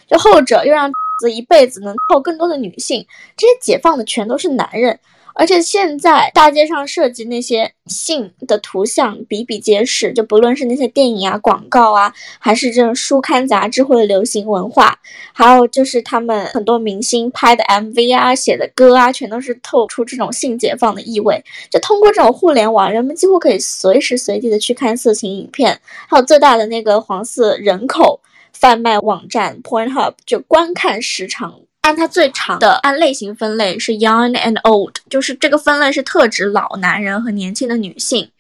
[0.09, 3.07] 就后者又让 子一辈子能靠更多的女性。
[3.37, 4.99] 这些解放的全都是男人。
[5.35, 14.99] 而且现在大街上涉及那些性的图像比比皆是，就不论是那些电影啊、广告啊，还是这种书刊杂志或者流行文化，
[15.33, 21.45] 还有就是他们很多明星拍的 MV 啊、写的歌啊，全都是透出这种性解放的意味。
[21.69, 25.81] 就通过这种互联网，人们几乎可以随时随地的去看色情影片。
[26.09, 28.21] 还有最大的那个黄色人口
[28.53, 31.61] 贩卖网站 Pornhub，就观看时长。
[31.85, 38.31] 按它最长的按类型分类是 young and old，就是这个分类是特指老男人和年轻的女性，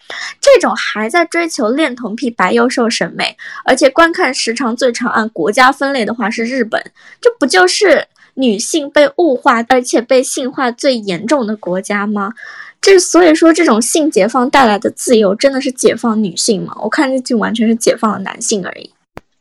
[0.41, 6.83] 这种还在追求恋童癖白幼瘦审美，而且观看时长最长按国家分类的话是日本，
[7.21, 12.33] 这不就是女性被物化而且被性化最严重的国家吗？
[12.81, 16.75] 这所以说这种性解放带来的自由真的是解放女性吗？
[16.81, 18.94] 我看这就完全是解放了男性而已。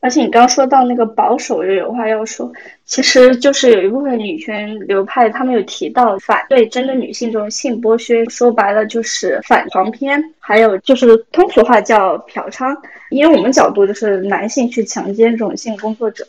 [0.03, 2.51] 而且你刚说到那个保守，就有话要说，
[2.83, 12.75] 其实就是有一部分女权流派，他们有提到反对针对女性这种性剥削，说白了就是反黄片，还有就是通俗话叫嫖娼。
[13.11, 16.27] 因为我们角度就是男性去强奸这种性工作者，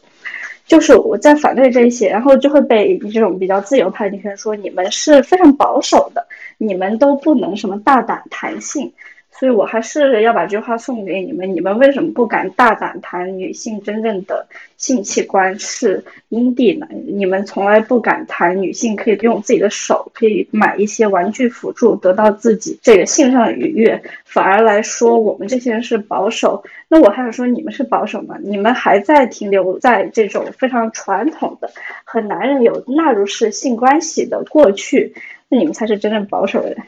[0.69, 6.25] 就是我在反对这些，然后就会被这种比较自由派女权说你们是非常保守的，
[6.59, 8.93] 你们都不能什么大胆谈性。
[9.39, 14.47] 所以我还是要把这句话送给你们：你们为什么不敢大胆谈女性真正的
[14.77, 16.87] 性器官是阴蒂呢？
[17.07, 26.63] 你们从来不敢谈女性可以用自己的手可以买一些玩具辅助得到自己这个性上的愉悦，反而来说我们这些人是保守。
[26.89, 28.37] 那我还想说，你们是保守吗？
[28.41, 31.69] 你们还在停留在这种非常传统的
[32.05, 35.13] 和男人有纳入式性关系的过去，
[35.49, 36.79] 那你们才是真正保守的人。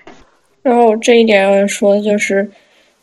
[0.67, 2.51] 然后这一点要说的就是，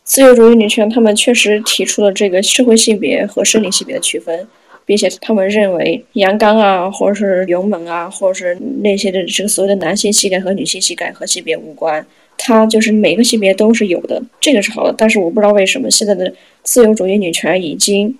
[0.02, 4.46] 自由主义女权他们确实提出了这个社会性别和生理性别的区分，
[4.84, 14.94] 并且他们认为阳刚啊，或者是勇猛啊，或者是那些的这个所谓的男性气概和女性气概和性别无关，它就是每个性别都是有的，这个是好的。
[14.98, 16.30] 但是我不知道为什么现在的
[16.62, 18.14] 自由主义女权已经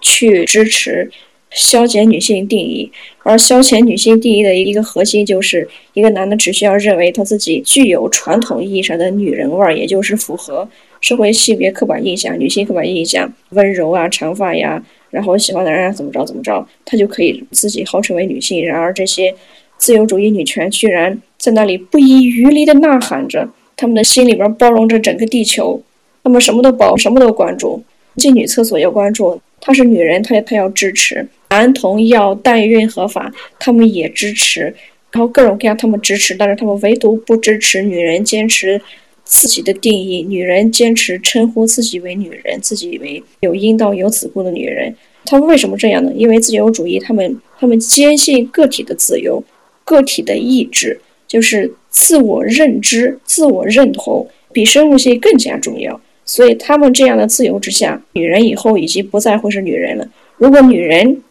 [0.00, 1.08] 去支持
[1.50, 2.90] 消减女性定义，
[3.22, 10.68] 而消遣女性定义的一个核心就是一个男的只需要认为他自己具有传统意义上的女人味儿，也就是符合
[11.00, 18.64] 社会性别刻板印象、女性刻板印象，温柔啊、长发呀，然后喜欢男人怎么着怎么着，他就可以自己号称为女性。
[18.64, 19.34] 然而这些
[19.78, 25.80] 自由主义女权居然在那里不遗余力地呐喊着，他们的心里边包容着整个地球，
[26.22, 27.82] 他们什么都包，什么都关注，
[28.16, 29.40] 进女厕所要关注。
[29.60, 34.74] 她是女人，她也她要支持男童要代孕合法，他们也支持，
[35.10, 38.80] 然后各种各样他们支持，但是他们唯独不支持女人坚持
[39.24, 44.94] 自己的定义，女人坚持称呼自己为女人，自己为有阴道有子宫的女人。
[45.24, 46.12] 他们为什么这样呢？
[46.14, 49.42] 因为自由主义，他们他们坚信个体的自由，
[49.84, 56.00] 个体的意志就是自我认知、自我认同比生物性更加重要。
[56.28, 60.06] 所以，他们这样的自由之下，女人以后已经不再会是女人了。
[60.36, 61.22] 如果女人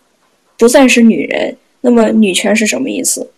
[0.58, 3.30] 不再是女人，那么女权是什么意思？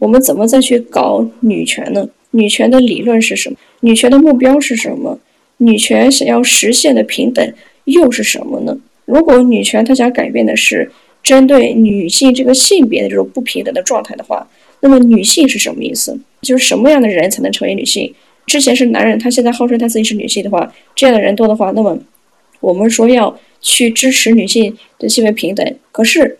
[0.00, 2.08] 我们怎么再去搞女权呢？
[2.32, 3.56] 女权的理论是什么？
[3.82, 5.16] 女权的目标是什么？
[5.58, 7.52] 女权想要实现的平等
[7.84, 8.76] 又是什么呢？
[9.04, 10.90] 如果女权她想改变的是
[11.22, 14.44] 针对女性这个性别的这种不平等的状态的话，
[14.80, 16.18] 那么女性是什么意思？
[16.42, 18.12] 就是什么样的人才能成为女性？
[18.46, 21.98] 之前是男人，他现在号称他自己是女性的话，这样的人多的话，那么
[22.60, 26.38] 我们说要去支持女性的性别平等，可是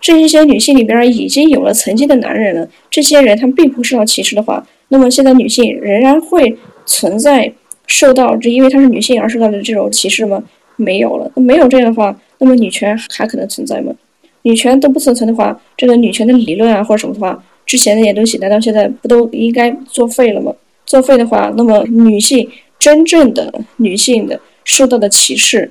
[0.00, 6.56] 这一些女性里边已经有了曾经的男人了，这些人他们并不受到歧视的话，那么现在女性仍然会
[6.86, 7.52] 存在
[7.86, 10.42] 受到这因为她是女性而受到的这种歧视吗？
[10.76, 13.92] 没有了，那没有这样的话，那么女权还可能存在吗？
[14.42, 20.50] 女权都不存在的话，这个女权的理论啊或者什么的话，之前那些东西难道现在不都应该作废了吗？
[20.90, 25.70] 作废的话，那么女性真正的女性的受到的歧视，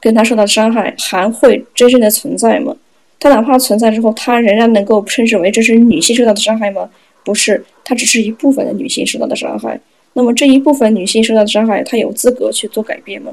[0.00, 2.76] 跟她受到的伤害还会真正的存在吗？
[3.18, 6.88] 她哪怕存在之后，她仍然能够称之为这是女性受到的伤害吗？
[7.24, 9.80] 不是，她只是一部分的女性受到的伤害。
[10.12, 13.32] 那么这一部分女性受到的伤害，她有资格去做改变吗？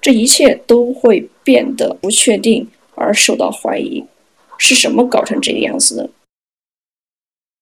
[0.00, 2.66] 这一切都会变得不确定
[2.96, 4.02] 而受到怀疑。
[4.58, 6.10] 是什么搞成这个样子的？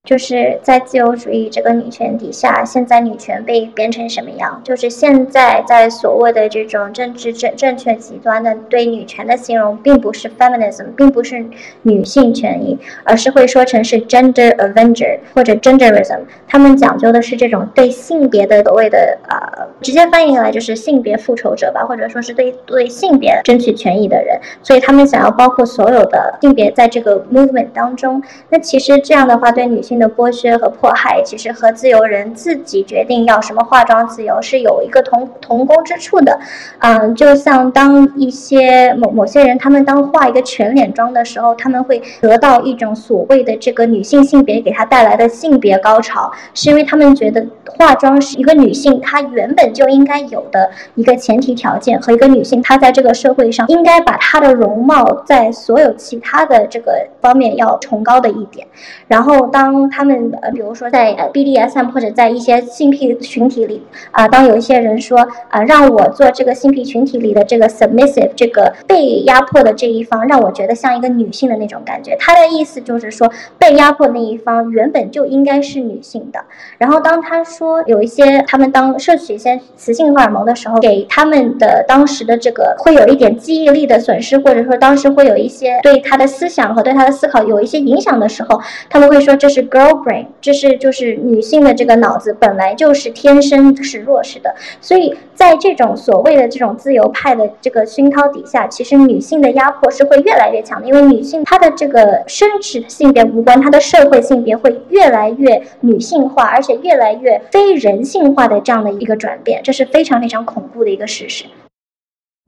[0.06, 4.60] 就是在自由主义这个女权底下，现在女权被变成什么样？
[4.62, 11.44] 就是现在在所谓的这种政治正正确极端的对女权的形容，并不是 feminism，并不是
[11.82, 16.20] 女性权益，而是会说成是 gender avenger 或者 genderism。
[16.46, 24.38] 他们讲究的是这种对性别的所谓的呃，直接翻译过来就是性别复仇者吧，或者说是对对性别争取权益的人。
[24.62, 28.22] 所以他们想要包括所有的性别在这个 movement 当中。
[28.50, 29.95] 那其实这样的话，对女性。
[29.98, 36.38] 的剥削和迫害，其实和自由人自己决定要什么化妆自由是有一个同同工之处的。
[36.78, 58.66] 嗯，就像当一些某某些人，他们当化一个全脸妆的时候，他们会得到一种所谓的这个女性性别给他带来的性别高潮，是因为他们觉得化妆是一个女性她原本就应该有的一个前提条件，和一个女性她在这个社会上应该把她的容貌在所有其他的这个方面要崇高的一点。
[59.06, 65.18] 然后当他们呃，比如说在呃 BDSM 或者在一些性癖群体里啊，当有一些人说
[65.48, 72.16] 啊，让我做这个性癖群体里的这个 submissive 这个被压迫的这一方，让我觉得像一个女性的那种感觉。
[72.18, 76.40] 他的意思就是说，被压迫那一方原本就应该是女性的。
[76.78, 88.58] 然后当他说有一些他们当摄取一些雌性荷尔蒙的时候，给他们的当时的这个会有一点记忆力的损失，或者说当时会有一些对他的思想和对他的思考有一些影响的时候，
[88.88, 89.66] 他们会说这是。
[89.76, 111.44] Girl brain，这是就是女性的这个脑子本来就是天生是弱势的，所以在这种所谓的这种自由派的这个熏陶底下，其实女性的压迫是会越来越强的，因为女性她的这个生殖性别无关，她的社会性别会越来越女性化，而且越来越非人性化的这样的一个转变，这是非常非常恐怖的一个事实。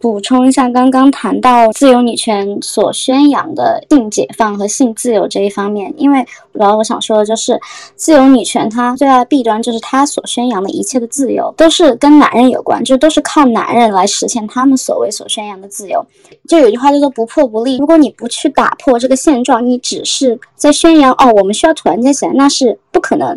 [0.01, 7.61] 补充一下，刚刚谈到自由女权所宣扬的性解放和性自由这一方面，因为然后我想说的就是，
[7.97, 16.07] 自由女权它最大的弊端就是它所宣扬的一切的自由都是跟男人有关，就都是靠男人来实现他们所谓所宣扬的自由。
[16.47, 23.37] 就有句话叫做“不破不立”，如果你不去打破这个现状，你只是在宣扬哦，我们需要团结起来，那是不可能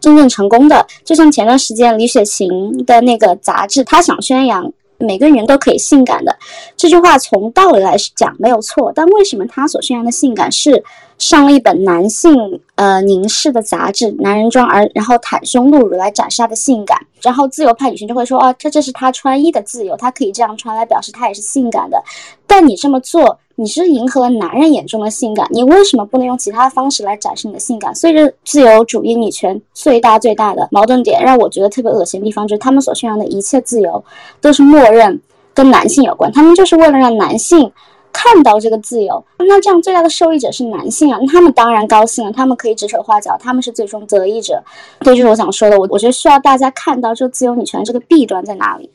[0.00, 0.86] 真正成功的。
[1.02, 4.70] 就像前段时间李雪琴的那个杂志，她想宣扬。
[5.04, 6.36] 每个人都可以性感的。
[6.76, 10.82] 这句话，从道理来讲没有错，但为什么他所宣扬的性感是
[11.18, 16.98] 上了一本男性呃凝视的杂志《男人装》，而然后袒胸露乳来展示他的性感？
[17.22, 22.02] 然后自由派女性就会说，哦，这这是他穿衣的自由，他可以这样穿来表示他也是性感的。
[22.46, 27.94] 但你这么做，你是迎合了男人眼中的性感，你为什么不能用其他方式来展示你的性感？
[27.94, 34.04] 所以，这自由主义女权最大最大的矛盾点，让我觉得特别恶心的地方，就是他们所宣扬的一切自由，
[34.40, 35.18] 都是默认
[35.54, 37.72] 跟男性有关，他们就是为了让男性。
[38.14, 44.62] 看到这个自由，那这样最大的受益者是男性啊，他们当然高兴了，他们可以指手画脚，他们是最终得益者。
[45.00, 48.88] 这就是我想说的，我我觉得需要大家看到这个自由女权这个弊端在哪里。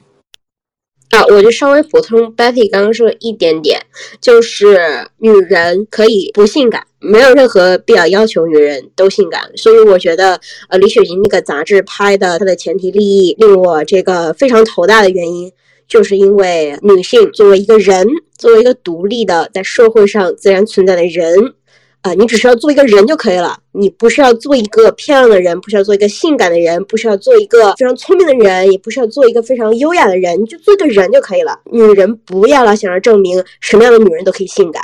[1.12, 3.82] 啊，我就稍微补充 Betty 刚刚说的一点点，
[4.22, 4.80] 就是
[5.18, 9.42] 女人可以不性感，没有任何必要要求女人都性感。
[9.58, 10.40] 所以我觉得，
[10.70, 15.52] 呃，李雪琴那个杂志拍的它的前提利益令我这个非常头大的原因。
[15.90, 18.08] 就是因为女性作为一个人，
[18.38, 21.56] 作为一个独立的在社会上自然存在的人，
[22.02, 23.58] 啊，你只需要做一个人就可以了。
[23.72, 31.60] 你不需要做一个漂亮的人，不需要做一个性感的人，不需要做一个非常聪明的人，也不需要做一个非常优雅的人，你就做一个人就可以了。
[31.72, 34.84] 女人不要老想着证明什么样的女人都可以性感，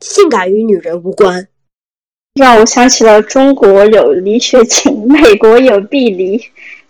[0.00, 1.48] 性感与女人无关。
[2.34, 6.38] 让我想起了中国有李雪琴，美国有碧梨，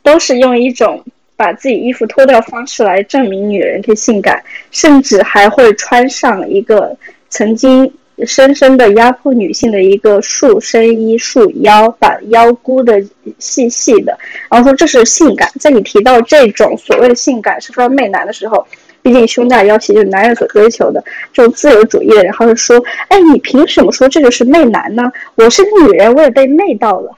[0.03, 1.05] 都是用一种。
[1.37, 6.97] 把自己衣服脱掉方式来证明女人可以性感，甚至还会穿上一个
[7.29, 7.93] 曾经
[8.25, 13.03] 深深的压迫女性的一个束身衣束腰，把腰箍的
[13.41, 14.17] 细细的，
[14.49, 15.51] 然后说这是性感。
[15.59, 18.65] 在你提到这种所谓的性感是非常媚男的时候，
[19.03, 21.03] 毕竟胸大腰细就是男人所追求的
[21.33, 22.81] 这种自由主义的人，还会说
[23.11, 25.11] ：“哎，你凭什么说这就是媚男呢？
[25.35, 27.11] 我是个女人，我也被媚到了。”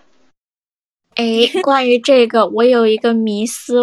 [1.17, 3.75] 哎，关于这个，我有一个迷思。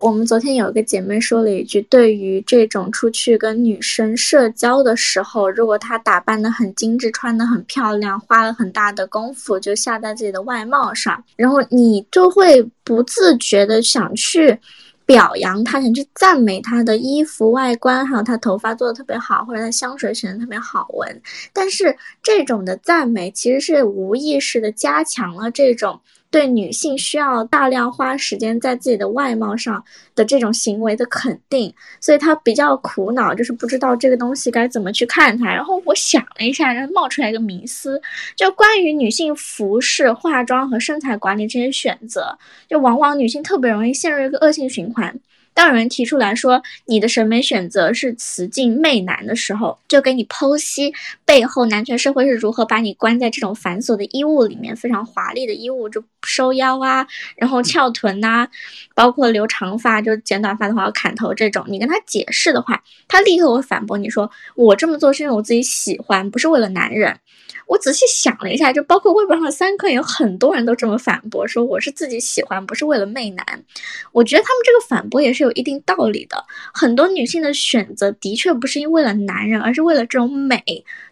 [0.00, 14.58] 我们昨天有一个姐妹说了一句：“对于这种出去跟女生社交的时候，如果她打扮的很精致，穿的很漂亮，花了很大的功夫，就下在自己的外貌上，然后你就会不自觉的想去
[15.06, 21.22] 表扬她，想去赞美她的衣服外观，还有她头发做的特别好，或者她香水选的特别好闻。
[21.54, 25.98] 但是这种的赞美其实是无意识的加强了这种。”
[26.34, 29.84] 对女性需要大量花时间在自己的外貌上
[30.16, 35.46] 的这种行为的肯定，所以她比较苦恼，就是不知道这个东西该怎么去看它。
[35.46, 38.02] 然后我想了一下，然后冒出来一个迷思，
[38.34, 42.36] 就关于女性服饰、化妆和身材管理这些选择，
[42.68, 45.16] 就往往女性特别容易陷入一个恶性循环。
[45.54, 50.92] 当有人提出来说你的审美选择是雌竞媚男的时候，就给你剖析
[51.24, 57.06] 背后男权社会是如何把你关在这种繁琐的衣物里面，非常华丽的衣物，就收腰啊，
[57.36, 58.48] 然后翘臀呐，
[58.94, 61.64] 包括留长发，就剪短发的话要砍头这种。
[61.68, 67.20] 你跟他解释的话，他立刻会反驳你说我这么做是因为我自己喜欢，不是为了男人。
[67.66, 73.64] 我仔细想了一下，就包括微博上的三坑，有很多人都这么反驳，说我是自己喜欢，不是为了媚男。
[74.12, 76.44] 我觉得他们这个反驳也是有一定道理的。
[76.72, 80.62] 很多女性的选择的确不是因为了男人，而是为了这种美，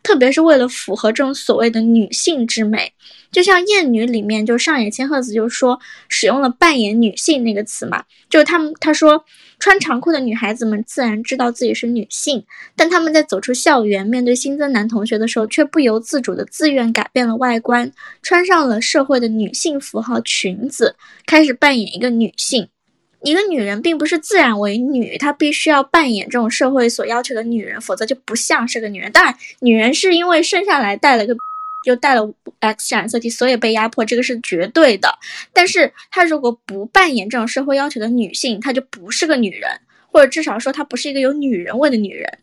[0.02, 2.92] 特别是为了符合这种所谓的女性之美。
[3.30, 9.24] 就像《艳女》里面，就上野千鹤子就说使用了“扮演女性”那个词嘛，就是他们他说
[9.62, 12.44] 穿长裤的女孩子们自然知道自己是女性，
[12.74, 22.66] 但他们在走出校园面对新增男同学的时候，却不由自主的自愿改变了外观，穿上了社会的女性符号裙子，开始扮演一个女性。
[23.22, 29.12] 一个女人并不是自然为女，她必须要扮演这种社会所要求的女人，否则就不像是个女人。
[29.12, 31.36] 当然，女人是因为生下来带了个。
[31.84, 35.18] 就带了 X 染色体，所以被压迫，这个是绝对的。
[35.52, 39.70] 但是她如果不扮演这种社会要求的女性，她就不是个女人，
[40.10, 42.38] 或者至少说她不是一个有女人味的女人。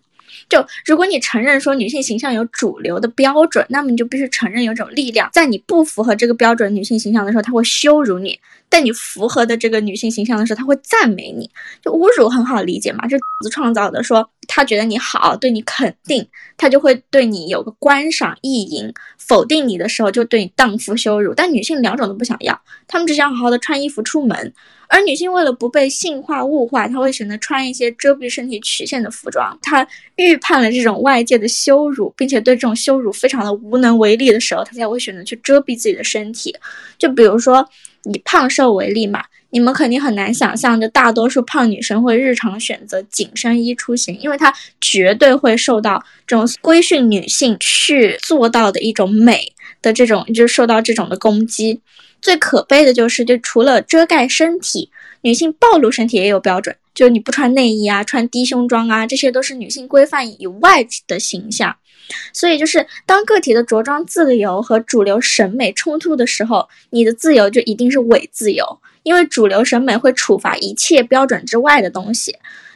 [0.47, 8.31] 就如果你承认说女性形象有主流的标准，那么你就必须承认有种力量，在你不符合这个标准女性形象的时候，她会羞辱你；
[8.69, 11.49] 但你符合的这个女性形象的时候，他会赞美你。
[11.83, 21.33] 就侮辱很好理解嘛，这子创造的，说他觉得你好，对你肯定，他就会对你有个观赏意淫；否定你的时候，就对你荡妇羞辱。
[21.33, 24.53] 但女性两种都不想要，她们只想好好的穿衣服出门。
[24.91, 29.55] 而女性为了不被性化物化，她会选择穿一些遮蔽身体曲线的服装。
[29.61, 36.55] 她预判了这种外界的羞辱，并且对这种羞辱非常的无能为力的时候，她才会选择去遮蔽自己的身体。
[36.97, 37.67] 就比如说
[38.03, 49.51] 以胖瘦为例嘛，你们肯定很难想象，就大多数胖女生会日常选择紧身衣出行，因为她绝对会受到这种规训女性去做到的一种美
[49.81, 51.81] 的这种，就受到这种的攻击。
[52.21, 54.89] 最可悲的就是，就除了遮盖身体，
[55.21, 61.75] 女性暴露身体也有标准，就是你不穿内衣啊，穿低胸装啊，这些都是女性规范以外的形象。
[62.33, 72.35] 所以，就是当个体的着装自由和主流审美冲突的时候，你的自由就一定是伪自由，因为主流审美会处罚一切标准之外的东西。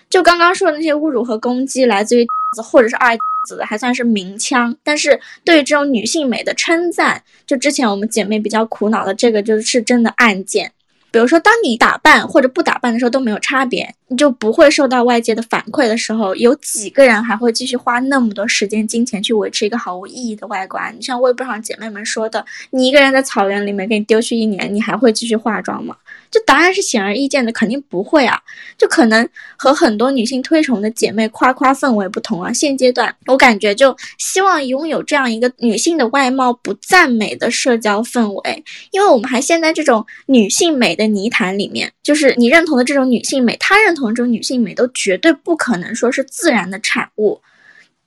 [0.09, 2.25] 就刚刚说的那些侮辱和攻击，来自于
[2.63, 3.17] 或者是二。
[3.45, 4.73] 子的，还算是明枪。
[4.85, 10.71] 但是对于这种女性美的称赞，就之前我们姐妹比较苦恼的这个，就是真的暗箭。
[11.13, 20.91] 比如说，当你打扮或者不打扮的时候都没有差别，你就不会受到外界的反馈的时候，有几个人还会继续花那么多时间、金钱去维持一个毫无意义的外观？
[20.97, 25.95] 你像微博上姐妹们说的，你一个人在草原里面给你丢去一年，你还会继续化妆吗？
[26.31, 28.41] 这答案是显而易见的，肯定不会啊！
[28.75, 32.51] 就可能和很多女性推崇的姐妹夸夸氛围不同啊。
[32.51, 47.41] 现阶段，我感觉就希望拥有这样一个女性的外貌不赞美的社交氛围，因为我们还现在这种女性美的泥潭里面，就是你认同的这种女性美，她认同这种女性美，都绝对不可能说是自然的产物。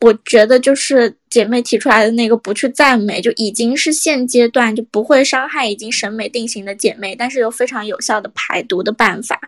[0.03, 9.41] 我觉得就是姐妹提出来的那个不去赞美，就已经是现阶段就不会伤害已经审美定型的姐妹，但是又非常有效的排毒的办法。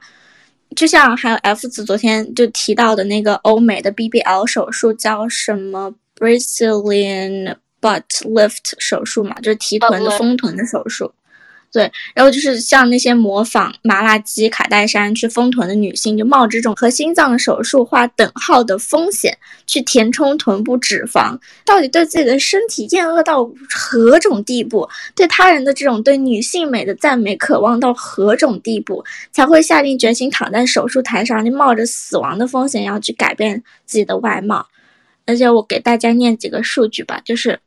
[0.75, 11.13] 就像还有 F 子昨天就提到的那个欧美的 BBL 手术叫什么 Brazilian Butt Lift 手术嘛，就是提臀的丰臀的手术。
[11.71, 19.37] 对，然后就是像那些模仿麻辣鸡、卡戴珊去丰臀的女性，就冒着这种和心脏手术划等号的风险
[19.67, 24.89] 去填充臀部脂肪，到底对自己的身体厌恶到何种地步？
[25.15, 34.67] 对他人的这种对女性美的赞美渴望到何种地步，才会下定决心躺在手术台上，就冒着死亡的风险要去改变自己的外貌？
[35.27, 37.61] 而且我给大家念几个数据吧，就是。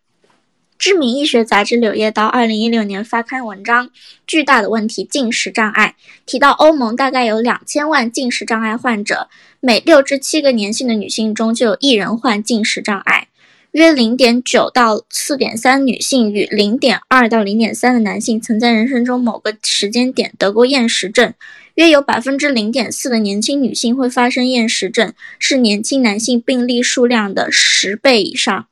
[0.82, 3.88] 知名医学杂志《柳叶刀》二零一六年发刊文章
[4.26, 5.94] 《巨大的问题：进食障碍》
[6.26, 9.30] 提到，欧盟大概有两千万进食障碍患者，
[9.60, 13.28] 每六至七个年轻的女性中就有一人患进食障碍，
[13.74, 21.32] 约零点九到四点三女性与零点二到零点三的男性曾在人生中某个时间点得过厌食症，
[21.76, 28.66] 约有百分之零点四的年轻女性会发生厌食症，是年轻男性病例数量的十倍以上。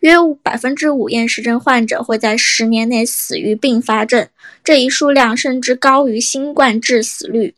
[0.00, 4.28] 约百分之五厌食症患者会在十年内死于并发症，
[4.64, 7.54] 这一数量甚至高于新冠致死率。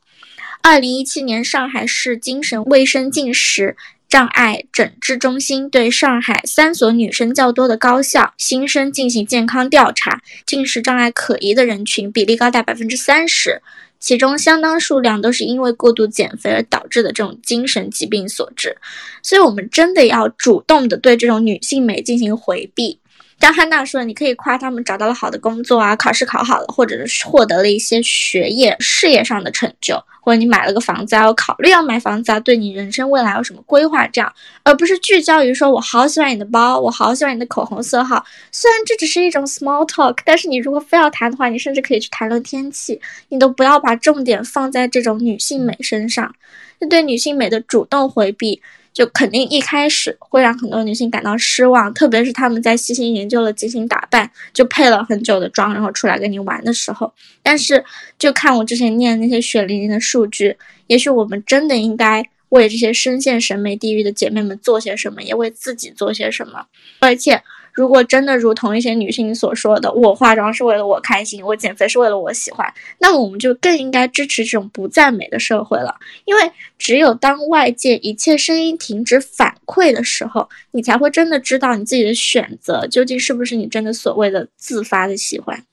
[0.60, 3.76] 二零一七年，上海市精神卫生进食
[4.08, 13.62] 障碍诊治中心对上海三所女生较多的高校新生进行健康调查，进食障碍可疑的人群比例高达百分之三十。
[14.02, 18.76] 其中相当数量都是因为过度减肥而导致的这种精神疾病所致，
[19.22, 22.98] 所以我们真的要主动的对这种女性美进行回避。
[23.38, 34.06] 张汉娜说：“你可以夸他们找到了好的工作啊，考试考好了，或者是获得了一些学业、事业上的成就，或者你买了个房子啊，我考虑要买房子啊，对你人生未来有什么规划？
[34.06, 34.32] 这样，
[34.62, 38.24] 而不是聚焦于说我好喜欢你的包，我好喜欢你的口红色号。
[38.52, 43.00] 虽然这只是一种 small talk，但是你如果非要谈的话，你甚至可以去谈论天气，
[43.30, 46.32] 你都不要把重点放在这种女性美身上，
[46.78, 48.62] 那对女性美的主动回避。”
[48.92, 57.12] 就肯定一开始会让很多女性感到失望，特别是她们在细心研究了精心打扮，就配了很久的妆，然后出来跟你玩的时候。
[57.42, 57.84] 但是，
[58.18, 60.56] 就看我之前念那些血淋淋的数据，
[60.86, 66.66] 也许我们真的应该为这些深陷审美地狱的姐妹们做些什么，也为自己做些什么，
[67.00, 67.42] 而且。
[67.72, 75.96] 如果真的如同一些女性所说的，我化妆是为了我开心，我减肥是为了我喜欢，那么我们就更应该支持这种不赞美的社会了。
[76.26, 85.64] 因为只有当外界一切声音停止反馈的时候，你才会真的知道你自己的选择究竟是不是你真的所谓的自发的喜欢。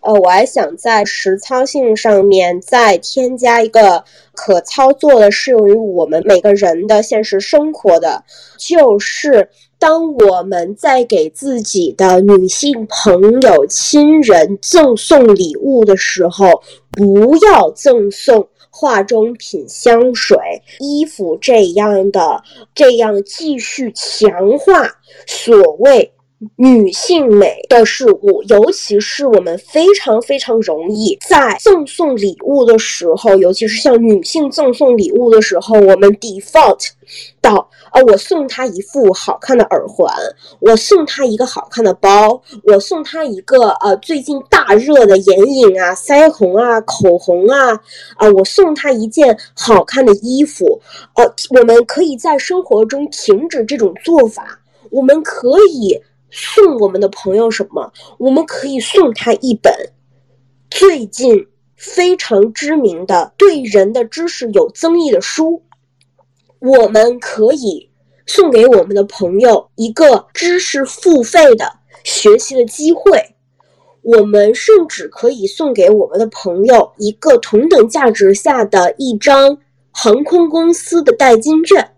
[0.00, 4.02] 呃，我还想在实操性上面再添加一个
[4.34, 8.24] 可操作的、适用于我们每个人的现实生活的，
[8.56, 9.50] 就是。
[9.82, 20.38] 当我们在给自己的女性朋友、亲人赠送礼物的时候，不要赠送化妆品、香水、
[20.78, 24.88] 衣服这样的，这样继续强化
[25.26, 26.12] 所谓
[26.56, 28.42] 女性美的事物。
[28.48, 36.88] 尤其是我们非常非常容易在赠送礼物的时候，尤其是向女性赠送礼物的时候，我们 default
[37.40, 37.68] 到。
[37.92, 38.00] 啊！
[38.06, 40.10] 我送她一副好看的耳环，
[40.60, 47.78] 我送她一个好看的包，我送她一个呃最近大热的眼影啊、腮红啊、口红啊，
[48.16, 50.80] 啊，我送她一件好看的衣服。
[51.16, 54.58] 呃，我们可以在生活中停止这种做法。
[54.90, 56.00] 我们可以
[56.34, 57.92] 送我们的朋友什么？
[58.18, 59.70] 我们可以送他一本
[60.70, 61.46] 最近
[61.76, 65.62] 非常知名的对人的知识有增益的书。
[66.58, 67.90] 我们可以
[68.26, 71.70] 送给我们的朋友一个知识付费的
[72.02, 73.34] 学习的机会，
[74.00, 79.58] 我们甚至可以送给我们的朋友一个同等价值下的一张
[79.90, 81.94] 航空公司的代金券。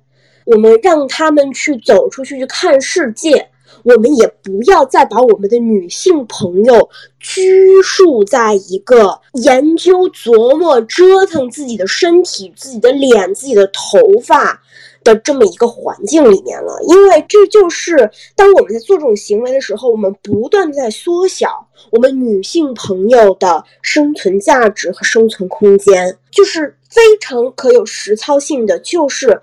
[0.47, 3.51] 我们让他们去走出去去看世界。
[3.85, 6.89] 我们也不要再把我们的女性朋友
[7.21, 14.63] 拘束在一个研究、琢磨、折腾自己的身体、自己的脸、自己的头发
[15.05, 16.79] 的这么一个环境里面了。
[16.89, 29.43] 因为这就是当我们在做这种行为的时候，我们不断在缩小我们女性朋友的生存价值和生存空间，就是非常可有实操性的，就是。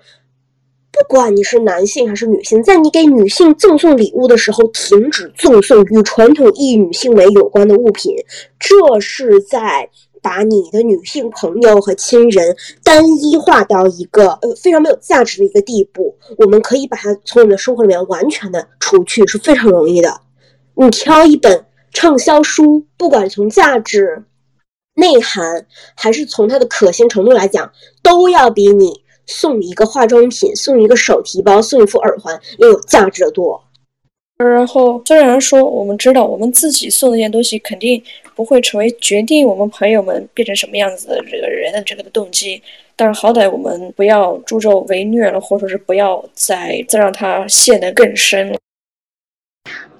[0.92, 8.14] 不管你是男性还是女性，在你给女性赠送礼物的时候，停止赠送与传统意义女性美有关的物品，
[8.58, 9.88] 这是在
[10.20, 12.54] 把你的女性朋友和亲人
[12.84, 16.16] 单一化到一个呃非常没有价值的一个地步。
[16.36, 20.20] 我们可以把它从我们的生活里面完全的除去，是非常容易的。
[20.74, 24.24] 你挑一本畅销书，不管从价值、
[24.94, 25.66] 内涵，
[25.96, 29.01] 还是从它的可行程度来讲，都要比你。
[29.32, 33.60] 送一个化妆品，送一个手提包，送一副耳环，要有价值的多。
[34.38, 38.02] 然后虽然说我们知道我们自己送那些东西肯定
[38.34, 42.60] 不会成为决定我们朋友们变成什么样子的这个人的这个的动机，
[42.96, 48.58] 但是好歹我们不要助纣为虐了，或者是不要再再让他陷得更深了。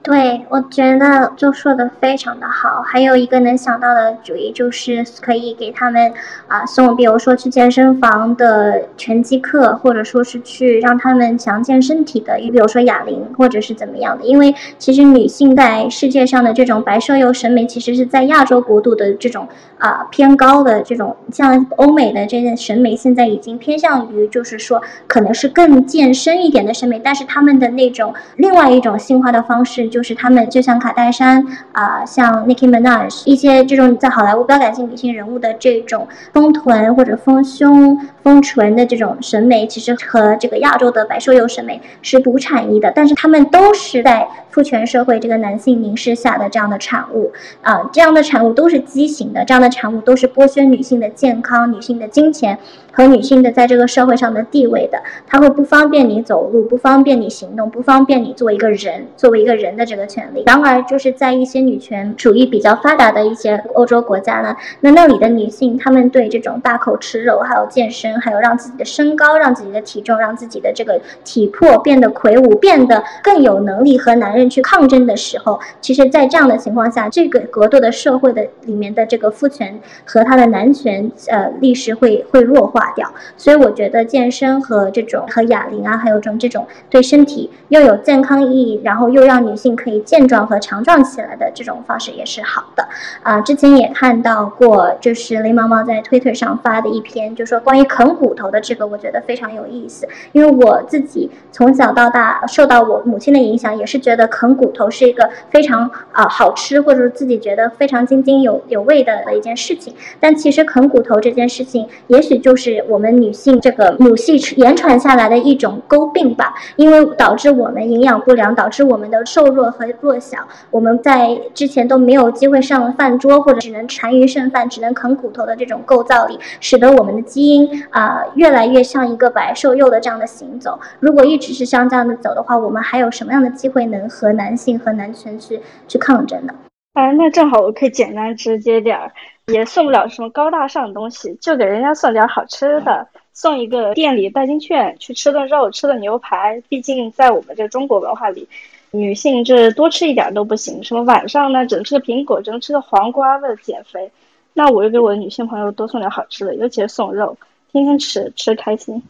[0.02, 2.82] 对，我觉得就说的非常的好。
[2.82, 6.12] 还有一个能想到的主意，就是可以给他们
[6.48, 14.24] 啊送，比如说去健身房的拳击课，或者说是去让他们强健身体的，你比如说哑铃，或者是怎么样的。
[14.24, 19.46] 因为其实女性在世界上的这种白瘦幼审美，其实是在亚洲国度的这种
[19.78, 29.91] 啊偏高的这种，像欧美的这些审美，现在已经偏向于就是说可能是更健身一点的审美，但是他们的那种另外一种性化的方式。
[29.92, 42.90] 就是他们就像卡戴珊啊，像 Nicki Minaj 一些这种在好莱坞标杆性女性人物的这种丰臀或者丰胸、丰唇的这种审美，其实和这个亚洲的白瘦幼审美是不产一的。
[42.96, 52.58] 但是他们都是在父权社会这个男性凝视下的这样的产物啊，这样的产物都是畸形的，这样的产物都是剥削女性的健康、女性的金钱
[52.92, 55.02] 和女性的在这个社会上的地位的。
[55.26, 59.82] 它会不方便你走路，不方便你行动，不方便你做一个人，作为一个人的。
[59.92, 83.12] 这个权利，然而就是在一些女权主义比较发达的一些欧洲国家呢，那那里的女性，她们对这种大口吃肉，还有健身，还有让自己的身高、让自己的体重、让自己的这个体魄变得魁梧，变得更有能力和男人去抗争的时候，其实，在这样的情况下，这个格斗的社会的里面的这个父权和他的男权呃历史会会弱化掉。
[83.36, 89.72] 所以我觉得健身和这种和哑铃啊，还有这种这种对身体又有健康意义，然后又让女性。
[89.74, 92.86] 可以健壮和强壮起来的这种方式也是好的
[93.22, 93.40] 啊！
[93.40, 100.06] 之前也看到过，就是雷毛毛在推特上发的一篇，就说关于啃骨头的这个，我觉得非常有意思。
[100.32, 109.94] 因为我自己从小到大受到我母亲的影响，也是觉得啃骨头是一个非常啊好吃，或者说自己觉得非常津津有有味的的一件事情。
[110.20, 119.72] 但其实啃骨头这件事情，也许就是我们女性这个母系言传下来的一种诟病吧，因为导致我们营养不良，导致我们的瘦弱。
[119.72, 120.36] 和弱小，
[120.70, 130.78] 我们在之前都没有机会上饭桌，或者只能残余剩饭，只能啃骨头的这种构造里，使得我们的基因啊越来越像一个白瘦幼的这样的行走。
[131.00, 135.58] 如果一直是像这样的走的话，我们还有什么样的机会能和男性和男权去
[135.88, 136.52] 去抗争呢？
[136.92, 139.10] 啊，那正好我可以简单直接点儿，
[139.46, 146.62] 也送不了什么高大上的东西，就给人家送点好吃的，送一个店里代金券，去吃顿肉，吃顿牛排。
[146.68, 148.46] 毕竟在我们这中国文化里。
[148.94, 154.10] 女性这多吃一点都不行，什么晚上呢只能吃个苹果，只能吃个黄瓜为了减肥。
[154.52, 157.34] 那我就给我的女性朋友多送点好吃的，尤其是送肉，
[157.72, 159.02] 天天吃吃开心。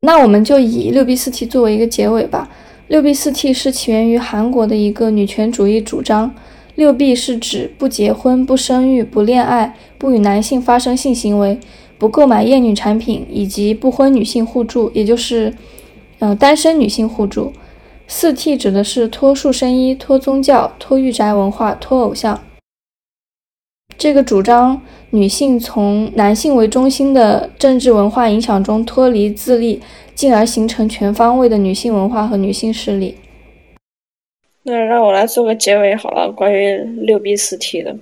[0.00, 2.48] 那我们就以六 B 四 T 作为一个结尾吧。
[2.88, 6.34] 六 B 四 T 是起源于韩国的一个女权主义主张。
[6.74, 11.58] 六 B 是指不结婚、不生育、不恋爱、不与男性发生性行为、
[11.98, 15.54] 不购买厌女产品以及不婚女性互助，也就是，
[16.18, 17.52] 呃，单身女性互助。
[18.08, 22.40] 四 T 指的是脱束身衣、脱宗教、脱御宅文化、脱偶像。
[23.98, 24.80] 这个主张
[25.10, 29.80] 女性从男性为中心的政治文化影响中脱离自立，
[30.14, 33.16] 进而形成全方位的女性文化和女性势力。
[34.62, 36.30] 那让我来做个结尾好了。
[36.30, 37.96] 关于六 B 四 T 的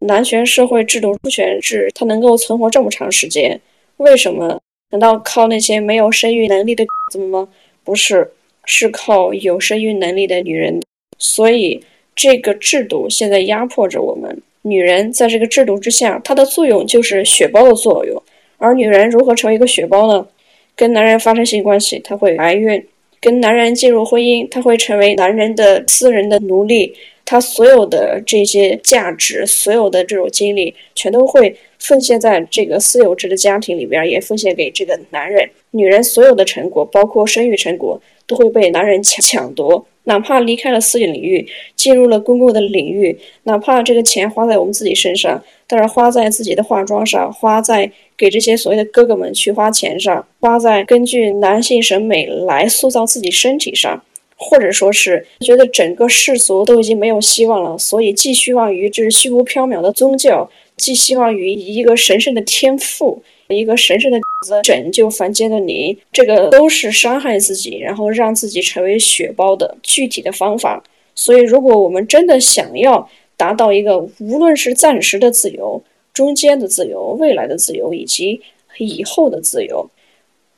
[0.00, 3.60] 男权社会制度、父权制，它能够存活这么长时间，
[3.98, 4.60] 为什么？
[4.90, 7.48] 难道靠那些没有生育能力的子们吗？
[7.82, 8.30] 不是。
[8.66, 10.80] 是靠有生育能力的女人，
[11.18, 11.84] 所以
[12.16, 15.12] 这个制度现在压迫着我们女人。
[15.12, 18.22] 在这个制度之下，它的作用就是血包的作用。
[18.56, 20.26] 而女人如何成为一个血包呢？
[20.74, 22.80] 跟男人发生性关系，她会怀孕；
[23.24, 26.94] 跟男人进入婚姻，她会成为男人的私人的奴隶。
[27.24, 35.48] 她所有的这些价值，所有的这种精力，全都会奉献在这个私有制的家庭里边，也奉献给这个男人。
[35.70, 39.86] 女人所有的成果，包括生育成果，都会被男人抢抢夺。
[40.04, 54.02] 哪怕离开了私领域，进入了公共的领域，哪怕这个钱花在我们自己身上，但是花在自己的化妆上，花在给这些所谓的哥哥们去花钱上，花在根据男性审美来塑造自己身体上，
[54.36, 63.22] 或者说是觉得整个世俗都已经没有希望了，所以寄希望于这是虚无缥缈的宗教，寄希望于一个神圣的天赋。
[63.54, 70.82] 一个神圣的子拯救凡间的你，这个都是伤害自己，然后让自己成为血包的具体的方法。
[71.14, 75.82] 所以，如果我们真的想要达到一个无论是暂时的自由、
[76.12, 78.40] 中间的自由、未来的自由以及
[78.78, 79.88] 以后的自由，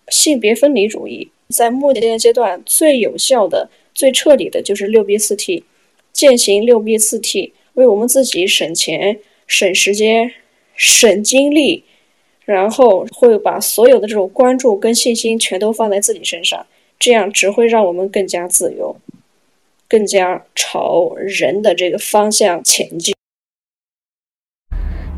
[0.09, 5.65] 性别分离主义在目前阶段最有效的、最彻底的就是六 B 四 T，
[6.13, 10.33] 践行六 B 四 T，为我们自己省钱、省时间、
[10.75, 11.85] 省精力。
[12.47, 16.65] 然后会把所有的这种关注跟信心全都放在自己身上，
[16.99, 18.97] 这样只会让我们更加自由，
[19.89, 23.15] 更加朝人的这个方向前进。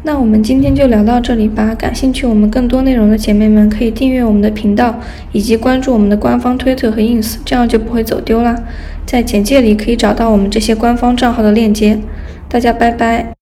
[0.05, 1.75] 那我们今天就聊到这里吧。
[1.75, 4.99] 感兴趣我们更多内容的姐妹们可以订阅我们的频道，
[5.33, 8.57] 以及关注我们的官方推特和 ins，这样就不会走丢啦。
[9.05, 11.99] 在简介里可以找到我们这些官方账号的链接。
[12.49, 13.38] 大家拜拜。